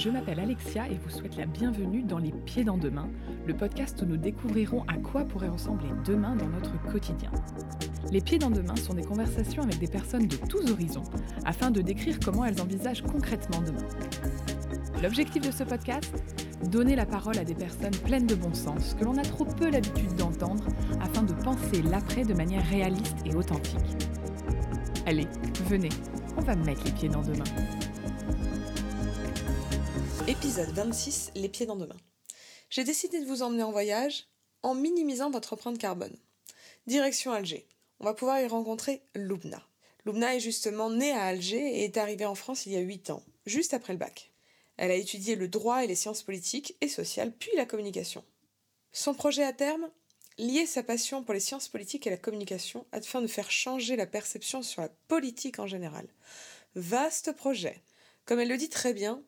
Je 0.00 0.08
m'appelle 0.08 0.40
Alexia 0.40 0.88
et 0.88 0.96
vous 0.96 1.10
souhaite 1.10 1.36
la 1.36 1.44
bienvenue 1.44 2.02
dans 2.02 2.16
Les 2.16 2.32
Pieds 2.32 2.64
dans 2.64 2.78
Demain, 2.78 3.10
le 3.46 3.54
podcast 3.54 4.00
où 4.00 4.06
nous 4.06 4.16
découvrirons 4.16 4.82
à 4.88 4.94
quoi 4.94 5.24
pourrait 5.24 5.50
ressembler 5.50 5.90
demain 6.06 6.36
dans 6.36 6.48
notre 6.48 6.72
quotidien. 6.90 7.30
Les 8.10 8.22
Pieds 8.22 8.38
dans 8.38 8.48
Demain 8.48 8.76
sont 8.76 8.94
des 8.94 9.02
conversations 9.02 9.62
avec 9.62 9.78
des 9.78 9.88
personnes 9.88 10.26
de 10.26 10.36
tous 10.36 10.70
horizons 10.72 11.02
afin 11.44 11.70
de 11.70 11.82
décrire 11.82 12.18
comment 12.18 12.46
elles 12.46 12.62
envisagent 12.62 13.02
concrètement 13.02 13.60
demain. 13.60 13.86
L'objectif 15.02 15.46
de 15.46 15.52
ce 15.52 15.64
podcast? 15.64 16.10
Donner 16.70 16.96
la 16.96 17.04
parole 17.04 17.36
à 17.36 17.44
des 17.44 17.54
personnes 17.54 17.94
pleines 18.06 18.26
de 18.26 18.36
bon 18.36 18.54
sens 18.54 18.96
que 18.98 19.04
l'on 19.04 19.18
a 19.18 19.22
trop 19.22 19.44
peu 19.44 19.68
l'habitude 19.68 20.14
d'entendre 20.16 20.64
afin 21.02 21.24
de 21.24 21.34
penser 21.34 21.82
l'après 21.82 22.24
de 22.24 22.32
manière 22.32 22.66
réaliste 22.70 23.18
et 23.26 23.34
authentique. 23.34 23.76
Allez, 25.04 25.26
venez, 25.68 25.90
on 26.38 26.40
va 26.40 26.56
mettre 26.56 26.84
les 26.86 26.92
pieds 26.92 27.10
dans 27.10 27.22
demain. 27.22 27.44
Épisode 30.30 30.70
26, 30.70 31.32
les 31.34 31.48
pieds 31.48 31.66
dans 31.66 31.74
demain. 31.74 31.96
J'ai 32.68 32.84
décidé 32.84 33.18
de 33.18 33.26
vous 33.26 33.42
emmener 33.42 33.64
en 33.64 33.72
voyage 33.72 34.28
en 34.62 34.76
minimisant 34.76 35.28
votre 35.28 35.54
empreinte 35.54 35.76
carbone. 35.76 36.16
Direction 36.86 37.32
Alger. 37.32 37.66
On 37.98 38.04
va 38.04 38.14
pouvoir 38.14 38.38
y 38.40 38.46
rencontrer 38.46 39.02
Loubna. 39.16 39.60
Loubna 40.04 40.36
est 40.36 40.40
justement 40.40 40.88
née 40.88 41.10
à 41.10 41.24
Alger 41.24 41.80
et 41.80 41.82
est 41.82 41.96
arrivée 41.96 42.26
en 42.26 42.36
France 42.36 42.64
il 42.64 42.72
y 42.74 42.76
a 42.76 42.80
8 42.80 43.10
ans, 43.10 43.24
juste 43.44 43.74
après 43.74 43.92
le 43.92 43.98
bac. 43.98 44.30
Elle 44.76 44.92
a 44.92 44.94
étudié 44.94 45.34
le 45.34 45.48
droit 45.48 45.82
et 45.82 45.88
les 45.88 45.96
sciences 45.96 46.22
politiques 46.22 46.76
et 46.80 46.88
sociales, 46.88 47.32
puis 47.32 47.50
la 47.56 47.66
communication. 47.66 48.22
Son 48.92 49.14
projet 49.14 49.42
à 49.42 49.52
terme 49.52 49.90
Lier 50.38 50.66
sa 50.66 50.84
passion 50.84 51.24
pour 51.24 51.34
les 51.34 51.40
sciences 51.40 51.66
politiques 51.66 52.06
et 52.06 52.10
la 52.10 52.16
communication 52.16 52.86
afin 52.92 53.20
de 53.20 53.26
faire 53.26 53.50
changer 53.50 53.96
la 53.96 54.06
perception 54.06 54.62
sur 54.62 54.80
la 54.80 54.90
politique 55.08 55.58
en 55.58 55.66
général. 55.66 56.06
Vaste 56.76 57.32
projet. 57.32 57.82
Comme 58.26 58.38
elle 58.38 58.48
le 58.48 58.56
dit 58.56 58.68
très 58.68 58.94
bien, 58.94 59.24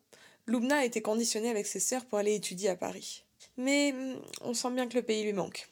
Loubna 0.47 0.79
a 0.79 0.85
été 0.85 1.03
conditionnée 1.03 1.51
avec 1.51 1.67
ses 1.67 1.81
sœurs 1.81 2.05
pour 2.05 2.19
aller 2.19 2.35
étudier 2.35 2.69
à 2.69 2.77
Paris. 2.77 3.25
Mais 3.57 3.93
hmm, 3.93 4.21
on 4.43 4.55
sent 4.55 4.71
bien 4.73 4.89
que 4.89 4.97
le 4.97 5.03
pays 5.03 5.23
lui 5.25 5.33
manque. 5.33 5.69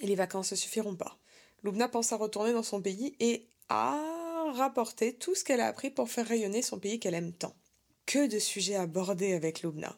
Et 0.00 0.06
les 0.06 0.14
vacances 0.14 0.52
ne 0.52 0.56
suffiront 0.56 0.96
pas. 0.96 1.18
Loubna 1.62 1.88
pense 1.88 2.12
à 2.12 2.16
retourner 2.16 2.52
dans 2.52 2.62
son 2.62 2.80
pays 2.80 3.14
et 3.20 3.46
à 3.68 4.00
rapporter 4.54 5.14
tout 5.14 5.34
ce 5.34 5.44
qu'elle 5.44 5.60
a 5.60 5.66
appris 5.66 5.90
pour 5.90 6.10
faire 6.10 6.26
rayonner 6.26 6.62
son 6.62 6.78
pays 6.78 7.00
qu'elle 7.00 7.14
aime 7.14 7.32
tant. 7.32 7.54
Que 8.06 8.26
de 8.26 8.38
sujets 8.38 8.76
abordés 8.76 9.32
avec 9.32 9.62
Loubna. 9.62 9.96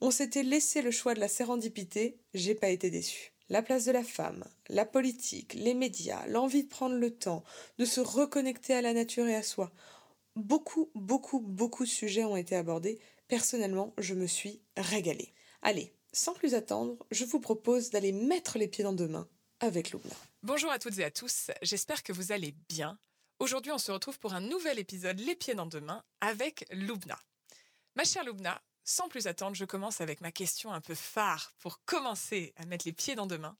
On 0.00 0.10
s'était 0.12 0.44
laissé 0.44 0.80
le 0.80 0.92
choix 0.92 1.14
de 1.14 1.20
la 1.20 1.28
sérendipité, 1.28 2.18
j'ai 2.32 2.54
pas 2.54 2.68
été 2.68 2.88
déçue. 2.90 3.32
La 3.48 3.62
place 3.62 3.84
de 3.84 3.92
la 3.92 4.04
femme, 4.04 4.44
la 4.68 4.84
politique, 4.84 5.54
les 5.54 5.74
médias, 5.74 6.24
l'envie 6.28 6.64
de 6.64 6.68
prendre 6.68 6.94
le 6.94 7.10
temps, 7.10 7.42
de 7.78 7.84
se 7.84 8.00
reconnecter 8.00 8.74
à 8.74 8.82
la 8.82 8.92
nature 8.92 9.26
et 9.26 9.34
à 9.34 9.42
soi. 9.42 9.72
Beaucoup, 10.36 10.90
beaucoup, 10.94 11.40
beaucoup 11.40 11.84
de 11.84 11.88
sujets 11.88 12.24
ont 12.24 12.36
été 12.36 12.54
abordés. 12.54 13.00
Personnellement, 13.28 13.92
je 13.98 14.14
me 14.14 14.26
suis 14.26 14.62
régalée. 14.78 15.34
Allez, 15.60 15.94
sans 16.14 16.32
plus 16.32 16.54
attendre, 16.54 16.96
je 17.10 17.26
vous 17.26 17.40
propose 17.40 17.90
d'aller 17.90 18.10
mettre 18.12 18.56
les 18.56 18.68
pieds 18.68 18.84
dans 18.84 18.94
deux 18.94 19.06
mains 19.06 19.28
avec 19.60 19.90
Loubna. 19.90 20.14
Bonjour 20.42 20.70
à 20.70 20.78
toutes 20.78 20.98
et 20.98 21.04
à 21.04 21.10
tous, 21.10 21.50
j'espère 21.60 22.02
que 22.02 22.14
vous 22.14 22.32
allez 22.32 22.54
bien. 22.70 22.98
Aujourd'hui, 23.38 23.70
on 23.70 23.78
se 23.78 23.92
retrouve 23.92 24.18
pour 24.18 24.32
un 24.32 24.40
nouvel 24.40 24.78
épisode 24.78 25.20
Les 25.20 25.36
pieds 25.36 25.54
dans 25.54 25.66
deux 25.66 25.82
mains 25.82 26.02
avec 26.22 26.66
Loubna. 26.72 27.18
Ma 27.96 28.04
chère 28.04 28.24
Loubna, 28.24 28.62
sans 28.82 29.10
plus 29.10 29.26
attendre, 29.26 29.56
je 29.56 29.66
commence 29.66 30.00
avec 30.00 30.22
ma 30.22 30.32
question 30.32 30.72
un 30.72 30.80
peu 30.80 30.94
phare 30.94 31.52
pour 31.58 31.84
commencer 31.84 32.54
à 32.56 32.64
mettre 32.64 32.86
les 32.86 32.94
pieds 32.94 33.14
dans 33.14 33.26
deux 33.26 33.36
mains. 33.36 33.58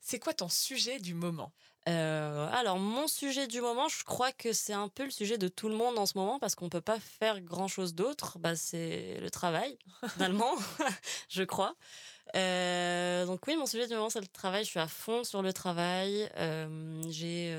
C'est 0.00 0.20
quoi 0.20 0.32
ton 0.32 0.48
sujet 0.48 1.00
du 1.00 1.14
moment? 1.14 1.52
Euh, 1.88 2.48
Alors, 2.52 2.78
mon 2.78 3.08
sujet 3.08 3.46
du 3.46 3.60
moment, 3.60 3.88
je 3.88 4.04
crois 4.04 4.32
que 4.32 4.52
c'est 4.52 4.72
un 4.72 4.88
peu 4.88 5.04
le 5.04 5.10
sujet 5.10 5.38
de 5.38 5.48
tout 5.48 5.68
le 5.68 5.74
monde 5.74 5.98
en 5.98 6.06
ce 6.06 6.16
moment 6.16 6.38
parce 6.38 6.54
qu'on 6.54 6.68
peut 6.68 6.80
pas 6.80 7.00
faire 7.00 7.40
grand 7.40 7.68
chose 7.68 7.94
d'autre. 7.94 8.38
Bah, 8.38 8.54
c'est 8.54 9.18
le 9.20 9.30
travail, 9.30 9.76
finalement, 10.12 10.52
je 11.28 11.42
crois. 11.42 11.74
Euh, 12.36 13.26
donc 13.26 13.46
oui, 13.46 13.56
mon 13.56 13.66
sujet 13.66 13.88
du 13.88 13.94
moment, 13.94 14.10
c'est 14.10 14.20
le 14.20 14.26
travail. 14.28 14.64
Je 14.64 14.70
suis 14.70 14.80
à 14.80 14.86
fond 14.86 15.24
sur 15.24 15.42
le 15.42 15.52
travail. 15.52 16.30
Euh, 16.36 17.02
j'ai 17.08 17.54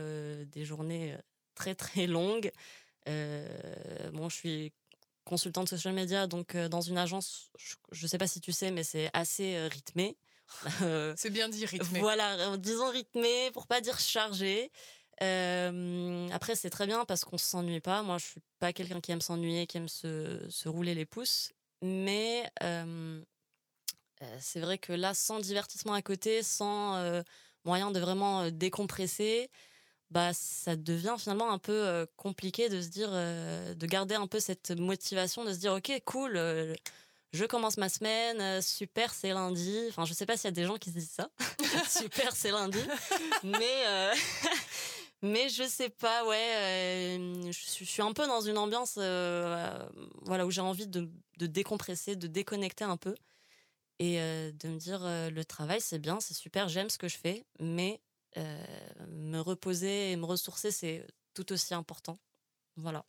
des 0.52 0.64
journées 0.64 1.18
très 1.56 1.76
très 1.76 2.08
longues. 2.08 2.52
Bon, 3.06 4.30
je 4.30 4.36
suis 4.36 4.74
consultante 5.26 5.70
social 5.70 5.94
media, 5.94 6.28
donc 6.28 6.56
dans 6.56 6.82
une 6.82 6.98
agence, 6.98 7.50
je, 7.92 8.04
ne 8.04 8.08
sais 8.08 8.18
pas 8.18 8.28
si 8.28 8.40
tu 8.40 8.52
sais, 8.52 8.72
mais 8.72 8.84
c'est 8.84 9.10
assez 9.14 9.68
rythmé. 9.68 10.18
C'est 11.16 11.30
bien 11.30 11.50
dit 11.50 11.66
rythmé. 11.66 12.00
Voilà, 12.00 12.58
disons 12.58 12.90
rythmé 12.90 13.52
pour 13.52 13.68
pas 13.68 13.82
dire 13.82 14.00
chargé. 14.00 14.72
Euh, 15.22 16.28
après, 16.32 16.56
c'est 16.56 16.70
très 16.70 16.88
bien 16.88 17.06
parce 17.06 17.24
qu'on 17.24 17.38
s'ennuie 17.38 17.80
pas. 17.80 18.04
Moi, 18.04 18.18
je 18.18 18.26
suis 18.26 18.42
pas 18.60 18.74
quelqu'un 18.74 19.00
qui 19.00 19.12
aime 19.12 19.22
s'ennuyer, 19.22 19.68
qui 19.68 19.78
aime 19.78 19.88
se, 19.88 20.40
se, 20.50 20.70
rouler 20.70 20.96
les 20.96 21.06
pouces. 21.06 21.52
Mais 21.82 22.50
euh, 22.64 23.22
c'est 24.40 24.60
vrai 24.60 24.78
que 24.78 24.94
là, 24.94 25.14
sans 25.14 25.40
divertissement 25.40 25.94
à 25.94 26.02
côté, 26.02 26.44
sans 26.44 27.22
moyen 27.66 27.92
de 27.92 28.00
vraiment 28.00 28.50
décompresser, 28.50 29.50
bah 30.14 30.32
ça 30.34 30.76
devient 30.76 31.16
finalement 31.18 31.52
un 31.52 31.58
peu 31.58 31.74
euh, 31.74 32.06
compliqué 32.18 32.70
de 32.70 32.82
se 32.82 32.88
dire 32.88 33.10
euh, 33.12 33.74
de 33.74 33.86
garder 33.88 34.14
un 34.14 34.28
peu 34.28 34.40
cette 34.40 34.72
motivation 34.72 35.44
de 35.44 35.52
se 35.52 35.58
dire 35.58 35.74
ok 35.74 35.92
cool 36.06 36.38
euh, 36.38 36.76
je 37.34 37.46
commence 37.46 37.78
ma 37.78 37.90
semaine 37.90 38.62
super 38.62 39.14
c'est 39.14 39.34
lundi 39.34 39.78
enfin 39.90 40.06
je 40.06 40.14
sais 40.14 40.26
pas 40.26 40.38
s'il 40.38 40.46
y 40.46 40.48
a 40.48 40.52
des 40.52 40.66
gens 40.66 40.78
qui 40.78 40.90
se 40.90 40.96
disent 40.96 41.12
ça 41.12 41.30
super 41.90 42.36
c'est 42.36 42.52
lundi 42.52 42.80
mais 43.44 43.84
mais 45.22 45.50
je 45.50 45.64
sais 45.64 45.90
pas 45.90 46.26
ouais 46.26 47.18
je, 47.48 47.86
suis 47.86 48.02
un 48.02 48.14
peu 48.14 48.26
dans 48.28 48.42
une 48.42 48.58
ambiance 48.58 48.96
voilà 48.96 50.46
où 50.46 50.52
j'ai 50.52 50.62
envie 50.62 50.88
de, 50.88 51.10
de, 51.38 51.48
décompresser 51.48 52.16
de 52.16 52.28
déconnecter 52.28 52.84
un 52.84 52.98
peu 52.98 53.16
et 54.00 54.18
de 54.18 54.68
me 54.68 54.78
dire 54.78 55.02
le 55.04 55.44
travail 55.44 55.82
c'est 55.82 56.00
bien 56.00 56.20
c'est 56.20 56.34
super 56.34 56.70
j'aime 56.70 56.90
ce 56.90 56.98
que 56.98 57.08
je 57.08 57.18
fais 57.18 57.46
mais 57.60 58.02
euh, 58.38 58.66
me 59.10 59.40
reposer 59.40 60.12
et 60.12 60.16
me 60.16 60.26
ressourcer, 60.26 60.72
c'est 60.72 61.06
tout 61.34 61.52
aussi 61.52 61.74
important. 61.74 62.20
Voilà. 62.78 63.06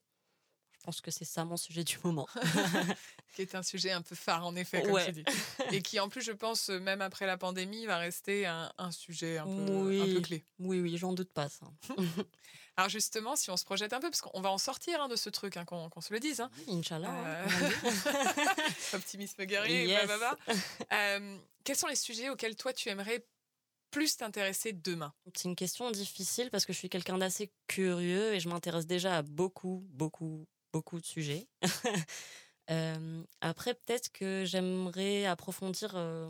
Je 0.85 0.87
pense 0.87 1.01
que 1.01 1.11
c'est 1.11 1.25
ça 1.25 1.47
mon 1.47 1.57
sujet 1.57 1.83
du 1.83 1.97
moment. 2.05 2.29
qui 3.35 3.41
est 3.41 3.55
un 3.55 3.63
sujet 3.63 3.93
un 3.93 4.03
peu 4.03 4.15
phare, 4.15 4.45
en 4.45 4.55
effet, 4.55 4.83
comme 4.83 5.03
tu 5.03 5.13
dis. 5.13 5.25
Et 5.73 5.81
qui, 5.81 5.99
en 5.99 6.11
plus, 6.11 6.21
je 6.21 6.33
pense, 6.33 6.69
même 6.69 7.01
après 7.01 7.25
la 7.25 7.39
pandémie, 7.39 7.87
va 7.87 7.97
rester 7.97 8.45
un, 8.45 8.91
sujet 8.91 9.39
un 9.39 9.47
peu, 9.47 10.03
un 10.03 10.15
peu, 10.15 10.21
clé. 10.21 10.45
Oui, 10.59 10.81
oui, 10.81 10.99
j'en 10.99 11.15
doute 11.15 11.33
pas, 11.33 11.49
ça. 11.49 11.65
Alors, 12.77 12.91
justement, 12.91 13.35
si 13.35 13.51
on 13.51 13.57
se 13.57 13.65
projette 13.65 13.95
un 13.95 14.01
peu, 14.01 14.11
parce 14.11 14.21
qu'on 14.21 14.43
va 14.43 14.51
en 14.51 14.59
sortir 14.59 15.01
hein, 15.01 15.09
de 15.09 15.17
ce 15.17 15.31
truc, 15.31 15.57
hein, 15.57 15.65
qu'on 15.65 16.01
se 16.03 16.13
le 16.13 16.21
dise. 16.21 16.43
Hein. 16.43 16.51
Inch'Allah. 16.69 17.09
Euh... 17.09 17.47
Optimisme 18.93 19.43
guerrier, 19.47 19.87
yes. 19.87 20.11
euh, 20.93 21.39
quels 21.65 21.77
sont 21.77 21.87
les 21.87 21.97
sujets 21.97 22.29
auxquels 22.29 22.57
toi, 22.57 22.75
tu 22.75 22.91
aimerais 22.91 23.25
plus 23.91 24.19
t'intéresser 24.19 24.75
demain? 24.75 25.15
C'est 25.35 25.49
une 25.49 25.57
question 25.57 25.91
difficile 25.91 26.51
parce 26.51 26.67
que 26.67 26.75
je 26.75 26.79
suis 26.79 26.91
quelqu'un 26.91 27.17
d'assez 27.17 27.51
curieux 27.69 28.35
et 28.35 28.41
je 28.41 28.51
m'intéresse 28.51 28.87
déjà 28.87 29.17
à 29.17 29.23
beaucoup, 29.23 29.87
beaucoup, 29.89 30.47
beaucoup 30.75 30.99
de 31.01 31.07
sujets. 31.07 31.47
euh, 32.71 33.23
après, 33.41 33.75
peut-être 33.75 34.11
que 34.11 34.45
j'aimerais 34.45 35.25
approfondir. 35.25 35.93
Euh... 35.95 36.29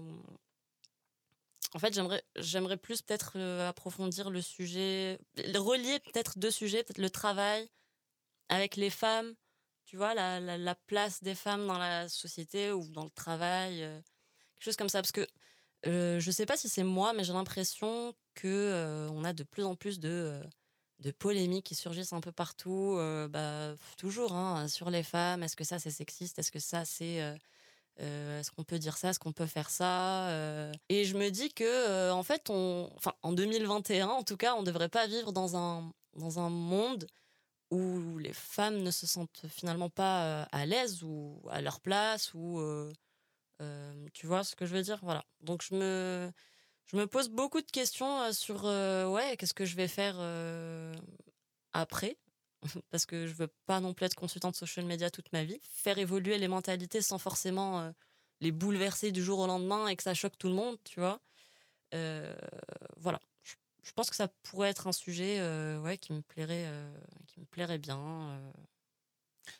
En 1.72 1.78
fait, 1.78 1.98
j'aimerais, 2.36 2.76
plus 2.76 3.00
peut-être 3.00 3.32
euh, 3.36 3.66
approfondir 3.66 4.28
le 4.28 4.42
sujet, 4.42 5.18
relier 5.38 5.98
peut-être 6.00 6.38
deux 6.38 6.50
sujets, 6.50 6.84
peut-être 6.84 6.98
le 6.98 7.08
travail 7.08 7.70
avec 8.50 8.76
les 8.76 8.90
femmes, 8.90 9.34
tu 9.86 9.96
vois, 9.96 10.12
la, 10.12 10.40
la, 10.40 10.58
la, 10.58 10.74
place 10.74 11.22
des 11.22 11.34
femmes 11.34 11.66
dans 11.66 11.78
la 11.78 12.10
société 12.10 12.70
ou 12.70 12.86
dans 12.88 13.04
le 13.04 13.10
travail, 13.10 13.78
quelque 13.78 14.64
chose 14.64 14.76
comme 14.76 14.90
ça. 14.90 15.00
Parce 15.00 15.10
que 15.10 15.26
je 15.84 16.30
sais 16.30 16.46
pas 16.46 16.58
si 16.58 16.68
c'est 16.68 16.84
moi, 16.84 17.14
mais 17.14 17.24
j'ai 17.24 17.32
l'impression 17.32 18.14
que 18.34 19.08
on 19.10 19.24
a 19.24 19.32
de 19.32 19.42
plus 19.42 19.64
en 19.64 19.74
plus 19.74 19.98
de 19.98 20.38
de 21.00 21.10
polémiques 21.10 21.66
qui 21.66 21.74
surgissent 21.74 22.12
un 22.12 22.20
peu 22.20 22.32
partout, 22.32 22.94
euh, 22.98 23.28
bah, 23.28 23.74
toujours 23.98 24.32
hein, 24.34 24.68
sur 24.68 24.90
les 24.90 25.02
femmes. 25.02 25.42
Est-ce 25.42 25.56
que 25.56 25.64
ça 25.64 25.78
c'est 25.78 25.90
sexiste? 25.90 26.38
Est-ce 26.38 26.52
que 26.52 26.58
ça 26.58 26.84
c'est 26.84 27.20
est-ce 27.96 28.50
qu'on 28.50 28.64
peut 28.64 28.78
dire 28.78 28.96
ça? 28.96 29.10
Est-ce 29.10 29.20
qu'on 29.20 29.32
peut 29.32 29.46
faire 29.46 29.70
ça 29.70 30.28
Et 30.88 31.04
je 31.04 31.16
me 31.16 31.30
dis 31.30 31.52
que 31.52 32.10
en 32.10 32.22
fait, 32.24 32.50
on, 32.50 32.90
enfin 32.96 33.14
en 33.22 33.32
2021 33.32 34.08
en 34.08 34.24
tout 34.24 34.36
cas, 34.36 34.54
on 34.56 34.62
devrait 34.64 34.88
pas 34.88 35.06
vivre 35.06 35.32
dans 35.32 35.56
un 35.56 35.92
dans 36.16 36.40
un 36.40 36.50
monde 36.50 37.06
où 37.70 38.18
les 38.18 38.32
femmes 38.32 38.78
ne 38.82 38.90
se 38.90 39.06
sentent 39.06 39.44
finalement 39.48 39.90
pas 39.90 40.42
à 40.50 40.66
l'aise 40.66 41.02
ou 41.04 41.40
à 41.50 41.60
leur 41.60 41.80
place 41.80 42.34
ou 42.34 42.60
euh, 43.62 44.08
tu 44.12 44.26
vois 44.26 44.44
ce 44.44 44.56
que 44.56 44.66
je 44.66 44.74
veux 44.74 44.82
dire? 44.82 44.98
Voilà. 45.02 45.24
Donc 45.40 45.62
je 45.62 45.74
me, 45.74 46.32
je 46.86 46.96
me 46.96 47.06
pose 47.06 47.28
beaucoup 47.28 47.60
de 47.60 47.70
questions 47.70 48.20
euh, 48.22 48.32
sur 48.32 48.66
euh, 48.66 49.08
ouais, 49.08 49.36
qu'est-ce 49.36 49.54
que 49.54 49.64
je 49.64 49.76
vais 49.76 49.88
faire 49.88 50.16
après? 51.72 52.16
Parce 52.90 53.06
que 53.06 53.26
je 53.26 53.34
veux 53.34 53.50
pas 53.66 53.80
non 53.80 53.94
plus 53.94 54.06
être 54.06 54.14
consultante 54.14 54.56
social 54.56 54.84
media 54.86 55.10
toute 55.10 55.32
ma 55.32 55.44
vie. 55.44 55.60
Faire 55.70 55.98
évoluer 55.98 56.38
les 56.38 56.48
mentalités 56.48 57.02
sans 57.02 57.18
forcément 57.18 57.92
les 58.40 58.52
bouleverser 58.52 59.12
du 59.12 59.22
jour 59.22 59.38
au 59.38 59.46
lendemain 59.46 59.86
et 59.88 59.96
que 59.96 60.02
ça 60.02 60.14
choque 60.14 60.38
tout 60.38 60.48
le 60.48 60.54
monde, 60.54 60.78
tu 60.84 61.00
vois. 61.00 61.20
voilà. 62.96 63.20
Je, 63.82 63.92
pense 63.92 64.08
que 64.08 64.16
ça 64.16 64.28
pourrait 64.44 64.70
être 64.70 64.86
un 64.86 64.92
sujet 64.92 65.40
ouais, 65.76 65.98
qui 65.98 66.14
me 66.14 66.22
plairait, 66.22 66.70
qui 67.26 67.40
me 67.40 67.44
plairait 67.44 67.78
bien. 67.78 68.40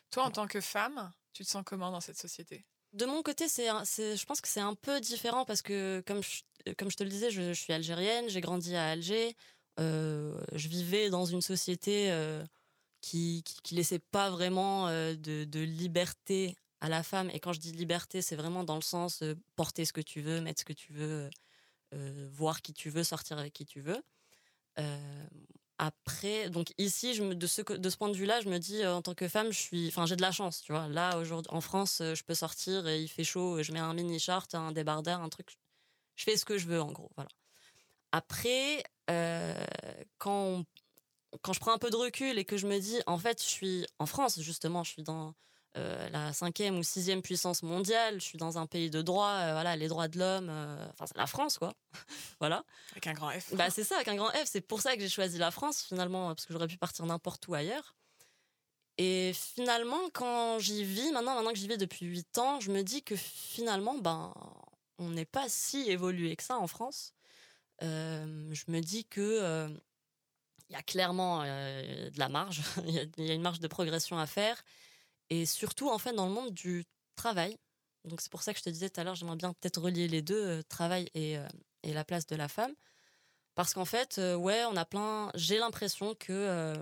Toi, 0.09 0.23
en 0.23 0.31
tant 0.31 0.47
que 0.47 0.59
femme, 0.59 1.11
tu 1.33 1.43
te 1.45 1.49
sens 1.49 1.63
comment 1.63 1.91
dans 1.91 2.01
cette 2.01 2.17
société? 2.17 2.65
De 2.93 3.05
mon 3.05 3.21
côté, 3.21 3.47
c'est, 3.47 3.67
je 3.67 4.25
pense 4.25 4.41
que 4.41 4.47
c'est 4.47 4.61
un 4.61 4.73
peu 4.73 4.99
différent 4.99 5.45
parce 5.45 5.61
que, 5.61 6.01
comme 6.07 6.23
je, 6.23 6.41
comme 6.77 6.89
je 6.89 6.97
te 6.97 7.03
le 7.03 7.09
disais, 7.09 7.31
je, 7.31 7.53
suis 7.53 7.73
algérienne, 7.73 8.29
j'ai 8.29 8.41
grandi 8.41 8.75
à 8.75 8.89
Alger, 8.89 9.35
je 9.77 10.67
vivais 10.67 11.09
dans 11.09 11.25
une 11.25 11.41
société 11.41 12.11
qui, 13.01 13.43
qui, 13.63 13.75
laissait 13.75 13.99
pas 13.99 14.29
vraiment 14.29 14.87
de, 14.87 15.59
liberté 15.59 16.55
à 16.81 16.89
la 16.89 17.03
femme. 17.03 17.29
Et 17.33 17.39
quand 17.39 17.53
je 17.53 17.59
dis 17.59 17.71
liberté, 17.71 18.21
c'est 18.21 18.35
vraiment 18.35 18.63
dans 18.63 18.75
le 18.75 18.81
sens 18.81 19.23
porter 19.55 19.85
ce 19.85 19.93
que 19.93 20.01
tu 20.01 20.21
veux, 20.21 20.41
mettre 20.41 20.61
ce 20.61 20.65
que 20.65 20.73
tu 20.73 20.93
veux, 20.93 21.29
voir 22.31 22.61
qui 22.61 22.73
tu 22.73 22.89
veux, 22.89 23.03
sortir 23.03 23.37
avec 23.37 23.53
qui 23.53 23.65
tu 23.65 23.81
veux. 23.81 24.01
Après, 25.77 26.49
donc 26.49 26.73
ici, 26.77 27.19
de, 27.19 27.47
ce, 27.47 27.61
de 27.61 27.89
ce 27.89 27.97
point 27.97 28.07
de 28.07 28.15
vue-là, 28.15 28.39
je 28.39 28.47
me 28.47 28.59
dis, 28.59 28.81
euh, 28.81 28.95
en 28.95 29.01
tant 29.01 29.13
que 29.13 29.27
femme, 29.27 29.51
je 29.51 29.59
suis, 29.59 29.87
enfin, 29.89 30.05
j'ai 30.05 30.15
de 30.15 30.21
la 30.21 30.31
chance, 30.31 30.61
tu 30.61 30.71
vois. 30.71 30.87
Là, 30.87 31.17
aujourd'hui, 31.17 31.51
en 31.53 31.59
France, 31.59 31.99
euh, 31.99 32.15
je 32.15 32.23
peux 32.23 32.33
sortir 32.33 32.87
et 32.87 33.01
il 33.01 33.09
fait 33.09 33.25
chaud, 33.25 33.61
je 33.61 33.73
mets 33.73 33.79
un 33.79 33.93
mini 33.93 34.17
short, 34.17 34.55
un 34.55 34.71
débardeur, 34.71 35.21
un 35.21 35.27
truc. 35.27 35.57
Je 36.15 36.23
fais 36.23 36.37
ce 36.37 36.45
que 36.45 36.57
je 36.57 36.67
veux, 36.67 36.81
en 36.81 36.91
gros, 36.91 37.09
voilà. 37.15 37.29
Après, 38.11 38.83
euh, 39.09 39.53
quand, 40.17 40.63
quand 41.41 41.53
je 41.53 41.59
prends 41.59 41.73
un 41.73 41.77
peu 41.77 41.89
de 41.89 41.95
recul 41.97 42.37
et 42.37 42.45
que 42.45 42.57
je 42.57 42.67
me 42.67 42.79
dis, 42.79 42.97
en 43.07 43.17
fait, 43.17 43.41
je 43.41 43.47
suis 43.47 43.85
en 43.99 44.05
France, 44.05 44.39
justement, 44.39 44.83
je 44.83 44.91
suis 44.91 45.03
dans 45.03 45.33
euh, 45.77 46.09
la 46.09 46.31
cinquième 46.31 46.77
ou 46.77 46.83
sixième 46.83 47.21
puissance 47.21 47.61
mondiale. 47.61 48.21
Je 48.21 48.25
suis 48.25 48.37
dans 48.37 48.57
un 48.57 48.67
pays 48.67 48.89
de 48.89 49.01
droit, 49.01 49.31
euh, 49.31 49.51
voilà, 49.51 49.75
les 49.75 49.89
droits 49.89 50.07
de 50.07 50.17
l'homme. 50.17 50.49
Enfin, 50.93 51.05
c'est 51.07 51.17
la 51.17 51.27
France, 51.27 51.57
quoi. 51.57 51.73
voilà. 52.39 52.63
Avec 52.91 53.07
un 53.07 53.13
grand 53.13 53.31
F. 53.31 53.53
Bah, 53.53 53.69
c'est 53.69 53.83
ça, 53.83 53.95
avec 53.95 54.07
un 54.07 54.15
grand 54.15 54.29
F. 54.29 54.45
C'est 54.45 54.61
pour 54.61 54.81
ça 54.81 54.95
que 54.95 55.01
j'ai 55.01 55.09
choisi 55.09 55.37
la 55.37 55.51
France, 55.51 55.83
finalement, 55.83 56.29
parce 56.29 56.45
que 56.45 56.53
j'aurais 56.53 56.67
pu 56.67 56.77
partir 56.77 57.05
n'importe 57.05 57.45
où 57.49 57.53
ailleurs. 57.53 57.95
Et 58.97 59.33
finalement, 59.33 60.09
quand 60.13 60.57
j'y 60.59 60.85
vis, 60.85 61.11
maintenant, 61.11 61.35
maintenant 61.35 61.51
que 61.51 61.57
j'y 61.57 61.67
vis 61.67 61.77
depuis 61.77 62.05
8 62.05 62.37
ans, 62.37 62.59
je 62.61 62.71
me 62.71 62.81
dis 62.81 63.03
que 63.03 63.15
finalement, 63.17 63.95
ben, 63.97 64.33
on 64.97 65.09
n'est 65.09 65.25
pas 65.25 65.49
si 65.49 65.89
évolué 65.89 66.35
que 66.35 66.43
ça 66.43 66.57
en 66.57 66.67
France. 66.67 67.13
je 67.81 68.71
me 68.71 68.79
dis 68.81 69.05
que 69.05 69.69
il 70.69 70.73
y 70.73 70.75
a 70.75 70.83
clairement 70.83 71.43
de 71.43 72.19
la 72.19 72.29
marge, 72.29 72.61
il 72.87 73.25
y, 73.25 73.31
a 73.31 73.33
une 73.33 73.41
marge 73.41 73.59
de 73.59 73.67
progression 73.67 74.17
à 74.17 74.25
faire 74.25 74.63
et 75.29 75.45
surtout 75.45 75.89
en 75.89 75.97
fait 75.97 76.13
dans 76.13 76.27
le 76.27 76.33
monde 76.33 76.53
du 76.53 76.85
travail. 77.15 77.57
Donc 78.03 78.21
c'est 78.21 78.31
pour 78.31 78.43
ça 78.43 78.53
que 78.53 78.59
je 78.59 78.63
te 78.63 78.69
disais 78.69 78.89
tout 78.89 79.01
à 79.01 79.03
l'heure, 79.03 79.15
j'aimerais 79.15 79.35
bien 79.35 79.53
peut-être 79.53 79.81
relier 79.81 80.07
les 80.07 80.21
deux, 80.21 80.45
euh, 80.45 80.61
travail 80.63 81.09
et, 81.13 81.37
euh, 81.37 81.47
la 81.83 82.03
place 82.03 82.25
de 82.27 82.35
la 82.35 82.47
femme. 82.47 82.73
Parce 83.55 83.73
qu'en 83.73 83.85
fait, 83.85 84.17
euh, 84.17 84.35
ouais, 84.35 84.65
on 84.65 84.75
a 84.75 84.85
plein. 84.85 85.31
J'ai 85.35 85.59
l'impression 85.59 86.15
que 86.15 86.73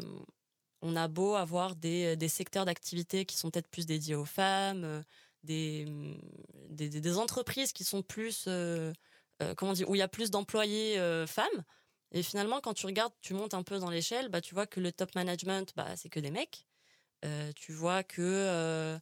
on 0.82 0.96
a 0.98 1.08
beau 1.08 1.36
avoir 1.36 1.76
des, 1.76 2.18
des 2.18 2.28
secteurs 2.28 2.66
d'activité 2.66 3.26
qui 3.26 3.38
sont 3.38 3.52
peut-être 3.52 3.70
plus 3.70 3.86
dédiés 3.86 4.16
aux 4.16 4.26
femmes, 4.26 5.04
des, 5.44 5.86
des, 6.70 7.18
entreprises 7.18 7.74
qui 7.74 7.84
sont 7.84 8.02
plus, 8.02 8.48
comment 9.58 9.74
dire, 9.74 9.90
où 9.90 9.96
il 9.96 10.00
y 10.00 10.02
a 10.02 10.08
plus 10.08 10.32
d'employés 10.32 10.98
femmes. 11.28 11.64
Et 12.14 12.22
finalement, 12.22 12.62
quand 12.62 12.76
tu 12.76 12.86
regardes, 12.86 13.14
tu 13.22 13.34
montes 13.34 13.56
un 13.56 13.64
peu 13.64 13.80
dans 13.80 13.90
l'échelle, 13.90 14.30
bah, 14.30 14.40
tu 14.40 14.54
vois 14.54 14.68
que 14.68 14.80
le 14.80 14.92
top 14.92 15.16
management, 15.16 15.74
bah, 15.76 15.96
c'est 15.96 16.10
que 16.10 16.20
des 16.20 16.30
mecs. 16.30 16.66
Euh, 17.26 17.52
tu 17.56 17.74
vois 17.74 18.04
que 18.04 18.22
euh, 18.22 19.00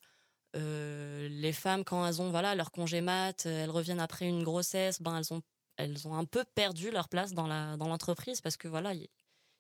euh, 0.56 1.28
les 1.30 1.52
femmes, 1.52 1.84
quand 1.84 2.06
elles 2.08 2.22
ont 2.22 2.32
voilà, 2.32 2.56
leur 2.56 2.72
congé 2.72 3.02
mat, 3.02 3.46
elles 3.46 3.70
reviennent 3.70 4.00
après 4.00 4.28
une 4.28 4.44
grossesse, 4.44 5.02
ben, 5.02 5.18
elles, 5.18 5.34
ont, 5.34 5.42
elles 5.76 6.08
ont 6.08 6.16
un 6.16 6.26
peu 6.26 6.46
perdu 6.56 6.90
leur 6.90 7.10
place 7.10 7.34
dans 7.34 7.48
l'entreprise 7.48 8.38
dans 8.38 8.44
parce 8.44 8.58
que 8.58 8.70
voilà, 8.70 8.94
il 8.94 9.02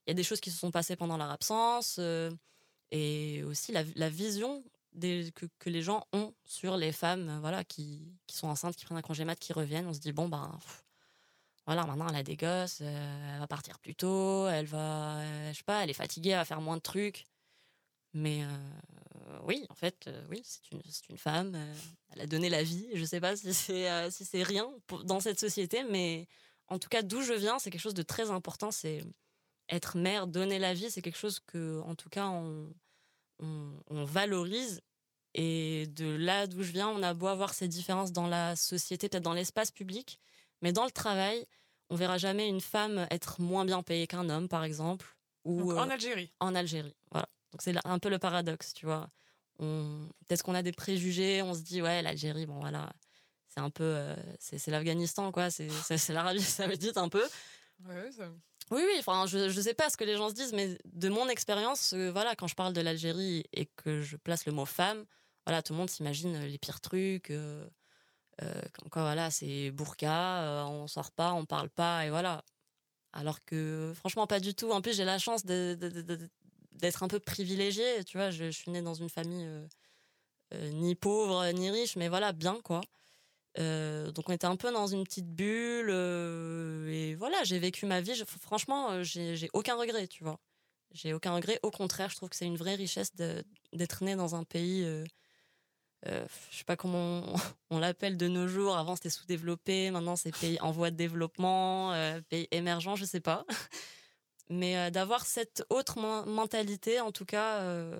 y, 0.07 0.11
a 0.11 0.13
des 0.13 0.23
choses 0.23 0.39
qui 0.39 0.51
se 0.51 0.57
sont 0.57 0.71
passées 0.71 0.95
pendant 0.95 1.17
leur 1.17 1.29
absence 1.29 1.99
et 2.91 3.43
aussi 3.43 3.71
la 3.73 4.09
vision 4.09 4.63
des, 4.93 5.31
que, 5.33 5.69
les 5.69 5.81
gens 5.81 6.05
ont 6.13 6.33
sur 6.45 6.77
les 6.77 6.91
femmes 6.91 7.39
voilà, 7.41 7.63
qui, 7.63 8.17
qui, 8.27 8.35
sont 8.35 8.47
enceintes, 8.47 8.75
qui 8.75 8.85
prennent 8.85 8.97
un 8.97 9.01
congé 9.01 9.25
mat, 9.25 9.35
qui 9.35 9.53
reviennent. 9.53 9.87
On 9.87 9.93
se 9.93 9.99
dit, 9.99 10.11
bon, 10.11 10.27
ben, 10.29 10.59
voilà, 11.65 11.85
maintenant 11.85 12.07
elle 12.09 12.15
a 12.15 12.23
des 12.23 12.37
gosses, 12.37 12.81
elle 12.81 13.39
va 13.39 13.47
partir 13.47 13.79
plus 13.79 13.95
tôt, 13.95 14.47
elle 14.47 14.65
va, 14.65 15.21
je 15.51 15.57
sais 15.57 15.63
pas, 15.63 15.83
elle 15.83 15.89
est 15.89 15.93
fatiguée, 15.93 16.31
elle 16.31 16.37
va 16.37 16.45
faire 16.45 16.61
moins 16.61 16.77
de 16.77 16.81
trucs. 16.81 17.25
Mais 18.13 18.43
euh, 18.43 19.39
oui, 19.43 19.65
en 19.69 19.75
fait, 19.75 20.07
euh, 20.07 20.25
oui, 20.29 20.41
c'est 20.43 20.71
une, 20.71 20.81
une, 21.09 21.17
femme. 21.17 21.53
Euh, 21.55 21.73
elle 22.13 22.21
a 22.21 22.27
donné 22.27 22.49
la 22.49 22.63
vie. 22.63 22.87
Je 22.93 23.05
sais 23.05 23.21
pas 23.21 23.35
si 23.35 23.53
c'est 23.53 24.11
si 24.11 24.25
c'est 24.25 24.43
rien 24.43 24.67
dans 25.05 25.19
cette 25.19 25.39
société, 25.39 25.83
mais 25.89 26.27
en 26.67 26.79
tout 26.79 26.89
cas, 26.89 27.01
d'où 27.03 27.21
je 27.21 27.33
viens, 27.33 27.59
c'est 27.59 27.69
quelque 27.71 27.81
chose 27.81 27.93
de 27.93 28.03
très 28.03 28.29
important. 28.29 28.71
C'est 28.71 29.03
être 29.69 29.97
mère, 29.97 30.27
donner 30.27 30.59
la 30.59 30.73
vie, 30.73 30.91
c'est 30.91 31.01
quelque 31.01 31.17
chose 31.17 31.39
que, 31.39 31.81
en 31.81 31.95
tout 31.95 32.09
cas, 32.09 32.27
on, 32.27 32.69
on, 33.41 34.03
valorise. 34.05 34.81
Et 35.33 35.87
de 35.87 36.05
là 36.05 36.45
d'où 36.47 36.61
je 36.61 36.71
viens, 36.71 36.89
on 36.89 37.01
a 37.03 37.13
beau 37.13 37.27
avoir 37.27 37.53
ces 37.53 37.67
différences 37.67 38.11
dans 38.11 38.27
la 38.27 38.55
société, 38.55 39.07
peut-être 39.07 39.23
dans 39.23 39.33
l'espace 39.33 39.71
public, 39.71 40.19
mais 40.61 40.73
dans 40.73 40.83
le 40.83 40.91
travail, 40.91 41.45
on 41.89 41.95
verra 41.95 42.17
jamais 42.17 42.47
une 42.47 42.59
femme 42.59 43.07
être 43.11 43.39
moins 43.39 43.63
bien 43.63 43.81
payée 43.81 44.07
qu'un 44.07 44.29
homme, 44.29 44.49
par 44.49 44.63
exemple. 44.63 45.15
Ou, 45.45 45.71
en 45.71 45.89
Algérie. 45.89 46.33
En 46.39 46.53
Algérie, 46.53 46.95
voilà. 47.11 47.27
Donc 47.51 47.61
c'est 47.61 47.73
un 47.85 47.99
peu 47.99 48.09
le 48.09 48.19
paradoxe, 48.19 48.73
tu 48.73 48.85
vois. 48.85 49.09
Peut-être 49.57 50.43
qu'on 50.43 50.55
a 50.55 50.63
des 50.63 50.71
préjugés, 50.71 51.41
on 51.41 51.53
se 51.53 51.61
dit, 51.61 51.81
ouais, 51.81 52.01
l'Algérie, 52.01 52.45
bon 52.45 52.59
voilà, 52.59 52.91
c'est 53.47 53.59
un 53.59 53.69
peu. 53.69 53.83
Euh, 53.83 54.15
c'est 54.39 54.67
l'Afghanistan, 54.67 55.31
quoi, 55.31 55.49
c'est 55.51 55.69
l'Arabie 56.09 56.41
saoudite 56.41 56.97
un 56.97 57.09
peu. 57.09 57.23
Ouais, 57.85 58.11
ça... 58.11 58.29
Oui, 58.71 58.81
oui, 58.85 58.95
enfin, 58.99 59.25
je 59.27 59.37
ne 59.37 59.61
sais 59.61 59.73
pas 59.73 59.89
ce 59.89 59.97
que 59.97 60.03
les 60.05 60.15
gens 60.15 60.29
se 60.29 60.33
disent, 60.33 60.53
mais 60.53 60.77
de 60.85 61.09
mon 61.09 61.27
expérience, 61.27 61.93
euh, 61.93 62.09
voilà, 62.11 62.35
quand 62.35 62.47
je 62.47 62.55
parle 62.55 62.73
de 62.73 62.81
l'Algérie 62.81 63.43
et 63.53 63.65
que 63.65 64.01
je 64.01 64.15
place 64.17 64.45
le 64.45 64.53
mot 64.53 64.65
femme, 64.65 65.05
voilà, 65.45 65.61
tout 65.61 65.73
le 65.73 65.79
monde 65.79 65.89
s'imagine 65.89 66.39
les 66.45 66.57
pires 66.57 66.81
trucs. 66.81 67.31
Euh, 67.31 67.67
c'est 69.29 69.71
burqa, 69.71 70.65
on 70.67 70.87
sort 70.87 71.11
pas, 71.11 71.33
on 71.33 71.45
parle 71.45 71.69
pas, 71.69 72.05
et 72.05 72.09
voilà. 72.09 72.43
Alors 73.13 73.43
que, 73.43 73.93
franchement, 73.95 74.27
pas 74.27 74.39
du 74.39 74.53
tout. 74.53 74.71
En 74.71 74.81
plus, 74.81 74.95
j'ai 74.95 75.05
la 75.05 75.19
chance 75.19 75.45
d'être 75.45 77.03
un 77.03 77.07
peu 77.07 77.19
privilégiée. 77.19 78.03
Tu 78.05 78.17
vois, 78.17 78.31
je, 78.31 78.49
suis 78.51 78.71
née 78.71 78.81
dans 78.81 78.93
une 78.93 79.09
famille 79.09 79.45
euh, 79.45 79.67
euh, 80.53 80.69
ni 80.71 80.95
pauvre 80.95 81.49
ni 81.51 81.69
riche, 81.69 81.95
mais 81.97 82.07
voilà, 82.09 82.31
bien 82.31 82.59
quoi. 82.63 82.81
Euh, 83.59 84.11
donc 84.11 84.29
on 84.29 84.33
était 84.33 84.47
un 84.47 84.55
peu 84.55 84.71
dans 84.71 84.87
une 84.87 85.03
petite 85.03 85.27
bulle 85.27 85.89
et 86.89 87.15
voilà, 87.15 87.43
j'ai 87.43 87.59
vécu 87.59 87.85
ma 87.85 88.01
vie. 88.01 88.23
franchement, 88.39 89.03
j'ai 89.03 89.49
aucun 89.53 89.75
regret, 89.75 90.07
tu 90.07 90.23
vois. 90.23 90.39
J'ai 90.93 91.13
aucun 91.13 91.33
regret. 91.33 91.59
Au 91.63 91.71
contraire, 91.71 92.09
je 92.09 92.17
trouve 92.17 92.29
que 92.29 92.35
c'est 92.35 92.45
une 92.45 92.57
vraie 92.57 92.75
richesse 92.75 93.15
d'être 93.15 94.03
né 94.03 94.15
dans 94.15 94.35
un 94.35 94.43
pays. 94.43 94.83
je 96.05 96.25
sais 96.51 96.63
pas 96.65 96.75
comment 96.75 97.23
on, 97.69 97.79
l'appelle 97.79 98.17
de 98.17 98.27
nos 98.27 98.47
jours. 98.47 98.77
Avant, 98.77 98.95
c'était 98.95 99.09
sous-développé. 99.09 99.91
Maintenant, 99.91 100.15
c'est 100.15 100.35
pays 100.35 100.59
en 100.61 100.71
voie 100.71 100.91
de 100.91 100.97
développement, 100.97 101.93
pays 102.29 102.47
émergent, 102.51 102.95
je 102.95 103.05
sais 103.05 103.21
pas. 103.21 103.45
Mais 104.51 104.77
euh, 104.77 104.89
d'avoir 104.89 105.25
cette 105.25 105.63
autre 105.69 105.97
mentalité, 106.27 106.99
en 106.99 107.13
tout 107.13 107.23
cas, 107.23 107.61
euh, 107.61 107.97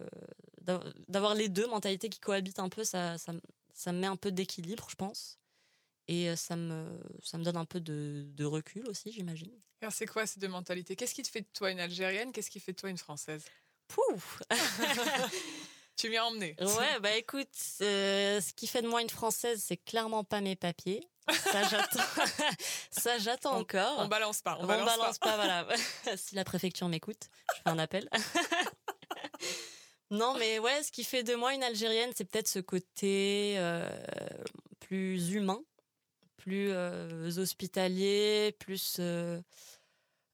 d'avoir 1.07 1.33
les 1.33 1.47
deux 1.47 1.65
mentalités 1.65 2.09
qui 2.09 2.19
cohabitent 2.19 2.59
un 2.59 2.67
peu, 2.67 2.83
ça, 2.83 3.17
ça, 3.17 3.31
ça 3.73 3.93
me 3.93 3.99
met 3.99 4.07
un 4.07 4.17
peu 4.17 4.33
d'équilibre, 4.33 4.87
je 4.89 4.95
pense. 4.95 5.39
Et 6.11 6.27
euh, 6.27 6.35
ça 6.35 6.57
me, 6.57 6.99
ça 7.23 7.37
me 7.37 7.43
donne 7.45 7.55
un 7.55 7.63
peu 7.63 7.79
de, 7.79 8.25
de 8.35 8.43
recul 8.43 8.85
aussi, 8.89 9.13
j'imagine. 9.13 9.53
Alors, 9.81 9.93
c'est 9.93 10.05
quoi 10.05 10.27
ces 10.27 10.41
deux 10.41 10.49
mentalités? 10.49 10.97
Qu'est-ce 10.97 11.13
qui 11.13 11.23
te 11.23 11.29
fait 11.29 11.39
de 11.39 11.47
toi 11.53 11.71
une 11.71 11.79
Algérienne? 11.79 12.33
Qu'est-ce 12.33 12.49
qui 12.49 12.59
fait 12.59 12.73
de 12.73 12.77
toi 12.77 12.89
une 12.89 12.97
Française? 12.97 13.45
Pouf 13.87 14.41
Tu 15.95 16.09
m'y 16.09 16.17
as 16.17 16.25
emmené. 16.25 16.57
Ouais, 16.59 16.99
bah 16.99 17.15
écoute, 17.15 17.47
ce 17.53 18.53
qui 18.53 18.67
fait 18.67 18.81
de 18.81 18.89
moi 18.89 19.01
une 19.01 19.09
Française, 19.09 19.63
c'est 19.65 19.77
clairement 19.77 20.25
pas 20.25 20.41
mes 20.41 20.57
papiers. 20.57 21.01
Ça, 21.31 21.63
j'attends. 21.69 22.03
Ça, 22.91 23.17
j'attends 23.17 23.57
encore. 23.57 23.99
On 23.99 24.07
balance 24.07 24.41
pas. 24.41 24.57
On, 24.59 24.65
balance, 24.65 25.17
pas. 25.17 25.35
voilà. 25.35 25.65
si 26.17 26.35
la 26.35 26.43
préfecture 26.43 26.89
m'écoute, 26.89 27.29
je 27.55 27.61
fais 27.61 27.69
un 27.69 27.79
appel. 27.79 28.09
non, 30.09 30.35
mais 30.37 30.59
ouais, 30.59 30.83
ce 30.83 30.91
qui 30.91 31.05
fait 31.05 31.23
de 31.23 31.35
moi 31.35 31.53
une 31.53 31.63
Algérienne, 31.63 32.11
c'est 32.15 32.25
peut-être 32.25 32.49
ce 32.49 32.59
côté 32.59 33.55
euh, 33.57 33.89
plus 34.79 35.31
humain, 35.31 35.61
plus 36.41 36.69
euh, 36.71 37.37
hospitalier, 37.37 38.55
plus. 38.59 38.97
Euh, 38.99 39.41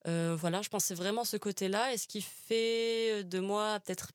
voilà, 0.06 0.62
je 0.62 0.68
pense 0.70 0.84
c'est 0.84 0.94
vraiment 0.94 1.24
ce 1.24 1.36
côté-là. 1.36 1.92
Et 1.92 1.98
ce 1.98 2.06
qui 2.06 2.22
fait 2.22 3.24
de 3.24 3.40
moi 3.40 3.78
peut-être 3.80 4.12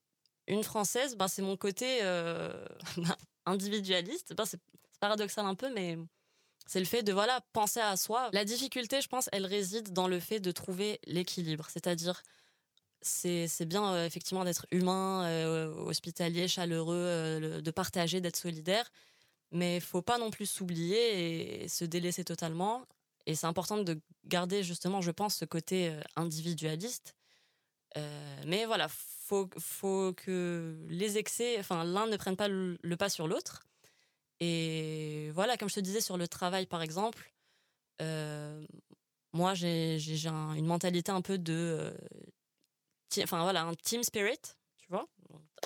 une 0.47 0.63
Française, 0.63 1.15
ben, 1.15 1.27
c'est 1.27 1.43
mon 1.43 1.55
côté 1.55 1.99
ben, 2.01 3.15
individualiste. 3.45 4.33
Ben, 4.35 4.45
c'est 4.45 4.59
paradoxal 4.99 5.45
un 5.45 5.55
peu, 5.55 5.71
mais 5.73 5.97
c'est 6.65 6.79
le 6.79 6.85
fait 6.85 7.03
de 7.03 7.13
voilà 7.13 7.41
penser 7.53 7.79
à 7.79 7.95
soi. 7.95 8.29
La 8.33 8.45
difficulté, 8.45 9.01
je 9.01 9.07
pense, 9.07 9.29
elle 9.31 9.45
réside 9.45 9.93
dans 9.93 10.07
le 10.07 10.19
fait 10.19 10.39
de 10.39 10.51
trouver 10.51 10.99
l'équilibre, 11.05 11.67
c'est-à-dire 11.69 12.23
c'est 13.03 13.65
bien 13.65 13.93
euh, 13.93 14.05
effectivement 14.05 14.43
d'être 14.43 14.65
humain, 14.71 15.25
euh, 15.25 15.67
hospitalier, 15.85 16.47
chaleureux, 16.47 16.95
euh, 16.95 17.61
de 17.61 17.71
partager, 17.71 18.21
d'être 18.21 18.37
solidaire, 18.37 18.89
mais 19.53 19.77
il 19.77 19.81
faut 19.81 20.01
pas 20.01 20.17
non 20.17 20.31
plus 20.31 20.45
s'oublier 20.45 21.63
et 21.63 21.67
se 21.69 21.85
délaisser 21.85 22.23
totalement. 22.25 22.85
Et 23.25 23.35
c'est 23.35 23.47
important 23.47 23.77
de 23.77 24.01
garder 24.25 24.63
justement, 24.63 25.01
je 25.01 25.11
pense, 25.11 25.35
ce 25.35 25.45
côté 25.45 25.97
individualiste. 26.15 27.15
mais 28.45 28.65
voilà, 28.65 28.87
faut 28.89 29.49
faut 29.59 30.13
que 30.13 30.77
les 30.89 31.17
excès, 31.17 31.57
enfin 31.59 31.83
l'un 31.85 32.07
ne 32.07 32.17
prenne 32.17 32.35
pas 32.35 32.49
le 32.49 32.95
pas 32.97 33.09
sur 33.09 33.27
l'autre. 33.27 33.63
Et 34.39 35.31
voilà, 35.33 35.57
comme 35.57 35.69
je 35.69 35.75
te 35.75 35.79
disais 35.79 36.01
sur 36.01 36.17
le 36.17 36.27
travail, 36.27 36.65
par 36.65 36.81
exemple, 36.81 37.33
euh, 38.01 38.65
moi, 39.31 39.53
j'ai 39.53 39.97
une 40.27 40.65
mentalité 40.65 41.11
un 41.11 41.21
peu 41.21 41.37
de. 41.37 41.93
Enfin, 43.19 43.43
voilà, 43.43 43.63
un 43.63 43.73
team 43.75 44.03
spirit. 44.03 44.39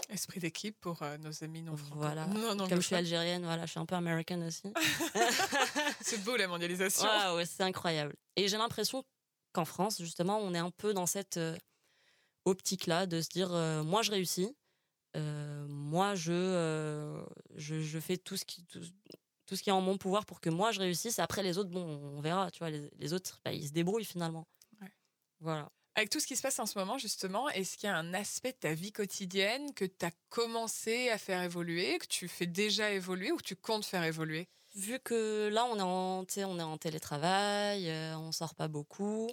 Esprit 0.09 0.39
d'équipe 0.39 0.79
pour 0.79 1.01
euh, 1.01 1.17
nos 1.17 1.43
amis 1.43 1.61
non 1.61 1.75
français. 1.75 1.95
Voilà. 1.95 2.25
Comme 2.69 2.81
je 2.81 2.87
suis 2.87 2.95
algérienne, 2.95 3.43
voilà, 3.43 3.65
je 3.65 3.71
suis 3.71 3.79
un 3.79 3.85
peu 3.85 3.95
américaine 3.95 4.43
aussi. 4.43 4.71
c'est 6.01 6.23
beau 6.23 6.37
la 6.37 6.47
mondialisation. 6.47 7.07
Ouais, 7.35 7.45
c'est 7.45 7.63
incroyable. 7.63 8.15
Et 8.35 8.47
j'ai 8.47 8.57
l'impression 8.57 9.03
qu'en 9.51 9.65
France, 9.65 9.97
justement, 9.99 10.39
on 10.39 10.53
est 10.53 10.59
un 10.59 10.71
peu 10.71 10.93
dans 10.93 11.07
cette 11.07 11.37
euh, 11.37 11.57
optique-là 12.45 13.05
de 13.05 13.21
se 13.21 13.27
dire 13.27 13.49
moi, 13.83 14.01
je 14.01 14.11
réussis. 14.11 14.55
moi, 15.15 16.15
je, 16.15 17.21
je, 17.55 17.81
je, 17.81 17.99
fais 17.99 18.17
tout 18.17 18.37
ce 18.37 18.45
qui, 18.45 18.65
tout 19.47 19.55
ce 19.55 19.63
qui 19.63 19.69
est 19.69 19.73
en 19.73 19.81
mon 19.81 19.97
pouvoir 19.97 20.25
pour 20.25 20.39
que 20.39 20.49
moi 20.49 20.71
je 20.71 20.79
réussisse. 20.79 21.19
Après, 21.19 21.41
les 21.41 21.57
autres, 21.57 21.69
bon, 21.69 21.83
on 21.83 22.21
verra, 22.21 22.51
tu 22.51 22.59
vois, 22.59 22.69
les, 22.69 23.13
autres, 23.13 23.39
bah, 23.43 23.51
ils 23.51 23.67
se 23.67 23.73
débrouillent 23.73 24.05
finalement. 24.05 24.45
Voilà. 25.39 25.69
Avec 25.97 26.11
tout 26.11 26.19
ce 26.19 26.27
qui 26.27 26.35
se 26.35 26.43
passe 26.43 26.59
en 26.59 26.67
ce 26.67 26.77
moment, 26.77 26.99
justement, 26.99 27.49
est-ce 27.49 27.75
qu'il 27.75 27.87
y 27.87 27.91
a 27.91 27.97
un 27.97 28.13
aspect 28.13 28.51
de 28.51 28.57
ta 28.57 28.75
vie 28.75 28.91
quotidienne 28.91 29.73
que 29.73 29.83
tu 29.83 30.05
as 30.05 30.11
commencé 30.29 31.09
à 31.09 31.17
faire 31.17 31.41
évoluer, 31.41 31.97
que 31.97 32.05
tu 32.05 32.27
fais 32.27 32.45
déjà 32.45 32.91
évoluer 32.91 33.31
ou 33.31 33.37
que 33.37 33.43
tu 33.43 33.55
comptes 33.55 33.83
faire 33.83 34.03
évoluer? 34.03 34.47
Vu 34.75 34.99
que 34.99 35.49
là, 35.51 35.65
on 35.65 35.75
est 36.27 36.61
en, 36.61 36.77
télétravail, 36.77 37.89
euh, 37.89 38.15
on 38.15 38.31
sort 38.31 38.53
pas 38.53 38.67
beaucoup. 38.67 39.27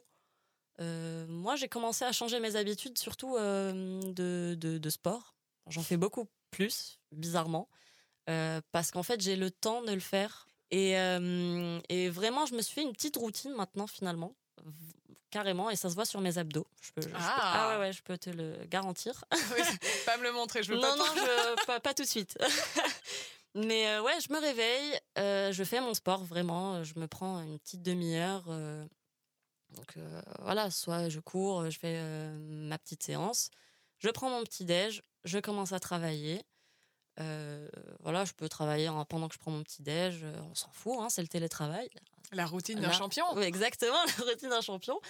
Euh, 0.81 1.27
moi, 1.29 1.55
j'ai 1.57 1.69
commencé 1.69 2.07
à 2.07 2.13
changer 2.13 2.41
mes 2.41 2.57
habitudes, 2.57 2.97
surtout 2.97 3.37
euh, 3.37 4.01
de, 4.15 4.89
sport. 4.89 5.37
J'en 5.67 5.83
fais 5.83 5.99
beaucoup 5.99 6.31
plus, 6.51 6.99
bizarrement. 7.13 7.69
Euh, 8.31 8.63
parce 8.73 8.91
qu'en 8.91 9.03
fait, 9.03 9.21
j'ai 9.21 9.37
le 9.37 9.51
temps 9.51 9.83
de 9.83 9.93
le 9.93 10.01
faire. 10.01 10.49
Et, 10.71 10.93
et, 11.91 12.09
vraiment, 12.09 12.47
je 12.47 12.55
me 12.55 12.63
suis 12.63 12.75
fait 12.75 12.83
une 12.83 12.93
petite 12.95 13.17
routine 13.17 13.53
maintenant, 13.53 13.87
finalement. 13.87 14.35
Carrément, 15.35 15.69
et 15.69 15.77
ça 15.77 15.91
se 15.91 15.95
voit 15.95 16.05
sur 16.05 16.21
mes 16.21 16.39
abdos. 16.39 16.67
Je 16.81 16.93
peux, 16.93 17.11
ah. 17.15 17.19
ah. 17.19 17.69
ouais, 17.71 17.81
ouais, 17.81 17.93
je 17.93 18.03
peux 18.03 18.17
te 18.17 18.31
le 18.31 18.65
garantir. 18.67 19.25
pas 20.07 20.17
me 20.17 20.23
le 20.23 20.33
montrer, 20.33 20.63
je 20.63 20.73
veux 20.73 20.77
non, 20.79 20.83
pas. 20.83 20.97
Non, 20.97 21.05
je, 21.15 21.67
pas, 21.67 21.81
pas 21.81 21.93
tout 21.93 22.05
de 22.05 22.09
suite. 22.09 22.39
Mais 23.57 23.89
euh, 23.89 24.03
ouais, 24.03 24.21
je 24.21 24.33
me 24.33 24.41
réveille, 24.41 25.01
je 25.17 25.65
fais 25.65 25.81
mon 25.81 25.95
sport 25.95 26.25
vraiment, 26.25 26.83
je 26.83 26.99
me 26.99 27.07
prends 27.07 27.41
une 27.43 27.59
petite 27.59 27.83
demi-heure. 27.83 28.45
donc 29.71 29.97
voilà, 30.41 30.71
soit 30.71 31.09
je 31.09 31.21
cours, 31.21 31.71
je 31.71 31.79
fais 31.79 32.01
ma 32.39 32.79
petite 32.79 33.03
séance, 33.03 33.51
je 33.99 34.09
prends 34.09 34.31
mon 34.31 34.43
petit 34.43 34.65
déj, 34.65 35.03
je 35.25 35.39
commence 35.39 35.73
à 35.73 35.81
travailler. 35.81 36.45
Euh, 37.21 37.69
voilà, 38.01 38.25
je 38.25 38.33
peux 38.33 38.49
travailler 38.49 38.91
pendant 39.09 39.29
que 39.29 39.35
je 39.35 39.39
prends 39.39 39.51
mon 39.51 39.63
petit 39.63 39.83
déj, 39.83 40.21
euh, 40.25 40.37
on 40.51 40.55
s'en 40.55 40.71
fout, 40.73 40.97
hein, 40.99 41.09
c'est 41.09 41.23
le 41.23 41.29
télétravail. 41.29 41.89
La 42.35 42.47
routine 42.47 42.81
d'un 42.81 42.93
champion. 42.93 43.25
Oui, 43.35 43.45
exactement, 43.45 43.97
la 44.19 44.25
routine 44.25 44.49
d'un 44.51 44.61
champion. 44.61 45.01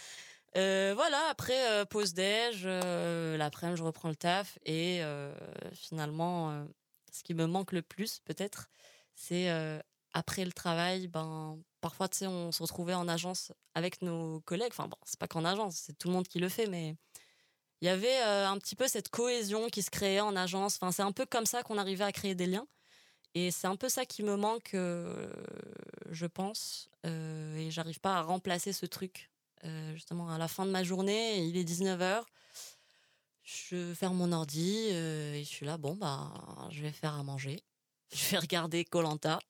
Euh, 0.57 0.93
voilà, 0.95 1.21
après 1.31 1.85
pause 1.87 2.15
déj, 2.15 2.65
l'après-midi 2.65 3.79
je 3.79 3.83
reprends 3.83 4.09
le 4.09 4.17
taf 4.17 4.59
et 4.65 5.03
finalement, 5.73 6.67
ce 7.13 7.23
qui 7.23 7.35
me 7.35 7.47
manque 7.47 7.73
le 7.73 7.83
plus 7.83 8.21
peut-être, 8.25 8.71
c'est 9.15 9.51
après 10.13 10.45
le 10.45 10.53
travail, 10.53 11.09
ben 11.09 11.59
parfois 11.81 12.09
tu 12.09 12.19
sais, 12.19 12.27
on 12.29 12.53
se 12.53 12.63
retrouvait 12.63 12.95
en 12.95 13.09
agence 13.09 13.53
avec 13.75 14.01
nos 14.01 14.41
collègues. 14.41 14.71
Enfin 14.71 14.87
bon, 14.87 14.97
c'est 15.05 15.19
pas 15.19 15.27
qu'en 15.27 15.45
agence, 15.45 15.75
c'est 15.77 15.99
tout 15.99 16.09
le 16.09 16.15
monde 16.15 16.29
qui 16.29 16.39
le 16.39 16.49
fait, 16.49 16.67
mais 16.67 16.97
il 17.85 17.87
y 17.87 17.91
avait 17.91 18.23
euh, 18.25 18.49
un 18.49 18.57
petit 18.59 18.77
peu 18.77 18.89
cette 18.89 19.11
cohésion 19.11 19.69
qui 19.69 19.83
se 19.83 19.91
créait 19.91 20.21
en 20.21 20.37
agence. 20.37 20.79
Enfin, 20.81 20.91
c'est 20.91 21.03
un 21.03 21.13
peu 21.13 21.27
comme 21.27 21.45
ça 21.45 21.63
qu'on 21.63 21.77
arrivait 21.77 22.05
à 22.05 22.13
créer 22.13 22.35
des 22.35 22.47
liens. 22.47 22.67
Et 23.35 23.51
c'est 23.51 23.67
un 23.67 23.77
peu 23.77 23.89
ça 23.89 24.07
qui 24.07 24.23
me 24.23 24.37
manque, 24.37 24.75
euh, 24.75 25.29
je 26.11 26.27
pense. 26.27 26.89
Euh, 27.05 27.57
et 27.57 27.71
j'arrive 27.71 28.01
pas 28.01 28.17
à 28.17 28.23
remplacer 28.23 28.73
ce 28.73 28.87
truc. 28.87 29.31
justement, 29.95 30.31
à 30.31 30.39
la 30.39 30.47
fin 30.47 30.67
de 30.67 30.71
ma 30.71 30.85
journée, 30.85 31.39
il 31.39 31.57
est 31.57 31.65
19h. 31.65 32.23
Je 33.43 33.93
ferme 33.95 34.17
mon 34.17 34.33
ordi 34.33 34.89
et 34.89 35.43
je 35.43 35.49
suis 35.49 35.67
là, 35.67 35.77
bon, 35.77 35.95
bah, 35.95 36.33
je 36.71 36.83
vais 36.83 36.93
faire 36.93 37.15
à 37.15 37.23
manger. 37.23 37.61
Je 38.15 38.31
vais 38.31 38.39
regarder 38.39 38.85
Colanta. 38.85 39.41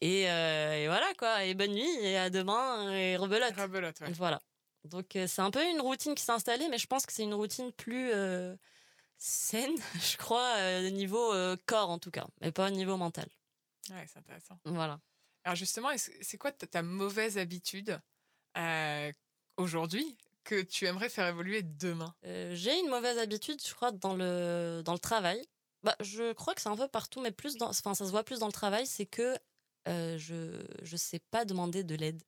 Et, 0.00 0.22
et, 0.22 0.86
voilà, 0.86 1.12
quoi. 1.18 1.44
Et 1.44 1.54
bonne 1.54 1.72
nuit, 1.72 1.96
et 2.00 2.16
à 2.16 2.30
demain, 2.30 2.90
et 2.94 3.16
rebelote. 3.16 3.54
Rebelote, 3.54 4.00
ouais. 4.00 4.12
Voilà. 4.12 4.40
Donc 4.84 5.16
euh, 5.16 5.26
c'est 5.26 5.42
un 5.42 5.50
peu 5.50 5.64
une 5.64 5.80
routine 5.80 6.14
qui 6.14 6.24
s'est 6.24 6.32
installée, 6.32 6.68
mais 6.68 6.78
je 6.78 6.86
pense 6.86 7.06
que 7.06 7.12
c'est 7.12 7.22
une 7.22 7.34
routine 7.34 7.72
plus 7.72 8.10
euh, 8.12 8.54
saine, 9.18 9.76
je 10.00 10.16
crois, 10.16 10.54
euh, 10.56 10.88
au 10.88 10.90
niveau 10.90 11.32
corps 11.66 11.90
en 11.90 11.98
tout 11.98 12.10
cas, 12.10 12.26
mais 12.40 12.52
pas 12.52 12.68
au 12.68 12.70
niveau 12.70 12.96
mental. 12.96 13.28
Ouais, 13.90 14.06
c'est 14.06 14.18
intéressant. 14.18 14.58
Voilà. 14.64 15.00
Alors 15.44 15.56
justement, 15.56 15.88
c'est 15.96 16.38
quoi 16.38 16.52
ta, 16.52 16.82
mauvaise 16.82 17.38
habitude 17.38 18.00
aujourd'hui 19.56 20.16
que 20.44 20.62
tu 20.62 20.86
aimerais 20.86 21.08
faire 21.08 21.26
évoluer 21.26 21.62
demain? 21.62 22.14
J'ai 22.22 22.78
une 22.80 22.88
mauvaise 22.88 23.18
habitude, 23.18 23.60
je 23.64 23.74
crois, 23.74 23.92
dans 23.92 24.14
le, 24.14 24.82
dans 24.84 24.92
le 24.92 24.98
travail. 24.98 25.42
Bah, 25.84 25.96
je 26.00 26.32
crois 26.32 26.54
que 26.54 26.60
c'est 26.60 26.68
un 26.68 26.76
peu 26.76 26.88
partout, 26.88 27.20
mais 27.20 27.30
plus 27.30 27.56
dans, 27.56 27.68
enfin, 27.68 27.94
ça 27.94 28.04
se 28.04 28.10
voit 28.10 28.24
plus 28.24 28.40
dans 28.40 28.46
le 28.46 28.52
travail, 28.52 28.86
c'est 28.86 29.06
que 29.06 29.38
je 29.86 30.56
ne 30.80 30.96
sais 30.96 31.20
pas 31.30 31.44
demander 31.44 31.82
de 31.82 31.94
l'aide. 31.94 32.22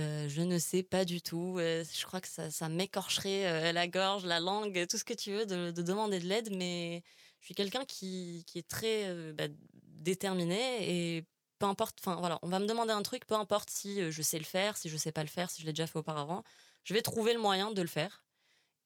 Euh, 0.00 0.28
je 0.28 0.42
ne 0.42 0.58
sais 0.58 0.82
pas 0.82 1.04
du 1.04 1.22
tout. 1.22 1.56
Euh, 1.58 1.84
je 1.92 2.04
crois 2.04 2.20
que 2.20 2.28
ça, 2.28 2.68
m'écorcherait 2.68 3.46
euh, 3.46 3.72
la 3.72 3.86
gorge, 3.86 4.24
la 4.24 4.40
langue, 4.40 4.86
tout 4.88 4.98
ce 4.98 5.04
que 5.04 5.14
tu 5.14 5.30
veux 5.30 5.46
de, 5.46 5.70
demander 5.82 6.18
de 6.18 6.26
l'aide, 6.26 6.50
mais 6.56 7.02
je 7.40 7.46
suis 7.46 7.54
quelqu'un 7.54 7.84
qui, 7.84 8.44
est 8.54 8.68
très 8.68 9.32
bah, 9.34 9.44
déterminé 9.84 11.16
et 11.16 11.24
peu 11.58 11.66
importe. 11.66 11.98
Enfin 12.00 12.16
voilà, 12.16 12.38
on 12.42 12.48
va 12.48 12.58
me 12.58 12.66
demander 12.66 12.92
un 12.92 13.02
truc, 13.02 13.26
peu 13.26 13.34
importe 13.34 13.70
si 13.70 14.10
je 14.10 14.22
sais 14.22 14.38
le 14.38 14.44
faire, 14.44 14.76
si 14.76 14.88
je 14.88 14.96
sais 14.96 15.12
pas 15.12 15.22
le 15.22 15.28
faire, 15.28 15.50
si 15.50 15.62
je 15.62 15.66
l'ai 15.66 15.72
déjà 15.72 15.86
fait 15.86 15.98
auparavant, 15.98 16.42
je 16.84 16.94
vais 16.94 17.02
trouver 17.02 17.32
le 17.32 17.40
moyen 17.40 17.70
de 17.72 17.82
le 17.82 17.88
faire. 17.88 18.24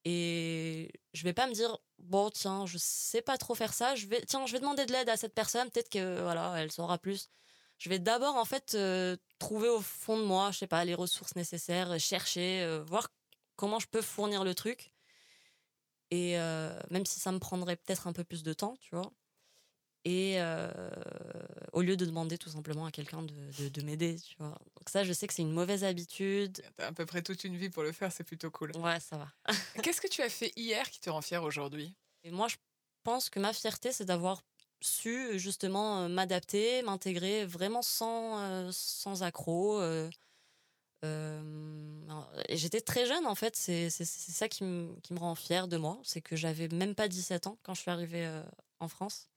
Et 0.04 0.92
je 1.14 1.24
vais 1.24 1.32
pas 1.32 1.46
me 1.46 1.52
dire 1.54 1.78
bon 1.98 2.30
tiens, 2.30 2.66
je 2.66 2.78
sais 2.78 3.22
pas 3.22 3.38
trop 3.38 3.54
faire 3.54 3.72
ça, 3.74 3.94
je 3.94 4.06
vais 4.06 4.22
tiens, 4.26 4.46
je 4.46 4.52
vais 4.52 4.60
demander 4.60 4.86
de 4.86 4.92
l'aide 4.92 5.08
à 5.08 5.16
cette 5.16 5.34
personne, 5.34 5.70
peut-être 5.70 5.90
que 5.90 6.22
voilà, 6.22 6.54
elle 6.58 6.70
saura 6.72 6.98
plus 6.98 7.30
je 7.78 7.88
vais 7.88 7.98
d'abord 7.98 8.36
en 8.36 8.44
fait 8.44 8.74
euh, 8.74 9.16
trouver 9.38 9.68
au 9.68 9.80
fond 9.80 10.18
de 10.18 10.24
moi, 10.24 10.50
je 10.50 10.58
sais 10.58 10.66
pas, 10.66 10.84
les 10.84 10.94
ressources 10.94 11.36
nécessaires, 11.36 11.92
euh, 11.92 11.98
chercher, 11.98 12.62
euh, 12.62 12.82
voir 12.82 13.08
comment 13.56 13.78
je 13.78 13.86
peux 13.86 14.02
fournir 14.02 14.44
le 14.44 14.54
truc. 14.54 14.92
Et 16.10 16.36
même 16.90 17.04
si 17.04 17.20
ça 17.20 17.32
me 17.32 17.38
prendrait 17.38 17.76
peut-être 17.76 18.06
un 18.06 18.14
peu 18.14 18.24
plus 18.24 18.42
de 18.42 18.54
temps, 18.54 18.78
tu 18.80 18.94
vois. 18.94 19.12
Et 20.06 20.38
au 21.74 21.82
lieu 21.82 21.98
de 21.98 22.06
demander 22.06 22.38
tout 22.38 22.48
simplement 22.48 22.86
à 22.86 22.90
quelqu'un 22.90 23.22
de, 23.22 23.68
de, 23.68 23.82
m'aider, 23.82 24.16
tu 24.18 24.34
vois. 24.38 24.58
Donc 24.76 24.88
ça, 24.88 25.04
je 25.04 25.12
sais 25.12 25.26
que 25.26 25.34
c'est 25.34 25.42
une 25.42 25.52
mauvaise 25.52 25.84
habitude. 25.84 26.62
T'as 26.76 26.86
à 26.86 26.92
peu 26.92 27.04
près 27.04 27.20
toute 27.20 27.44
une 27.44 27.58
vie 27.58 27.68
pour 27.68 27.82
le 27.82 27.92
faire, 27.92 28.10
c'est 28.10 28.24
plutôt 28.24 28.50
cool. 28.50 28.74
Ouais, 28.78 29.00
ça 29.00 29.18
va. 29.18 29.28
Qu'est-ce 29.82 30.00
que 30.00 30.08
tu 30.08 30.22
as 30.22 30.30
fait 30.30 30.50
hier 30.56 30.88
qui 30.90 30.98
te 30.98 31.10
rend 31.10 31.20
fier 31.20 31.42
aujourd'hui? 31.42 31.94
Et 32.24 32.30
moi, 32.30 32.48
je 32.48 32.56
pense 33.02 33.28
que 33.28 33.38
ma 33.38 33.52
fierté, 33.52 33.92
c'est 33.92 34.06
d'avoir 34.06 34.42
su 34.80 35.38
justement 35.38 36.02
euh, 36.02 36.08
m'adapter, 36.08 36.82
m'intégrer 36.82 37.44
vraiment 37.44 37.82
sans, 37.82 38.38
euh, 38.38 38.70
sans 38.72 39.22
accroc. 39.22 39.80
Euh, 39.80 40.10
j'étais 42.50 42.80
très 42.80 43.06
jeune 43.06 43.26
en 43.26 43.36
fait, 43.36 43.54
c'est 43.54 43.88
ça 43.90 44.48
qui, 44.48 44.64
qui, 45.02 45.12
me 45.12 45.18
rend 45.18 45.36
fière 45.36 45.68
de 45.68 45.76
moi, 45.76 45.98
c'est 46.02 46.20
que 46.20 46.34
j'avais 46.34 46.66
même 46.68 46.96
pas 46.96 47.06
17 47.06 47.46
ans 47.46 47.58
quand 47.62 47.74
je 47.74 47.82
suis 47.82 47.90
arrivée 47.90 48.28
en 48.80 48.88
France. 48.88 49.28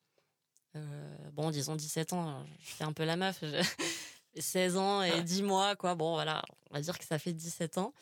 bon, 1.34 1.52
disons 1.52 1.76
17 1.76 2.14
ans, 2.14 2.44
je 2.64 2.72
fais 2.72 2.84
un 2.84 2.94
peu 2.94 3.06
la 3.06 3.16
meuf. 3.16 3.44
16 4.40 4.78
ans 4.78 5.04
et 5.04 5.22
10 5.22 5.44
mois, 5.44 5.76
quoi. 5.76 5.94
Bon, 5.94 6.14
voilà, 6.14 6.42
on 6.72 6.74
va 6.74 6.82
dire 6.82 6.98
que 6.98 7.06
ça 7.06 7.20
fait 7.20 7.34
17 7.34 7.78
ans. 7.78 7.94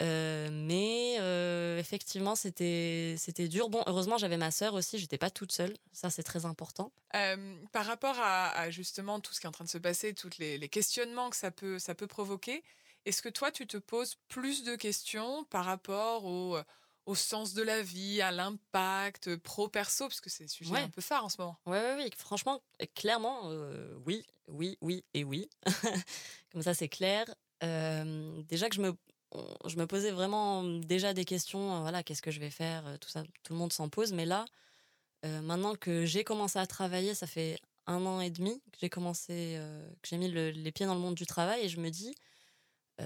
Euh, 0.00 0.48
mais 0.52 1.16
euh, 1.20 1.78
effectivement, 1.78 2.34
c'était 2.34 3.14
c'était 3.16 3.48
dur. 3.48 3.68
Bon, 3.68 3.82
heureusement, 3.86 4.18
j'avais 4.18 4.36
ma 4.36 4.50
sœur 4.50 4.74
aussi. 4.74 4.98
J'étais 4.98 5.18
pas 5.18 5.30
toute 5.30 5.52
seule. 5.52 5.74
Ça, 5.92 6.10
c'est 6.10 6.22
très 6.22 6.46
important. 6.46 6.92
Euh, 7.14 7.56
par 7.72 7.86
rapport 7.86 8.16
à, 8.18 8.70
justement 8.70 9.20
tout 9.20 9.32
ce 9.32 9.40
qui 9.40 9.46
est 9.46 9.48
en 9.48 9.52
train 9.52 9.64
de 9.64 9.70
se 9.70 9.78
passer, 9.78 10.14
tous 10.14 10.38
les, 10.38 10.58
les, 10.58 10.68
questionnements 10.68 11.30
que 11.30 11.36
ça 11.36 11.50
peut 11.50 11.78
ça 11.78 11.94
peut 11.94 12.08
provoquer, 12.08 12.64
est-ce 13.04 13.22
que 13.22 13.28
toi, 13.28 13.52
tu 13.52 13.66
te 13.66 13.76
poses 13.76 14.16
plus 14.28 14.64
de 14.64 14.74
questions 14.74 15.44
par 15.44 15.64
rapport 15.64 16.24
au 16.24 16.58
au 17.06 17.14
sens 17.14 17.52
de 17.52 17.62
la 17.62 17.82
vie, 17.82 18.22
à 18.22 18.32
l'impact 18.32 19.36
pro-perso, 19.36 20.08
parce 20.08 20.22
que 20.22 20.30
c'est 20.30 20.44
un 20.44 20.48
sujet 20.48 20.76
un 20.76 20.88
peu 20.88 21.02
phare 21.02 21.22
en 21.22 21.28
ce 21.28 21.38
moment. 21.38 21.58
Oui, 21.66 21.76
oui, 21.76 22.04
oui. 22.04 22.10
Franchement, 22.16 22.62
clairement, 22.94 23.50
oui, 24.06 24.24
oui, 24.48 24.78
oui 24.80 25.04
et 25.12 25.22
oui. 25.22 25.50
Comme 26.50 26.62
ça, 26.62 26.72
c'est 26.72 26.88
clair. 26.88 27.26
déjà 27.60 28.70
que 28.70 28.74
je 28.74 28.80
me 28.80 28.96
je 29.66 29.76
me 29.76 29.86
posais 29.86 30.10
vraiment 30.10 30.62
déjà 30.62 31.14
des 31.14 31.24
questions, 31.24 31.76
euh, 31.76 31.80
voilà, 31.80 32.02
qu'est-ce 32.02 32.22
que 32.22 32.30
je 32.30 32.40
vais 32.40 32.50
faire, 32.50 32.86
euh, 32.86 32.96
tout 32.98 33.08
ça, 33.08 33.22
tout 33.42 33.52
le 33.52 33.58
monde 33.58 33.72
s'en 33.72 33.88
pose. 33.88 34.12
Mais 34.12 34.26
là, 34.26 34.44
euh, 35.24 35.40
maintenant 35.40 35.74
que 35.74 36.04
j'ai 36.04 36.24
commencé 36.24 36.58
à 36.58 36.66
travailler, 36.66 37.14
ça 37.14 37.26
fait 37.26 37.58
un 37.86 38.04
an 38.06 38.20
et 38.20 38.30
demi 38.30 38.60
que 38.72 38.78
j'ai 38.80 38.88
commencé, 38.88 39.60
que 40.00 40.08
j'ai 40.08 40.16
mis 40.16 40.30
les 40.30 40.72
pieds 40.72 40.86
dans 40.86 40.94
le 40.94 41.00
monde 41.00 41.14
du 41.14 41.26
travail 41.26 41.60
et 41.66 41.68
je 41.68 41.78
me 41.80 41.90
dis, 41.90 42.14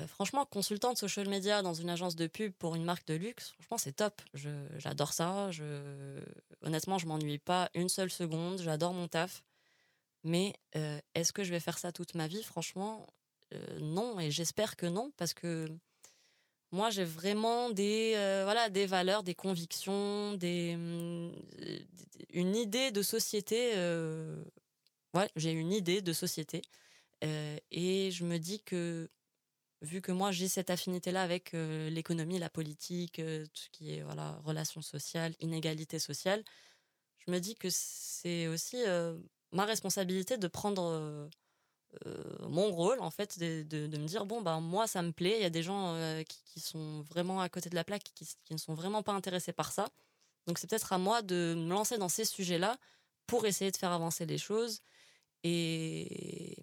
franchement, 0.07 0.47
consultante 0.47 0.99
social 0.99 1.29
media 1.29 1.63
dans 1.63 1.75
une 1.75 1.91
agence 1.91 2.15
de 2.15 2.29
pub 2.29 2.53
pour 2.53 2.77
une 2.77 2.85
marque 2.85 3.05
de 3.09 3.15
luxe, 3.15 3.55
franchement, 3.55 3.79
c'est 3.79 3.93
top. 3.93 4.23
j'adore 4.77 5.13
ça. 5.13 5.51
Je, 5.51 6.21
honnêtement, 6.63 6.97
je 6.99 7.07
m'ennuie 7.07 7.39
pas 7.39 7.71
une 7.75 7.89
seule 7.89 8.11
seconde. 8.11 8.61
J'adore 8.63 8.93
mon 8.93 9.09
taf. 9.09 9.43
Mais 10.23 10.55
est-ce 11.17 11.33
que 11.33 11.43
je 11.43 11.51
vais 11.51 11.61
faire 11.61 11.79
ça 11.79 11.91
toute 11.91 12.15
ma 12.15 12.29
vie? 12.29 12.45
Franchement, 12.45 13.05
non. 13.81 14.21
Et 14.21 14.31
j'espère 14.31 14.77
que 14.77 14.87
non, 14.87 15.11
parce 15.17 15.35
que 15.35 15.69
moi, 16.71 16.91
j'ai 16.91 17.05
vraiment 17.05 17.71
des, 17.71 18.13
voilà, 18.45 18.69
des 18.69 18.87
valeurs, 18.87 19.23
des 19.23 19.35
convictions, 19.35 20.35
des, 20.35 20.77
mmh, 20.77 21.33
une 22.31 22.57
idée 22.57 22.91
de 22.91 23.03
société. 23.03 23.73
ouais, 25.15 25.29
j'ai 25.37 25.53
une 25.53 25.73
idée 25.73 26.03
de 26.03 26.13
société. 26.13 26.63
et 27.23 28.11
je 28.11 28.25
me 28.25 28.39
dis 28.39 28.61
que 28.63 29.11
vu 29.81 30.01
que 30.01 30.11
moi 30.13 30.33
j'ai 30.33 30.49
cette 30.49 30.71
affinité-là 30.71 31.23
avec 31.23 31.53
l'économie, 31.53 32.39
la 32.39 32.51
politique, 32.51 33.15
tout 33.17 33.63
ce 33.63 33.71
qui 33.71 33.95
est 33.95 34.03
voilà 34.03 34.41
relations 34.45 34.83
sociales, 34.83 35.35
inégalités 35.41 35.99
sociales, 35.99 36.45
je 37.27 37.33
me 37.33 37.39
dis 37.39 37.55
que 37.55 37.69
c'est 37.71 38.47
aussi 38.49 38.77
ma 39.53 39.65
responsabilité 39.65 40.37
de 40.37 40.49
prendre 40.49 41.31
mon 42.49 42.71
rôle 42.71 43.01
en 43.01 43.11
fait, 43.11 43.39
de, 43.39 43.63
de, 43.63 43.99
me 43.99 44.07
dire 44.07 44.27
bon 44.27 44.43
bah 44.43 44.61
moi 44.61 44.87
ça 44.87 45.03
me 45.03 45.13
plaît, 45.13 45.37
il 45.39 45.43
y 45.43 45.47
a 45.47 45.51
des 45.51 45.63
gens 45.63 45.97
qui, 46.29 46.43
qui, 46.45 46.61
sont 46.61 47.03
vraiment 47.03 47.41
à 47.41 47.49
côté 47.49 47.71
de 47.71 47.75
la 47.75 47.85
plaque, 47.85 48.03
qui, 48.15 48.27
qui 48.45 48.53
ne 48.53 48.59
sont 48.59 48.75
vraiment 48.75 49.03
pas 49.03 49.13
intéressés 49.13 49.53
par 49.53 49.73
ça, 49.73 49.89
donc 50.47 50.59
c'est 50.59 50.69
peut-être 50.69 50.93
à 50.93 50.99
moi 50.99 51.23
de 51.23 51.55
me 51.57 51.71
lancer 51.71 51.99
dans 51.99 52.09
ces 52.09 52.25
sujets-là 52.25 52.79
pour 53.27 53.47
essayer 53.47 53.71
de 53.71 53.77
faire 53.77 53.93
avancer 53.93 54.27
les 54.27 54.39
choses. 54.39 54.81
Et 55.45 56.57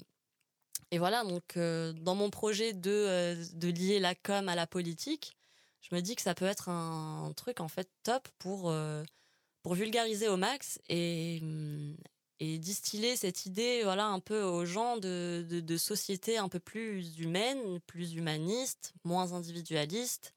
et 0.92 0.98
voilà, 0.98 1.24
donc 1.24 1.58
euh, 1.58 1.94
dans 1.94 2.16
mon 2.16 2.30
projet 2.30 2.74
de, 2.74 2.92
euh, 2.92 3.46
de 3.54 3.68
lier 3.70 4.00
la 4.00 4.16
com 4.16 4.48
à 4.48 4.56
la 4.56 4.68
politique, 4.68 5.36
je 5.82 5.94
me 5.96 6.02
dis 6.02 6.16
que 6.16 6.22
ça 6.22 6.34
peut 6.36 6.46
être 6.46 6.70
un, 6.70 7.34
truc 7.36 7.60
en 7.60 7.68
fait 7.68 7.90
top 8.04 8.28
pour, 8.40 8.70
euh, 8.70 9.04
pour 9.64 9.74
vulgariser 9.74 10.28
au 10.30 10.38
max 10.38 10.80
et, 10.90 11.40
mm, 11.42 11.96
et 12.40 12.58
distiller 12.60 13.16
cette 13.16 13.46
idée 13.46 13.82
voilà, 13.84 14.08
un 14.08 14.20
peu 14.20 14.42
aux 14.44 14.66
gens 14.66 14.98
de, 14.98 15.46
de, 15.50 15.78
société 15.78 16.38
un 16.38 16.50
peu 16.50 16.60
plus 16.60 17.20
humaine, 17.20 17.80
plus 17.88 18.16
humaniste, 18.16 18.94
moins 19.04 19.34
individualiste. 19.34 20.34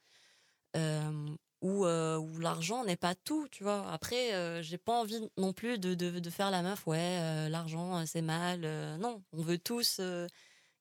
où, 1.60 1.86
où 1.86 2.38
l'argent 2.38 2.84
n'est 2.84 2.96
pas 2.96 3.14
tout, 3.16 3.48
tu 3.50 3.64
vois. 3.64 3.90
Après, 3.90 4.62
j'ai 4.62 4.78
pas 4.78 5.00
envie 5.00 5.28
non 5.36 5.52
plus 5.52 5.78
de, 5.78 5.94
de, 5.94 6.30
faire 6.30 6.50
la 6.50 6.62
meuf, 6.62 6.86
ouais, 6.86 7.48
l'argent 7.48 8.06
c'est 8.06 8.22
mal. 8.22 8.60
non, 8.98 9.22
on 9.32 9.42
veut 9.42 9.58
tous 9.58 10.00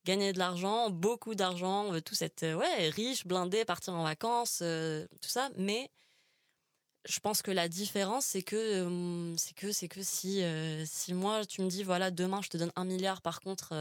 gagner 0.05 0.33
de 0.33 0.39
l'argent, 0.39 0.89
beaucoup 0.89 1.35
d'argent, 1.35 1.85
on 1.85 1.91
veut 1.91 2.01
tous 2.01 2.21
être 2.21 2.53
ouais, 2.53 2.89
riches, 2.89 3.25
blindés, 3.25 3.65
partir 3.65 3.93
en 3.93 4.03
vacances, 4.03 4.59
tout 4.59 5.29
ça. 5.29 5.49
Mais 5.57 5.89
je 7.05 7.19
pense 7.19 7.41
que 7.41 7.51
la 7.51 7.69
différence, 7.69 8.25
c'est 8.25 8.41
que, 8.41 9.35
c'est 9.37 9.53
que, 9.53 9.71
c'est 9.71 9.87
que 9.87 10.01
si, 10.03 10.43
si 10.85 11.13
moi, 11.13 11.45
tu 11.45 11.61
me 11.61 11.69
dis, 11.69 11.83
voilà, 11.83 12.11
demain, 12.11 12.41
je 12.41 12.49
te 12.49 12.57
donne 12.57 12.71
un 12.75 12.85
milliard, 12.85 13.21
par 13.21 13.39
contre, 13.39 13.73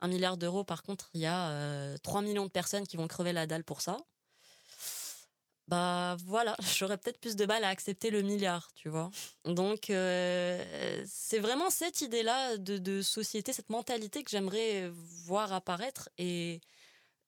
un 0.00 0.08
milliard 0.08 0.36
d'euros, 0.36 0.64
par 0.64 0.82
contre, 0.82 1.10
il 1.14 1.20
y 1.20 1.26
a 1.26 1.96
3 2.02 2.22
millions 2.22 2.46
de 2.46 2.50
personnes 2.50 2.86
qui 2.86 2.96
vont 2.96 3.08
crever 3.08 3.32
la 3.32 3.46
dalle 3.46 3.64
pour 3.64 3.80
ça 3.80 3.98
bah 5.68 6.16
voilà, 6.24 6.56
j'aurais 6.76 6.96
peut-être 6.96 7.18
plus 7.20 7.36
de 7.36 7.44
balles 7.44 7.64
à 7.64 7.68
accepter 7.68 8.10
le 8.10 8.22
milliard, 8.22 8.70
tu 8.74 8.88
vois. 8.88 9.10
Donc 9.44 9.86
c'est 9.86 11.38
vraiment 11.38 11.70
cette 11.70 12.00
idée-là 12.00 12.56
de, 12.56 13.02
société, 13.02 13.52
cette 13.52 13.70
mentalité 13.70 14.22
que 14.22 14.30
j'aimerais 14.30 14.90
voir 15.26 15.52
apparaître 15.52 16.08
et 16.18 16.60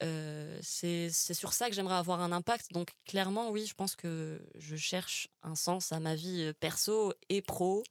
euh, 0.02 0.58
c'est 0.62 1.10
sur 1.10 1.52
ça 1.52 1.68
que 1.68 1.74
j'aimerais 1.74 1.96
avoir 1.96 2.20
un 2.20 2.32
impact. 2.32 2.72
Donc 2.72 2.90
clairement, 3.04 3.50
oui, 3.50 3.66
je 3.66 3.74
pense 3.74 3.96
que 3.96 4.40
je 4.56 4.76
cherche 4.76 5.28
un 5.42 5.54
sens 5.54 5.92
à 5.92 6.00
ma 6.00 6.14
vie 6.14 6.42
euh, 6.42 6.52
perso 6.52 7.12
et 7.28 7.42
pro. 7.42 7.84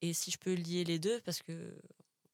Et 0.00 0.12
si 0.14 0.30
je 0.30 0.38
peux 0.38 0.54
lier 0.54 0.84
les 0.84 0.98
deux, 0.98 1.20
parce 1.20 1.42
que 1.42 1.76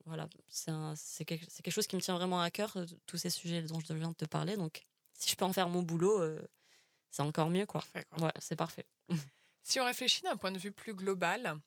voilà, 0.06 0.28
c'est 0.48 1.24
quelque, 1.26 1.44
quelque, 1.62 1.70
chose 1.70 1.86
qui 1.86 1.96
me 1.96 2.00
tient 2.00 2.16
vraiment 2.16 2.40
à 2.40 2.50
cœur, 2.50 2.78
tous 3.06 3.18
ces 3.18 3.28
sujets 3.28 3.62
dont 3.62 3.78
je 3.80 3.92
viens 3.92 4.08
de 4.08 4.14
te 4.14 4.24
parler. 4.24 4.56
Donc 4.56 4.86
si 5.12 5.28
je 5.30 5.36
peux 5.36 5.44
en 5.44 5.52
faire 5.52 5.68
mon 5.68 5.82
boulot 5.82 6.22
c'est 7.10 7.22
encore 7.22 7.50
mieux, 7.50 7.66
quoi. 7.66 7.82
Ouais, 8.18 8.32
c'est 8.38 8.56
parfait. 8.56 8.86
si 9.62 9.80
on 9.80 9.84
réfléchit 9.84 10.22
d'un 10.22 10.36
point 10.36 10.52
de 10.52 10.58
vue 10.58 10.72
plus 10.72 10.94
global, 10.94 11.58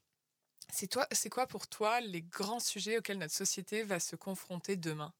c'est 0.71 1.29
quoi 1.29 1.47
pour 1.47 1.67
toi 1.67 1.99
les 2.01 2.21
grands 2.21 2.59
sujets 2.59 2.97
auxquels 2.97 3.17
notre 3.17 3.33
société 3.33 3.83
va 3.83 3.99
se 3.99 4.15
confronter 4.15 4.75
demain? 4.75 5.13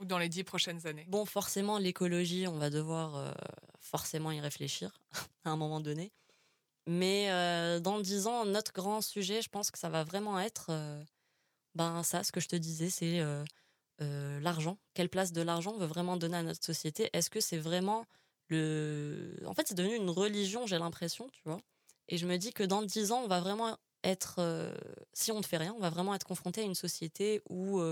Ou 0.00 0.04
dans 0.04 0.18
les 0.18 0.28
dix 0.28 0.44
prochaines 0.44 0.86
années? 0.86 1.04
Bon, 1.08 1.24
forcément, 1.24 1.78
l'écologie, 1.78 2.46
on 2.46 2.58
va 2.58 2.70
devoir 2.70 3.16
euh, 3.16 3.32
forcément 3.80 4.30
y 4.30 4.40
réfléchir 4.40 4.92
à 5.44 5.50
un 5.50 5.56
moment 5.56 5.80
donné. 5.80 6.12
Mais 6.86 7.30
euh, 7.30 7.80
dans 7.80 8.00
dix 8.00 8.26
ans, 8.26 8.44
notre 8.44 8.72
grand 8.72 9.00
sujet, 9.02 9.42
je 9.42 9.48
pense 9.48 9.70
que 9.70 9.78
ça 9.78 9.88
va 9.88 10.04
vraiment 10.04 10.40
être 10.40 10.68
euh, 10.70 11.02
ben 11.74 12.02
ça, 12.02 12.24
ce 12.24 12.32
que 12.32 12.40
je 12.40 12.48
te 12.48 12.56
disais, 12.56 12.90
c'est 12.90 13.22
l'argent. 14.40 14.78
Quelle 14.94 15.08
place 15.08 15.32
de 15.32 15.42
l'argent 15.42 15.76
veut 15.76 15.86
vraiment 15.86 16.16
donner 16.16 16.38
à 16.38 16.42
notre 16.42 16.64
société? 16.64 17.10
Est-ce 17.12 17.30
que 17.30 17.40
c'est 17.40 17.58
vraiment 17.58 18.06
le... 18.48 19.36
En 19.44 19.54
fait, 19.54 19.68
c'est 19.68 19.74
devenu 19.74 19.96
une 19.96 20.10
religion, 20.10 20.66
j'ai 20.66 20.78
l'impression, 20.78 21.28
tu 21.30 21.42
vois? 21.44 21.60
Et 22.08 22.16
je 22.16 22.26
me 22.26 22.36
dis 22.36 22.52
que 22.52 22.62
dans 22.62 22.82
dix 22.82 23.12
ans, 23.12 23.22
on 23.24 23.28
va 23.28 23.40
vraiment 23.40 23.76
être, 24.02 24.40
si 25.12 25.30
on 25.30 25.38
ne 25.38 25.44
fait 25.44 25.58
rien, 25.58 25.74
on 25.76 25.80
va 25.80 25.90
vraiment 25.90 26.14
être 26.14 26.24
confronté 26.24 26.62
à 26.62 26.64
une 26.64 26.74
société 26.74 27.42
où 27.50 27.82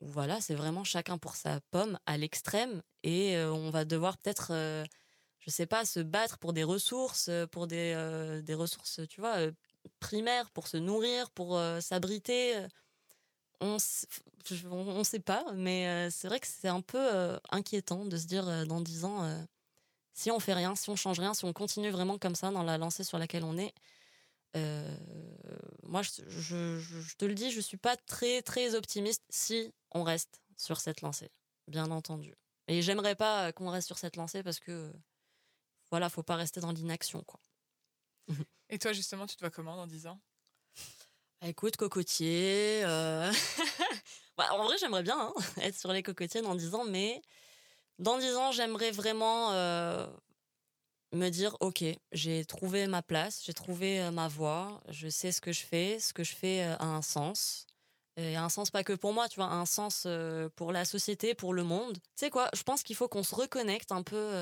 voilà, 0.00 0.40
c'est 0.40 0.54
vraiment 0.54 0.84
chacun 0.84 1.18
pour 1.18 1.36
sa 1.36 1.60
pomme 1.70 1.98
à 2.06 2.16
l'extrême, 2.16 2.82
et 3.02 3.36
on 3.38 3.70
va 3.70 3.84
devoir 3.84 4.18
peut-être, 4.18 4.52
je 5.38 5.50
sais 5.50 5.66
pas, 5.66 5.84
se 5.84 6.00
battre 6.00 6.38
pour 6.38 6.52
des 6.52 6.64
ressources, 6.64 7.30
pour 7.50 7.66
des, 7.66 8.40
des 8.44 8.54
ressources, 8.54 9.00
tu 9.08 9.20
vois, 9.20 9.36
primaires, 10.00 10.50
pour 10.50 10.68
se 10.68 10.76
nourrir, 10.76 11.30
pour 11.30 11.60
s'abriter 11.80 12.66
on 13.62 14.98
ne 14.98 15.04
sait 15.04 15.20
pas, 15.20 15.44
mais 15.54 15.86
euh, 15.88 16.10
c'est 16.10 16.28
vrai 16.28 16.40
que 16.40 16.46
c'est 16.46 16.68
un 16.68 16.80
peu 16.80 16.98
euh, 16.98 17.38
inquiétant 17.50 18.04
de 18.04 18.16
se 18.16 18.26
dire 18.26 18.48
euh, 18.48 18.64
dans 18.64 18.80
dix 18.80 19.04
ans, 19.04 19.46
si 20.14 20.30
on 20.30 20.40
fait 20.40 20.52
rien, 20.52 20.74
si 20.74 20.90
on 20.90 20.96
change 20.96 21.20
rien, 21.20 21.34
si 21.34 21.44
on 21.44 21.52
continue 21.52 21.90
vraiment 21.90 22.18
comme 22.18 22.34
ça 22.34 22.50
dans 22.50 22.62
la 22.62 22.78
lancée 22.78 23.04
sur 23.04 23.18
laquelle 23.18 23.44
on 23.44 23.56
est, 23.56 23.72
moi, 24.54 26.02
je, 26.02 27.14
te 27.16 27.24
le 27.24 27.34
dis, 27.34 27.50
je 27.50 27.60
suis 27.60 27.76
pas 27.76 27.96
très 27.96 28.42
très 28.42 28.74
optimiste 28.74 29.22
si 29.30 29.72
on 29.92 30.02
reste 30.02 30.40
sur 30.56 30.80
cette 30.80 31.00
lancée, 31.00 31.30
bien 31.68 31.90
entendu. 31.90 32.34
Et 32.68 32.82
j'aimerais 32.82 33.16
pas 33.16 33.52
qu'on 33.52 33.70
reste 33.70 33.86
sur 33.86 33.98
cette 33.98 34.16
lancée 34.16 34.42
parce 34.42 34.60
que 34.60 34.92
voilà, 35.90 36.08
faut 36.08 36.22
pas 36.22 36.36
rester 36.36 36.60
dans 36.60 36.72
l'inaction, 36.72 37.22
quoi. 37.24 37.40
Et 38.70 38.78
toi, 38.78 38.92
justement, 38.92 39.26
tu 39.26 39.36
te 39.36 39.40
vois 39.40 39.50
comment 39.50 39.76
dans 39.76 39.86
dix 39.86 40.06
ans? 40.06 40.20
Bah, 41.42 41.48
écoute, 41.48 41.76
cocotier. 41.76 42.82
Euh, 42.84 43.32
bah, 44.36 44.46
en 44.52 44.64
vrai, 44.64 44.76
j'aimerais 44.78 45.02
bien 45.02 45.18
hein, 45.18 45.34
être 45.60 45.76
sur 45.76 45.92
les 45.92 46.02
cocotiers 46.02 46.40
dans 46.40 46.54
10 46.54 46.74
ans, 46.74 46.84
mais 46.84 47.20
dans 47.98 48.16
10 48.16 48.36
ans, 48.36 48.52
j'aimerais 48.52 48.92
vraiment 48.92 49.52
euh, 49.52 50.06
me 51.12 51.28
dire 51.28 51.56
ok, 51.60 51.84
j'ai 52.12 52.44
trouvé 52.44 52.86
ma 52.86 53.02
place, 53.02 53.42
j'ai 53.44 53.54
trouvé 53.54 54.00
euh, 54.00 54.10
ma 54.10 54.28
voie, 54.28 54.80
je 54.88 55.08
sais 55.08 55.32
ce 55.32 55.40
que 55.40 55.52
je 55.52 55.62
fais, 55.62 55.98
ce 55.98 56.12
que 56.12 56.24
je 56.24 56.34
fais 56.34 56.62
a 56.62 56.84
un 56.84 57.02
sens. 57.02 57.66
Et 58.18 58.36
un 58.36 58.50
sens 58.50 58.70
pas 58.70 58.84
que 58.84 58.92
pour 58.92 59.14
moi, 59.14 59.26
tu 59.28 59.36
vois, 59.36 59.46
un 59.46 59.64
sens 59.64 60.06
pour 60.56 60.70
la 60.70 60.84
société, 60.84 61.34
pour 61.34 61.54
le 61.54 61.64
monde. 61.64 61.94
Tu 61.94 62.10
sais 62.16 62.30
quoi, 62.30 62.50
je 62.54 62.62
pense 62.62 62.82
qu'il 62.82 62.94
faut 62.94 63.08
qu'on 63.08 63.22
se 63.22 63.34
reconnecte 63.34 63.90
un 63.90 64.02
peu 64.02 64.34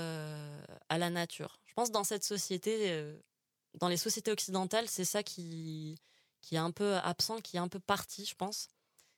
à 0.88 0.98
la 0.98 1.08
nature. 1.08 1.60
Je 1.66 1.74
pense 1.74 1.92
dans 1.92 2.02
cette 2.02 2.24
société, 2.24 3.00
dans 3.74 3.86
les 3.86 3.96
sociétés 3.96 4.32
occidentales, 4.32 4.88
c'est 4.88 5.04
ça 5.04 5.22
qui 5.22 5.96
qui 6.40 6.54
est 6.54 6.58
un 6.58 6.70
peu 6.70 6.96
absent, 6.96 7.40
qui 7.40 7.56
est 7.56 7.60
un 7.60 7.68
peu 7.68 7.80
parti, 7.80 8.24
je 8.24 8.34
pense, 8.34 8.68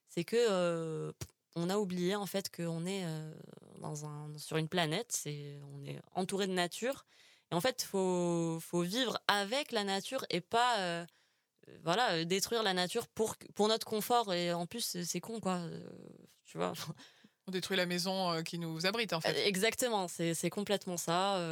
c'est 0.09 0.25
que 0.25 0.37
euh, 0.37 1.13
on 1.55 1.71
a 1.71 1.79
oublié 1.79 2.15
en 2.15 2.27
fait 2.27 2.55
qu'on 2.55 2.85
est 2.87 3.05
euh, 3.05 3.35
dans 3.79 4.05
un, 4.07 4.37
sur 4.37 4.57
une 4.57 4.69
planète, 4.69 5.11
c'est, 5.11 5.59
on 5.75 5.85
est 5.85 6.01
entouré 6.15 6.47
de 6.47 6.53
nature. 6.53 7.07
Et 7.53 7.55
en 7.55 7.61
fait, 7.61 7.83
faut, 7.83 8.59
faut 8.61 8.81
vivre 8.81 9.21
avec 9.29 9.73
la 9.73 9.85
nature 9.85 10.25
et 10.31 10.41
pas 10.41 10.79
euh, 10.79 11.07
voilà 11.85 12.25
détruire 12.25 12.63
la 12.63 12.73
nature 12.73 13.07
pour, 13.09 13.37
pour 13.55 13.69
notre 13.69 13.87
confort. 13.87 14.33
Et 14.33 14.53
en 14.55 14.67
plus, 14.67 14.97
c'est 15.05 15.21
con 15.21 15.39
quoi, 15.39 15.61
tu 16.45 16.57
vois. 16.57 16.73
On 17.49 17.51
détruit 17.51 17.77
la 17.77 17.87
maison 17.87 18.41
qui 18.45 18.57
nous 18.57 18.87
abrite 18.87 19.13
en 19.13 19.21
fait. 19.21 19.37
Exactement, 19.49 20.07
c'est 20.07 20.49
complètement 20.49 20.97
ça. 20.97 21.45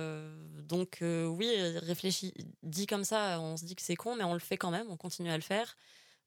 donc 0.63 0.99
oui, 1.03 1.53
réfléchis, 1.79 2.33
dit 2.63 2.87
comme 2.87 3.03
ça, 3.03 3.41
on 3.41 3.57
se 3.57 3.65
dit 3.65 3.75
que 3.75 3.83
c'est 3.83 3.97
con, 3.97 4.15
mais 4.15 4.23
on 4.23 4.35
le 4.35 4.39
fait 4.39 4.57
quand 4.57 4.71
même, 4.71 4.89
on 4.89 4.97
continue 4.97 5.31
à 5.31 5.37
le 5.37 5.43
faire 5.43 5.77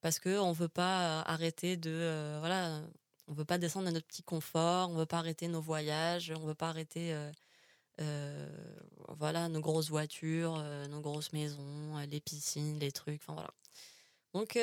parce 0.01 0.19
que 0.19 0.37
on 0.37 0.51
veut 0.51 0.67
pas 0.67 1.21
arrêter 1.21 1.77
de 1.77 2.37
voilà, 2.39 2.81
on 3.27 3.33
veut 3.33 3.45
pas 3.45 3.57
descendre 3.57 3.87
à 3.87 3.91
notre 3.91 4.05
petit 4.05 4.21
confort, 4.21 4.89
on 4.89 4.95
veut 4.95 5.05
pas 5.05 5.19
arrêter 5.19 5.47
nos 5.47 5.61
voyages, 5.61 6.33
on 6.35 6.45
veut 6.45 6.55
pas 6.55 6.67
arrêter 6.67 7.15
voilà 9.09 9.49
nos 9.49 9.61
grosses 9.61 9.89
voitures, 9.89 10.57
nos 10.89 11.01
grosses 11.01 11.33
maisons, 11.33 11.97
les 12.09 12.19
piscines, 12.19 12.79
les 12.79 12.91
trucs, 12.91 13.21
enfin 13.21 13.33
voilà. 13.33 13.53
Donc 14.33 14.55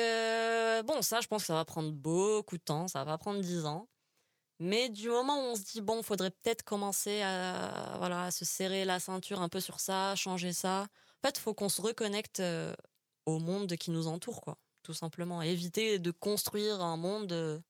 bon, 0.85 1.01
ça, 1.01 1.21
je 1.21 1.27
pense 1.27 1.43
que 1.43 1.47
ça 1.47 1.53
va 1.53 1.65
prendre 1.65 1.91
beaucoup 1.91 2.57
de 2.57 2.63
temps, 2.63 2.87
ça 2.87 3.03
va 3.03 3.17
prendre 3.17 3.41
dix 3.41 3.65
ans. 3.65 3.87
Mais 4.59 4.89
du 4.89 5.09
moment 5.09 5.37
où 5.37 5.51
on 5.53 5.55
se 5.55 5.63
dit, 5.63 5.81
bon, 5.81 6.03
faudrait 6.03 6.29
peut-être 6.29 6.61
commencer 6.61 7.23
à, 7.23 7.95
voilà, 7.97 8.25
à 8.25 8.31
se 8.31 8.45
serrer 8.45 8.85
la 8.85 8.99
ceinture 8.99 9.41
un 9.41 9.49
peu 9.49 9.59
sur 9.59 9.79
ça, 9.79 10.15
changer 10.15 10.53
ça, 10.53 10.87
en 11.23 11.27
fait, 11.27 11.37
il 11.37 11.41
faut 11.41 11.55
qu'on 11.55 11.67
se 11.69 11.81
reconnecte 11.81 12.41
euh, 12.41 12.75
au 13.25 13.39
monde 13.39 13.75
qui 13.75 13.89
nous 13.89 14.05
entoure, 14.05 14.41
quoi, 14.41 14.59
tout 14.83 14.93
simplement. 14.93 15.41
Éviter 15.41 15.97
de 15.97 16.11
construire 16.11 16.79
un 16.81 16.95
monde 16.95 17.63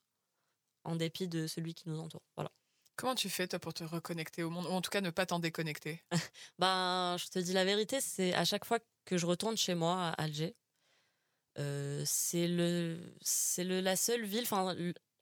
en 0.84 0.98
dépit 0.98 1.30
de 1.30 1.48
celui 1.48 1.74
qui 1.74 1.88
nous 1.88 2.00
entoure. 2.00 2.24
Voilà. 2.36 2.52
Comment 2.96 3.16
tu 3.16 3.30
fais 3.30 3.48
toi 3.48 3.60
pour 3.60 3.74
te 3.74 3.84
reconnecter 3.84 4.44
au 4.44 4.50
monde 4.50 4.66
ou 4.66 4.70
en 4.70 4.82
tout 4.82 4.92
cas 4.92 5.02
ne 5.02 5.10
pas 5.10 5.26
t'en 5.26 5.40
déconnecter? 5.40 6.02
Ben, 6.60 7.16
je 7.18 7.28
te 7.28 7.40
dis 7.40 7.54
la 7.54 7.66
vérité, 7.66 8.00
c'est 8.02 8.34
à 8.34 8.46
chaque 8.46 8.66
fois 8.66 8.80
que 9.06 9.18
je 9.18 9.26
retourne 9.26 9.58
chez 9.58 9.74
moi 9.76 10.10
à 10.10 10.22
Alger, 10.22 10.56
c'est 12.06 12.48
le 12.48 13.00
c'est 13.22 13.64
la 13.64 13.96
seule 13.96 14.26
ville, 14.26 14.46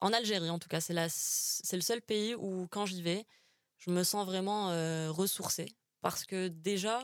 en 0.02 0.14
Algérie 0.14 0.50
en 0.50 0.60
tout 0.60 0.70
cas, 0.70 0.82
c'est 0.82 0.96
c'est 1.10 1.76
le 1.78 1.82
seul 1.82 2.02
pays 2.02 2.36
où 2.36 2.68
quand 2.70 2.86
j'y 2.86 3.02
vais, 3.02 3.26
je 3.78 3.92
me 3.92 4.04
sens 4.04 4.26
vraiment 4.26 4.68
ressourcée 5.14 5.68
parce 6.02 6.26
que 6.26 6.48
déjà 6.50 7.04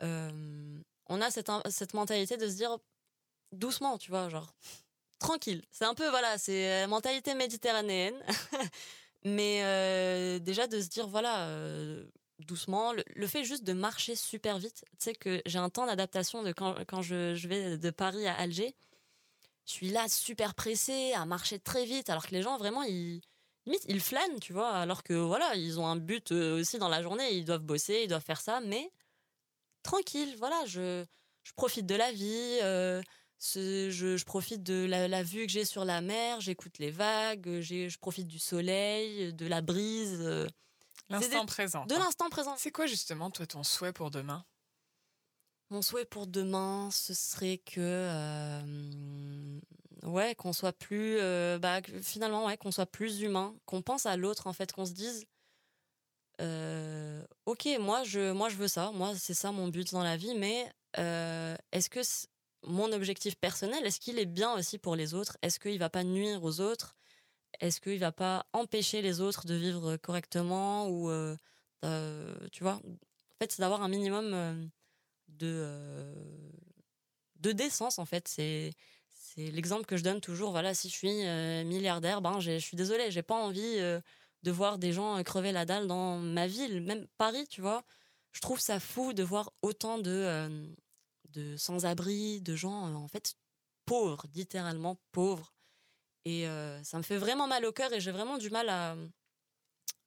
on 0.00 1.20
a 1.20 1.30
cette 1.30 1.50
cette 1.70 1.94
mentalité 1.94 2.36
de 2.36 2.48
se 2.48 2.54
dire 2.54 2.78
doucement, 3.52 3.98
tu 3.98 4.10
vois, 4.10 4.28
genre 4.28 4.52
tranquille. 5.18 5.62
C'est 5.70 5.84
un 5.84 5.94
peu, 5.94 6.08
voilà, 6.10 6.38
c'est 6.38 6.86
mentalité 6.86 7.34
méditerranéenne. 7.34 8.14
Mais 9.24 10.40
déjà 10.40 10.66
de 10.66 10.80
se 10.80 10.88
dire, 10.88 11.08
voilà, 11.08 11.48
doucement, 12.40 12.92
le, 12.92 13.26
fait 13.26 13.44
juste 13.44 13.64
de 13.64 13.72
marcher 13.72 14.16
super 14.16 14.58
vite. 14.58 14.84
Tu 14.92 15.04
sais 15.04 15.14
que 15.14 15.40
j'ai 15.46 15.58
un 15.58 15.70
temps 15.70 15.86
d'adaptation 15.86 16.42
de 16.42 16.52
quand, 16.52 16.76
quand 16.86 17.02
je, 17.02 17.34
je, 17.34 17.48
vais 17.48 17.78
de 17.78 17.90
Paris 17.90 18.26
à 18.26 18.34
Alger. 18.34 18.74
Je 19.66 19.72
suis 19.72 19.90
là 19.90 20.08
super 20.08 20.54
pressée 20.54 21.12
à 21.14 21.24
marcher 21.24 21.58
très 21.58 21.86
vite, 21.86 22.10
alors 22.10 22.26
que 22.26 22.32
les 22.32 22.42
gens, 22.42 22.58
vraiment, 22.58 22.82
ils, 22.82 23.22
limite, 23.66 23.84
ils 23.88 24.00
flânent, 24.00 24.40
tu 24.40 24.52
vois, 24.52 24.70
alors 24.70 25.02
que 25.02 25.14
voilà, 25.14 25.54
ils 25.54 25.80
ont 25.80 25.86
un 25.86 25.96
but 25.96 26.32
aussi 26.32 26.78
dans 26.78 26.88
la 26.88 27.02
journée, 27.02 27.32
ils 27.32 27.44
doivent 27.44 27.62
bosser, 27.62 28.02
ils 28.04 28.08
doivent 28.08 28.24
faire 28.24 28.40
ça, 28.40 28.60
mais 28.60 28.90
tranquille, 29.82 30.34
voilà, 30.38 30.64
je, 30.66 31.04
je 31.44 31.52
profite 31.54 31.86
de 31.86 31.94
la 31.94 32.12
vie 32.12 32.58
je, 33.40 34.24
profite 34.24 34.62
de 34.62 34.84
la, 34.84 35.22
vue 35.22 35.46
que 35.46 35.52
j'ai 35.52 35.64
sur 35.64 35.84
la 35.84 36.00
mer, 36.00 36.40
j'écoute 36.40 36.78
les 36.78 36.90
vagues, 36.90 37.60
je 37.60 37.98
profite 37.98 38.26
du 38.26 38.38
soleil, 38.38 39.32
de 39.32 39.46
la 39.46 39.60
brise. 39.60 40.20
Euh, 40.20 40.46
l'instant 41.10 41.46
présent. 41.46 41.86
De 41.86 41.94
l'instant 41.94 42.28
présent. 42.30 42.54
C'est 42.56 42.70
quoi 42.70 42.86
justement, 42.86 43.30
toi, 43.30 43.46
ton 43.46 43.62
souhait 43.62 43.92
pour 43.92 44.10
demain? 44.10 44.44
Mon 45.70 45.82
souhait 45.82 46.04
pour 46.04 46.26
demain, 46.26 46.90
ce 46.92 47.14
serait 47.14 47.58
que. 47.58 47.80
Euh, 47.80 49.60
ouais, 50.04 50.34
qu'on 50.34 50.52
soit 50.52 50.72
plus. 50.72 51.18
Euh, 51.18 51.58
bah, 51.58 51.80
finalement, 52.02 52.46
ouais, 52.46 52.56
qu'on 52.56 52.72
soit 52.72 52.86
plus 52.86 53.20
humain, 53.20 53.54
qu'on 53.66 53.82
pense 53.82 54.06
à 54.06 54.16
l'autre, 54.16 54.46
en 54.46 54.52
fait, 54.52 54.72
qu'on 54.72 54.86
se 54.86 54.92
dise. 54.92 55.24
ok, 57.46 57.68
moi 57.80 58.04
je, 58.04 58.32
moi 58.32 58.48
je 58.48 58.56
veux 58.56 58.68
ça, 58.68 58.90
moi 58.92 59.14
c'est 59.16 59.34
ça 59.34 59.52
mon 59.52 59.68
but 59.68 59.92
dans 59.92 60.02
la 60.02 60.16
vie, 60.16 60.34
mais 60.34 60.70
est-ce 61.72 61.90
que 61.90 62.00
mon 62.66 62.92
objectif 62.92 63.36
personnel, 63.36 63.84
est-ce 63.86 64.00
qu'il 64.00 64.18
est 64.18 64.26
bien 64.26 64.54
aussi 64.54 64.78
pour 64.78 64.96
les 64.96 65.14
autres? 65.14 65.36
Est-ce 65.42 65.58
qu'il 65.58 65.78
va 65.78 65.90
pas 65.90 66.04
nuire 66.04 66.42
aux 66.42 66.60
autres? 66.60 66.96
Est-ce 67.60 67.80
qu'il 67.80 67.98
va 67.98 68.12
pas 68.12 68.46
empêcher 68.52 69.02
les 69.02 69.20
autres 69.20 69.46
de 69.46 69.54
vivre 69.54 69.96
correctement 69.96 70.88
ou 70.88 71.10
euh, 71.84 72.34
tu 72.50 72.62
vois? 72.62 72.80
En 72.84 73.36
fait, 73.40 73.52
c'est 73.52 73.60
d'avoir 73.60 73.82
un 73.82 73.88
minimum 73.88 74.32
euh, 74.32 74.54
de 75.28 75.46
euh, 75.46 76.14
de 77.36 77.52
décence 77.52 77.98
en 77.98 78.04
fait. 78.04 78.28
C'est 78.28 78.72
c'est 79.10 79.50
l'exemple 79.50 79.84
que 79.86 79.96
je 79.96 80.04
donne 80.04 80.20
toujours. 80.20 80.50
Voilà, 80.50 80.74
si 80.74 80.88
je 80.88 80.94
suis 80.94 81.08
milliardaire, 81.64 82.20
ben 82.22 82.40
je 82.40 82.58
suis 82.58 82.76
désolée, 82.76 83.10
j'ai 83.10 83.22
pas 83.22 83.34
envie 83.34 83.78
de 84.42 84.50
voir 84.50 84.78
des 84.78 84.92
gens 84.92 85.22
crever 85.24 85.50
la 85.52 85.64
dalle 85.64 85.86
dans 85.88 86.18
ma 86.18 86.46
ville, 86.46 86.82
même 86.82 87.06
Paris, 87.18 87.46
tu 87.48 87.60
vois? 87.60 87.84
Je 88.32 88.40
trouve 88.40 88.60
ça 88.60 88.78
fou 88.80 89.12
de 89.12 89.22
voir 89.22 89.52
autant 89.62 89.98
de 89.98 90.48
de 91.34 91.56
sans-abri, 91.56 92.40
de 92.40 92.56
gens 92.56 92.88
euh, 92.88 92.94
en 92.94 93.08
fait 93.08 93.34
pauvres, 93.86 94.26
littéralement 94.34 94.98
pauvres. 95.12 95.52
Et 96.24 96.48
euh, 96.48 96.82
ça 96.84 96.98
me 96.98 97.02
fait 97.02 97.18
vraiment 97.18 97.46
mal 97.46 97.64
au 97.66 97.72
cœur 97.72 97.92
et 97.92 98.00
j'ai 98.00 98.12
vraiment 98.12 98.38
du 98.38 98.50
mal 98.50 98.68
à, 98.68 98.96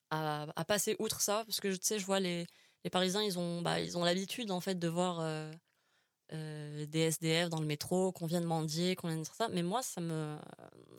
à, 0.09 0.65
passer 0.65 0.95
outre 0.99 1.21
ça 1.21 1.43
parce 1.45 1.59
que 1.59 1.67
tu 1.67 1.79
sais, 1.81 1.99
je 1.99 2.05
vois 2.05 2.19
les, 2.19 2.47
les 2.83 2.89
Parisiens, 2.89 3.21
ils 3.21 3.37
ont 3.37 3.61
bah, 3.61 3.79
l'habitude 3.79 4.49
en 4.51 4.59
fait 4.59 4.79
de 4.79 4.87
voir 4.87 5.19
euh, 5.19 6.85
des 6.87 6.99
SDF 7.01 7.49
dans 7.49 7.59
le 7.59 7.67
métro, 7.67 8.11
qu'on 8.11 8.25
vient 8.25 8.41
de 8.41 8.47
mendier, 8.47 8.95
qu'on 8.95 9.09
vient 9.09 9.17
de 9.17 9.25
ça. 9.25 9.47
Mais 9.49 9.63
moi, 9.63 9.83
ça 9.83 10.01
me 10.01 10.37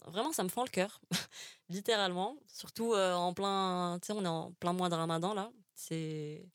vraiment 0.07 0.33
ça 0.33 0.45
me 0.45 0.49
fend 0.49 0.62
le 0.64 0.71
cœur, 0.71 1.01
littéralement. 1.69 2.37
Surtout 2.47 2.95
en 2.95 3.35
plein, 3.35 3.99
tu 4.01 4.07
sais, 4.07 4.12
on 4.12 4.25
est 4.25 4.29
en 4.29 4.53
plein 4.61 4.73
mois 4.73 4.88
de 4.88 4.95
Ramadan 4.95 5.35
là. 5.35 5.51
C'est 5.75 6.49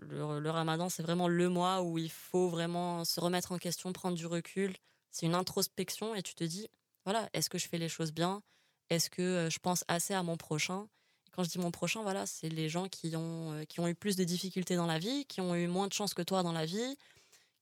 le, 0.00 0.50
ramadan, 0.50 0.88
c'est 0.88 1.02
vraiment 1.02 1.28
le 1.28 1.48
mois 1.48 1.82
où 1.82 1.98
il 1.98 2.10
faut 2.10 2.48
vraiment 2.48 3.04
se 3.04 3.20
remettre 3.20 3.52
en 3.52 3.58
question, 3.58 3.92
prendre 3.92 4.16
du 4.16 4.26
recul. 4.26 4.74
C'est 5.10 5.26
une 5.26 5.34
introspection 5.34 6.14
et 6.14 6.22
tu 6.22 6.34
te 6.34 6.44
dis, 6.44 6.68
voilà, 7.04 7.28
est-ce 7.32 7.48
que 7.48 7.58
je 7.58 7.68
fais 7.68 7.78
les 7.78 7.88
choses 7.88 8.12
bien? 8.12 8.42
Est-ce 8.90 9.10
que 9.10 9.22
euh, 9.22 9.50
je 9.50 9.58
pense 9.58 9.84
assez 9.88 10.14
à 10.14 10.22
mon 10.22 10.36
prochain? 10.36 10.88
Quand 11.32 11.42
je 11.42 11.50
dis 11.50 11.58
mon 11.58 11.70
prochain, 11.70 12.02
voilà, 12.02 12.26
c'est 12.26 12.48
les 12.48 12.68
gens 12.68 12.88
qui 12.88 13.14
ont, 13.16 13.52
euh, 13.52 13.64
qui 13.64 13.80
ont 13.80 13.88
eu 13.88 13.94
plus 13.94 14.16
de 14.16 14.24
difficultés 14.24 14.76
dans 14.76 14.86
la 14.86 14.98
vie, 14.98 15.24
qui 15.26 15.40
ont 15.40 15.54
eu 15.54 15.66
moins 15.66 15.88
de 15.88 15.92
chance 15.92 16.14
que 16.14 16.22
toi 16.22 16.42
dans 16.42 16.52
la 16.52 16.66
vie, 16.66 16.96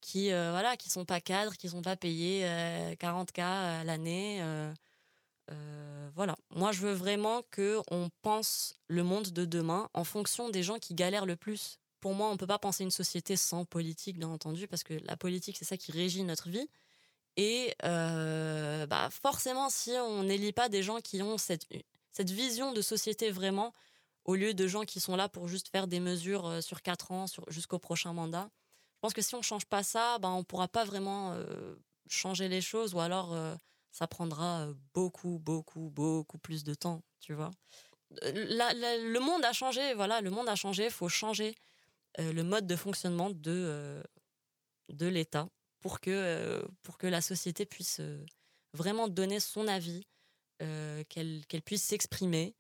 qui 0.00 0.32
euh, 0.32 0.50
voilà, 0.50 0.76
qui 0.76 0.90
sont 0.90 1.04
pas 1.04 1.20
cadres, 1.20 1.56
qui 1.56 1.68
sont 1.68 1.82
pas 1.82 1.96
payés 1.96 2.44
40K 2.98 3.40
à 3.40 3.84
l'année. 3.84 4.42
voilà, 6.14 6.36
moi 6.50 6.72
je 6.72 6.80
veux 6.80 6.92
vraiment 6.92 7.42
que 7.50 7.80
on 7.90 8.10
pense 8.22 8.74
le 8.88 9.02
monde 9.02 9.28
de 9.28 9.44
demain 9.44 9.88
en 9.94 10.04
fonction 10.04 10.50
des 10.50 10.62
gens 10.62 10.78
qui 10.78 10.94
galèrent 10.94 11.26
le 11.26 11.36
plus 11.36 11.78
pour 12.02 12.14
moi, 12.14 12.28
on 12.28 12.32
ne 12.32 12.36
peut 12.36 12.48
pas 12.48 12.58
penser 12.58 12.82
une 12.82 12.90
société 12.90 13.36
sans 13.36 13.64
politique, 13.64 14.18
bien 14.18 14.28
entendu, 14.28 14.66
parce 14.66 14.82
que 14.82 14.94
la 15.04 15.16
politique, 15.16 15.56
c'est 15.56 15.64
ça 15.64 15.76
qui 15.76 15.92
régit 15.92 16.24
notre 16.24 16.48
vie. 16.50 16.68
Et 17.36 17.74
euh, 17.84 18.86
bah 18.86 19.08
forcément, 19.10 19.70
si 19.70 19.92
on 19.92 20.24
n'élit 20.24 20.52
pas 20.52 20.68
des 20.68 20.82
gens 20.82 21.00
qui 21.00 21.22
ont 21.22 21.38
cette, 21.38 21.66
cette 22.10 22.30
vision 22.30 22.72
de 22.72 22.82
société 22.82 23.30
vraiment, 23.30 23.72
au 24.24 24.34
lieu 24.34 24.52
de 24.52 24.66
gens 24.66 24.82
qui 24.82 24.98
sont 24.98 25.14
là 25.14 25.28
pour 25.28 25.46
juste 25.46 25.68
faire 25.68 25.86
des 25.86 26.00
mesures 26.00 26.46
euh, 26.46 26.60
sur 26.60 26.82
quatre 26.82 27.12
ans, 27.12 27.26
jusqu'au 27.46 27.78
prochain 27.78 28.12
mandat, 28.12 28.50
je 28.96 28.98
pense 29.00 29.14
que 29.14 29.22
si 29.22 29.36
on 29.36 29.38
ne 29.38 29.44
change 29.44 29.66
pas 29.66 29.84
ça, 29.84 30.18
bah, 30.18 30.28
on 30.28 30.38
ne 30.38 30.42
pourra 30.42 30.66
pas 30.66 30.84
vraiment 30.84 31.32
euh, 31.34 31.76
changer 32.08 32.48
les 32.48 32.60
choses, 32.60 32.94
ou 32.94 33.00
alors 33.00 33.36
ça 33.92 34.08
prendra 34.08 34.66
beaucoup, 34.92 35.38
beaucoup, 35.38 35.90
beaucoup 35.90 36.38
plus 36.38 36.64
de 36.64 36.74
temps, 36.74 37.02
tu 37.20 37.32
vois. 37.32 37.52
le 38.22 39.18
monde 39.20 39.44
a 39.44 39.52
changé, 39.52 39.94
voilà, 39.94 40.20
le 40.20 40.30
monde 40.30 40.48
a 40.48 40.56
changé, 40.56 40.86
il 40.86 40.90
faut 40.90 41.08
changer 41.08 41.54
le 42.18 42.42
mode 42.42 42.66
de 42.66 42.76
fonctionnement 42.76 43.30
de, 43.30 43.36
euh, 43.46 44.02
de 44.90 45.06
l'État 45.06 45.48
pour 45.80 46.00
que, 46.00 46.10
euh, 46.10 46.62
pour 46.82 46.98
que 46.98 47.06
la 47.06 47.20
société 47.20 47.66
puisse 47.66 48.00
vraiment 48.74 49.08
donner 49.08 49.40
son 49.40 49.68
avis, 49.68 50.06
qu'elle 51.08 51.44
qu'elle 51.48 51.62
puisse 51.62 51.82
s'exprimer 51.82 52.54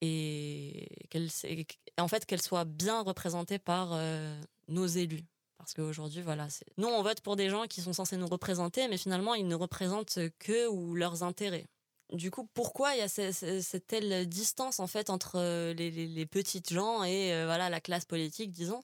et 0.00 0.88
qu'elle 1.10 1.28
en 1.98 2.08
fait 2.08 2.24
qu'elle 2.24 2.40
soit 2.40 2.64
bien 2.64 3.02
représentée 3.02 3.58
par 3.58 4.00
nos 4.68 4.86
élus. 4.86 5.24
Parce 5.58 5.74
qu'aujourd'hui 5.74 6.22
voilà 6.22 6.48
nous 6.78 6.88
on 6.88 7.02
vote 7.02 7.20
pour 7.20 7.36
des 7.36 7.50
gens 7.50 7.66
qui 7.66 7.82
sont 7.82 7.92
censés 7.92 8.16
nous 8.16 8.26
représenter 8.26 8.88
mais 8.88 8.96
finalement 8.96 9.34
ils 9.34 9.46
ne 9.46 9.54
représentent 9.54 10.18
que 10.38 10.68
ou 10.68 10.94
leurs 10.94 11.22
intérêts 11.22 11.66
du 12.12 12.30
coup, 12.30 12.48
pourquoi 12.54 12.94
il 12.94 12.98
y 12.98 13.02
a 13.02 13.08
cette, 13.08 13.86
telle 13.86 14.28
distance 14.28 14.80
en 14.80 14.86
fait 14.86 15.10
entre 15.10 15.36
euh, 15.36 15.72
les, 15.74 15.90
les, 15.90 16.26
petites 16.26 16.72
gens 16.72 17.02
et 17.02 17.32
euh, 17.32 17.46
voilà 17.46 17.70
la 17.70 17.80
classe 17.80 18.04
politique, 18.04 18.52
disons? 18.52 18.82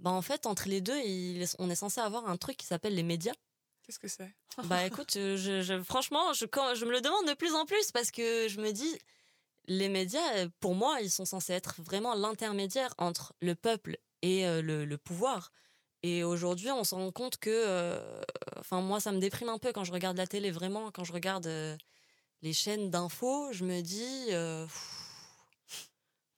Bah 0.00 0.10
en 0.10 0.22
fait, 0.22 0.46
entre 0.46 0.68
les 0.68 0.80
deux, 0.80 0.98
on 1.58 1.70
est 1.70 1.74
censé 1.74 2.00
avoir 2.00 2.28
un 2.28 2.36
truc 2.36 2.56
qui 2.56 2.66
s'appelle 2.66 2.94
les 2.94 3.02
médias. 3.02 3.34
Qu'est-ce 3.82 3.98
que 3.98 4.08
c'est? 4.08 4.34
Bah 4.64 4.84
écoute, 4.86 5.12
je, 5.14 5.82
franchement, 5.84 6.32
je, 6.32 6.46
quand, 6.46 6.74
je 6.74 6.84
me 6.84 6.92
le 6.92 7.00
demande 7.00 7.26
de 7.26 7.34
plus 7.34 7.54
en 7.54 7.66
plus 7.66 7.90
parce 7.92 8.10
que 8.10 8.48
je 8.48 8.60
me 8.60 8.72
dis, 8.72 8.98
les 9.66 9.88
médias, 9.88 10.46
pour 10.60 10.74
moi, 10.74 11.00
ils 11.00 11.10
sont 11.10 11.24
censés 11.24 11.52
être 11.52 11.82
vraiment 11.82 12.14
l'intermédiaire 12.14 12.94
entre 12.98 13.34
le 13.40 13.54
peuple 13.54 13.98
et 14.22 14.46
euh, 14.46 14.62
le, 14.62 14.84
le, 14.84 14.98
pouvoir. 14.98 15.50
Et 16.02 16.22
aujourd'hui, 16.22 16.70
on 16.70 16.84
se 16.84 16.94
rend 16.94 17.10
compte 17.12 17.36
que, 17.36 17.98
enfin 18.58 18.80
moi, 18.80 19.00
ça 19.00 19.10
me 19.10 19.18
déprime 19.18 19.48
un 19.48 19.58
peu 19.58 19.72
quand 19.72 19.84
je 19.84 19.92
regarde 19.92 20.16
la 20.16 20.26
télé, 20.26 20.50
vraiment, 20.50 20.90
quand 20.90 21.04
je 21.04 21.12
regarde 21.12 21.48
les 22.44 22.52
chaînes 22.52 22.90
d'infos, 22.90 23.50
je 23.52 23.64
me 23.64 23.80
dis. 23.80 24.26
Euh, 24.28 24.66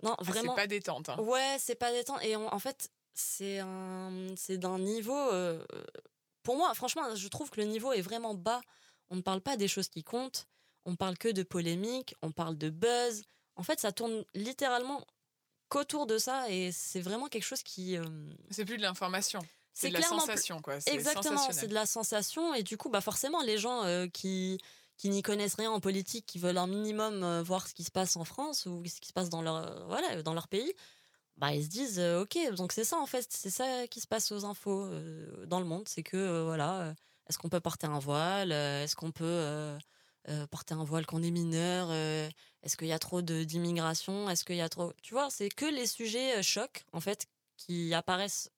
non, 0.04 0.14
ah, 0.16 0.22
vraiment. 0.22 0.54
c'est 0.54 0.62
pas 0.62 0.66
détente. 0.68 1.08
Hein. 1.08 1.18
Ouais, 1.18 1.56
c'est 1.58 1.74
pas 1.74 1.90
détente. 1.90 2.22
Et 2.22 2.36
en 2.36 2.58
fait, 2.60 2.90
c'est 3.12 3.58
un, 3.58 4.12
c'est 4.36 4.56
d'un 4.56 4.78
niveau. 4.78 5.18
Euh, 5.18 5.64
pour 6.44 6.56
moi, 6.56 6.72
franchement, 6.74 7.14
je 7.16 7.28
trouve 7.28 7.50
que 7.50 7.60
le 7.60 7.66
niveau 7.66 7.92
est 7.92 8.02
vraiment 8.02 8.34
bas. 8.34 8.60
On 9.10 9.16
ne 9.16 9.20
parle 9.20 9.40
pas 9.40 9.56
des 9.56 9.66
choses 9.66 9.88
qui 9.88 10.04
comptent. 10.04 10.46
On 10.84 10.94
parle 10.94 11.18
que 11.18 11.28
de 11.28 11.42
polémiques. 11.42 12.14
On 12.22 12.30
parle 12.30 12.56
de 12.56 12.70
buzz. 12.70 13.24
En 13.56 13.64
fait, 13.64 13.80
ça 13.80 13.90
tourne 13.90 14.24
littéralement 14.32 15.04
qu'autour 15.68 16.06
de 16.06 16.18
ça. 16.18 16.48
Et 16.50 16.70
c'est 16.70 17.00
vraiment 17.00 17.26
quelque 17.26 17.44
chose 17.44 17.64
qui. 17.64 17.96
Euh, 17.96 18.04
c'est 18.50 18.64
plus 18.64 18.76
de 18.76 18.82
l'information. 18.82 19.40
C'est 19.72 19.88
de 19.88 19.94
la 19.94 20.02
sensation, 20.02 20.62
quoi. 20.62 20.76
Exactement, 20.86 21.50
c'est 21.50 21.66
de 21.66 21.74
la 21.74 21.84
sensation. 21.84 22.54
Et 22.54 22.62
du 22.62 22.76
coup, 22.76 22.90
bah 22.90 23.00
forcément, 23.00 23.42
les 23.42 23.58
gens 23.58 24.08
qui 24.10 24.58
qui 24.96 25.10
n'y 25.10 25.22
connaissent 25.22 25.54
rien 25.54 25.70
en 25.70 25.80
politique, 25.80 26.26
qui 26.26 26.38
veulent 26.38 26.58
un 26.58 26.66
minimum 26.66 27.22
euh, 27.22 27.42
voir 27.42 27.66
ce 27.68 27.74
qui 27.74 27.84
se 27.84 27.90
passe 27.90 28.16
en 28.16 28.24
France 28.24 28.66
ou 28.66 28.82
ce 28.86 29.00
qui 29.00 29.08
se 29.08 29.12
passe 29.12 29.28
dans 29.28 29.42
leur, 29.42 29.56
euh, 29.56 29.84
voilà, 29.86 30.22
dans 30.22 30.34
leur 30.34 30.48
pays, 30.48 30.72
bah, 31.36 31.52
ils 31.54 31.64
se 31.64 31.68
disent 31.68 31.98
euh, 31.98 32.22
ok 32.22 32.38
donc 32.56 32.72
c'est 32.72 32.84
ça 32.84 32.96
en 32.98 33.04
fait 33.04 33.26
c'est 33.30 33.50
ça 33.50 33.86
qui 33.88 34.00
se 34.00 34.06
passe 34.06 34.32
aux 34.32 34.46
infos 34.46 34.88
dans 35.46 35.60
le 35.60 35.66
monde 35.66 35.86
c'est 35.86 36.02
que 36.02 36.44
voilà 36.44 36.94
est-ce 37.28 37.36
qu'on 37.38 37.50
peut 37.50 37.60
porter 37.60 37.86
un 37.86 37.98
voile 37.98 38.52
Est-ce 38.52 38.96
qu'on 38.96 39.12
peut 39.12 39.76
porter 40.50 40.74
un 40.74 40.84
voile 40.84 41.04
quand 41.04 41.18
on 41.18 41.22
est 41.22 41.30
mineur 41.30 41.92
Est-ce 42.62 42.76
qu'il 42.76 42.86
y 42.86 42.92
a 42.92 42.98
trop 42.98 43.20
d'immigration 43.20 44.30
Est-ce 44.30 44.44
qu'il 44.44 44.56
y 44.56 44.62
a 44.62 44.68
trop... 44.68 44.92
Tu 45.02 45.12
vois, 45.12 45.28
c'est 45.28 45.48
que 45.48 45.66
les 45.66 45.86
sujets 45.86 46.42
chocs, 46.42 46.86
en 46.92 47.00
fait, 47.00 47.26
qui 47.56 47.92
apparaissent 47.94 48.50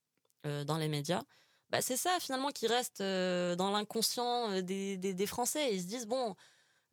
dans 0.44 0.76
les 0.76 0.88
médias. 0.88 1.22
Bah, 1.70 1.82
c'est 1.82 1.96
ça, 1.96 2.16
finalement, 2.20 2.48
qui 2.50 2.66
reste 2.66 3.00
dans 3.02 3.70
l'inconscient 3.70 4.62
des, 4.62 5.26
Français. 5.26 5.74
Ils 5.74 5.82
se 5.82 5.86
disent, 5.86 6.06
bon, 6.06 6.34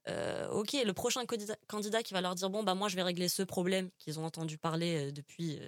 ok, 0.07 0.73
le 0.73 0.91
prochain 0.91 1.23
candidat 1.67 2.03
qui 2.03 2.13
va 2.13 2.21
leur 2.21 2.35
dire, 2.35 2.49
bon, 2.49 2.63
bah, 2.63 2.75
moi, 2.75 2.89
je 2.89 2.95
vais 2.95 3.03
régler 3.03 3.29
ce 3.29 3.43
problème 3.43 3.89
qu'ils 3.97 4.19
ont 4.19 4.25
entendu 4.25 4.57
parler 4.57 5.11
depuis 5.11 5.59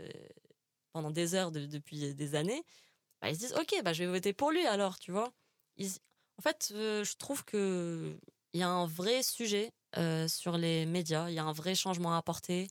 pendant 0.98 1.12
des 1.12 1.36
heures 1.36 1.52
depuis 1.52 2.15
des 2.15 2.36
années, 2.36 2.63
bah, 3.22 3.30
ils 3.30 3.36
se 3.36 3.39
disent 3.39 3.54
ok, 3.54 3.84
bah, 3.84 3.93
je 3.93 4.04
vais 4.04 4.10
voter 4.10 4.34
pour 4.34 4.52
lui 4.52 4.65
alors, 4.65 4.98
tu 4.98 5.12
vois. 5.12 5.32
en 5.80 6.41
fait, 6.41 6.70
je 6.72 7.15
trouve 7.17 7.46
qu'il 7.46 8.20
y 8.54 8.63
a 8.63 8.70
un 8.70 8.88
vrai 8.88 9.22
sujet 9.24 9.72
sur 10.28 10.58
les 10.58 10.88
médias, 10.88 11.30
il 11.30 11.36
y 11.36 11.39
a 11.39 11.43
un 11.43 11.54
vrai 11.54 11.76
changement 11.76 12.15
à 12.15 12.17
apporter, 12.17 12.67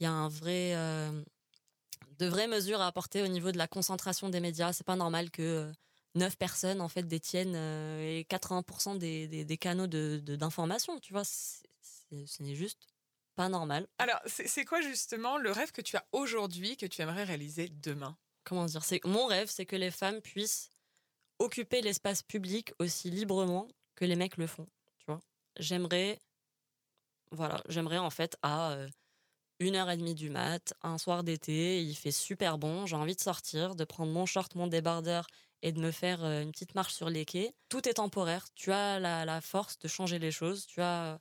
il 0.00 0.04
y 0.04 0.06
a 0.06 0.12
un 0.12 0.28
vrai, 0.28 0.74
de 2.18 2.26
vraies 2.26 2.48
mesures 2.48 2.80
à 2.80 2.86
apporter 2.86 3.22
au 3.22 3.28
niveau 3.28 3.52
de 3.52 3.58
la 3.58 3.66
concentration 3.66 4.28
des 4.28 4.40
médias. 4.40 4.72
C'est 4.72 4.86
pas 4.86 4.96
normal 4.96 5.30
que 5.30 5.72
9 6.14 6.36
personnes 6.36 6.80
en 6.80 6.88
fait 6.88 7.04
détiennent 7.04 7.56
et 7.56 8.26
80% 8.28 8.98
des, 8.98 9.28
des, 9.28 9.44
des, 9.44 9.56
canaux 9.56 9.86
d'information, 9.86 10.96
de, 10.96 11.00
tu 11.00 11.12
vois. 11.12 11.24
ce 11.24 12.42
n'est 12.42 12.54
juste 12.54 12.86
pas 13.34 13.48
normal. 13.48 13.86
Alors, 13.98 14.20
c'est 14.26 14.64
quoi 14.64 14.80
justement 14.80 15.38
le 15.38 15.50
rêve 15.50 15.72
que 15.72 15.80
tu 15.80 15.96
as 15.96 16.04
aujourd'hui 16.12 16.76
que 16.76 16.86
tu 16.86 17.00
aimerais 17.02 17.24
réaliser 17.24 17.68
demain? 17.68 18.16
Comment 18.44 18.66
dire? 18.66 18.84
C'est 18.84 19.02
mon 19.04 19.26
rêve, 19.26 19.48
c'est 19.48 19.66
que 19.66 19.76
les 19.76 19.90
femmes 19.90 20.20
puissent 20.20 20.70
occuper 21.38 21.80
l'espace 21.80 22.22
public 22.22 22.72
aussi 22.78 23.10
librement 23.10 23.68
que 23.94 24.04
les 24.04 24.16
mecs 24.16 24.36
le 24.36 24.46
font. 24.46 24.68
Tu 24.98 25.06
vois 25.06 25.20
J'aimerais, 25.58 26.20
voilà, 27.30 27.62
j'aimerais 27.68 27.98
en 27.98 28.10
fait 28.10 28.36
à 28.42 28.72
euh, 28.72 28.88
une 29.62 29.76
heure 29.76 29.90
et 29.90 29.96
demie 29.96 30.14
du 30.14 30.30
mat, 30.30 30.74
un 30.82 30.98
soir 30.98 31.24
d'été, 31.24 31.82
il 31.82 31.94
fait 31.94 32.10
super 32.10 32.58
bon, 32.58 32.86
j'ai 32.86 32.96
envie 32.96 33.16
de 33.16 33.20
sortir, 33.20 33.74
de 33.74 33.84
prendre 33.84 34.12
mon 34.12 34.26
short, 34.26 34.54
mon 34.54 34.66
débardeur 34.66 35.26
et 35.62 35.72
de 35.72 35.80
me 35.80 35.90
faire 35.90 36.24
euh, 36.24 36.42
une 36.42 36.52
petite 36.52 36.74
marche 36.74 36.94
sur 36.94 37.08
les 37.08 37.24
quais. 37.24 37.54
Tout 37.68 37.88
est 37.88 37.94
temporaire. 37.94 38.46
Tu 38.54 38.72
as 38.72 38.98
la, 38.98 39.40
force 39.40 39.78
de 39.78 39.88
changer 39.88 40.18
les 40.18 40.32
choses. 40.32 40.66
Tu 40.66 40.80
as 40.80 41.16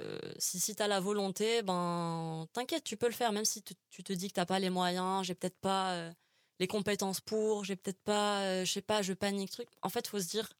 euh, 0.00 0.18
si, 0.38 0.60
si 0.60 0.76
tu 0.76 0.82
as 0.82 0.88
la 0.88 1.00
volonté, 1.00 1.62
ben 1.62 2.46
t'inquiète, 2.52 2.84
tu 2.84 2.96
peux 2.96 3.06
le 3.06 3.12
faire, 3.12 3.32
même 3.32 3.44
si 3.44 3.62
tu, 3.62 4.04
te 4.04 4.12
dis 4.12 4.28
que 4.28 4.34
t'as 4.34 4.46
pas 4.46 4.58
les 4.60 4.70
moyens, 4.70 5.24
j'ai 5.26 5.34
peut-être 5.34 5.58
pas 5.58 5.92
euh, 5.92 6.12
les 6.60 6.68
compétences 6.68 7.20
pour, 7.20 7.64
j'ai 7.64 7.74
peut-être 7.76 8.00
pas, 8.02 8.42
euh, 8.42 8.64
je 8.64 8.72
sais 8.72 8.82
pas, 8.82 9.02
je 9.02 9.12
panique, 9.12 9.50
truc. 9.50 9.68
En 9.82 9.88
fait, 9.88 10.06
faut 10.06 10.20
se 10.20 10.28
dire, 10.28 10.52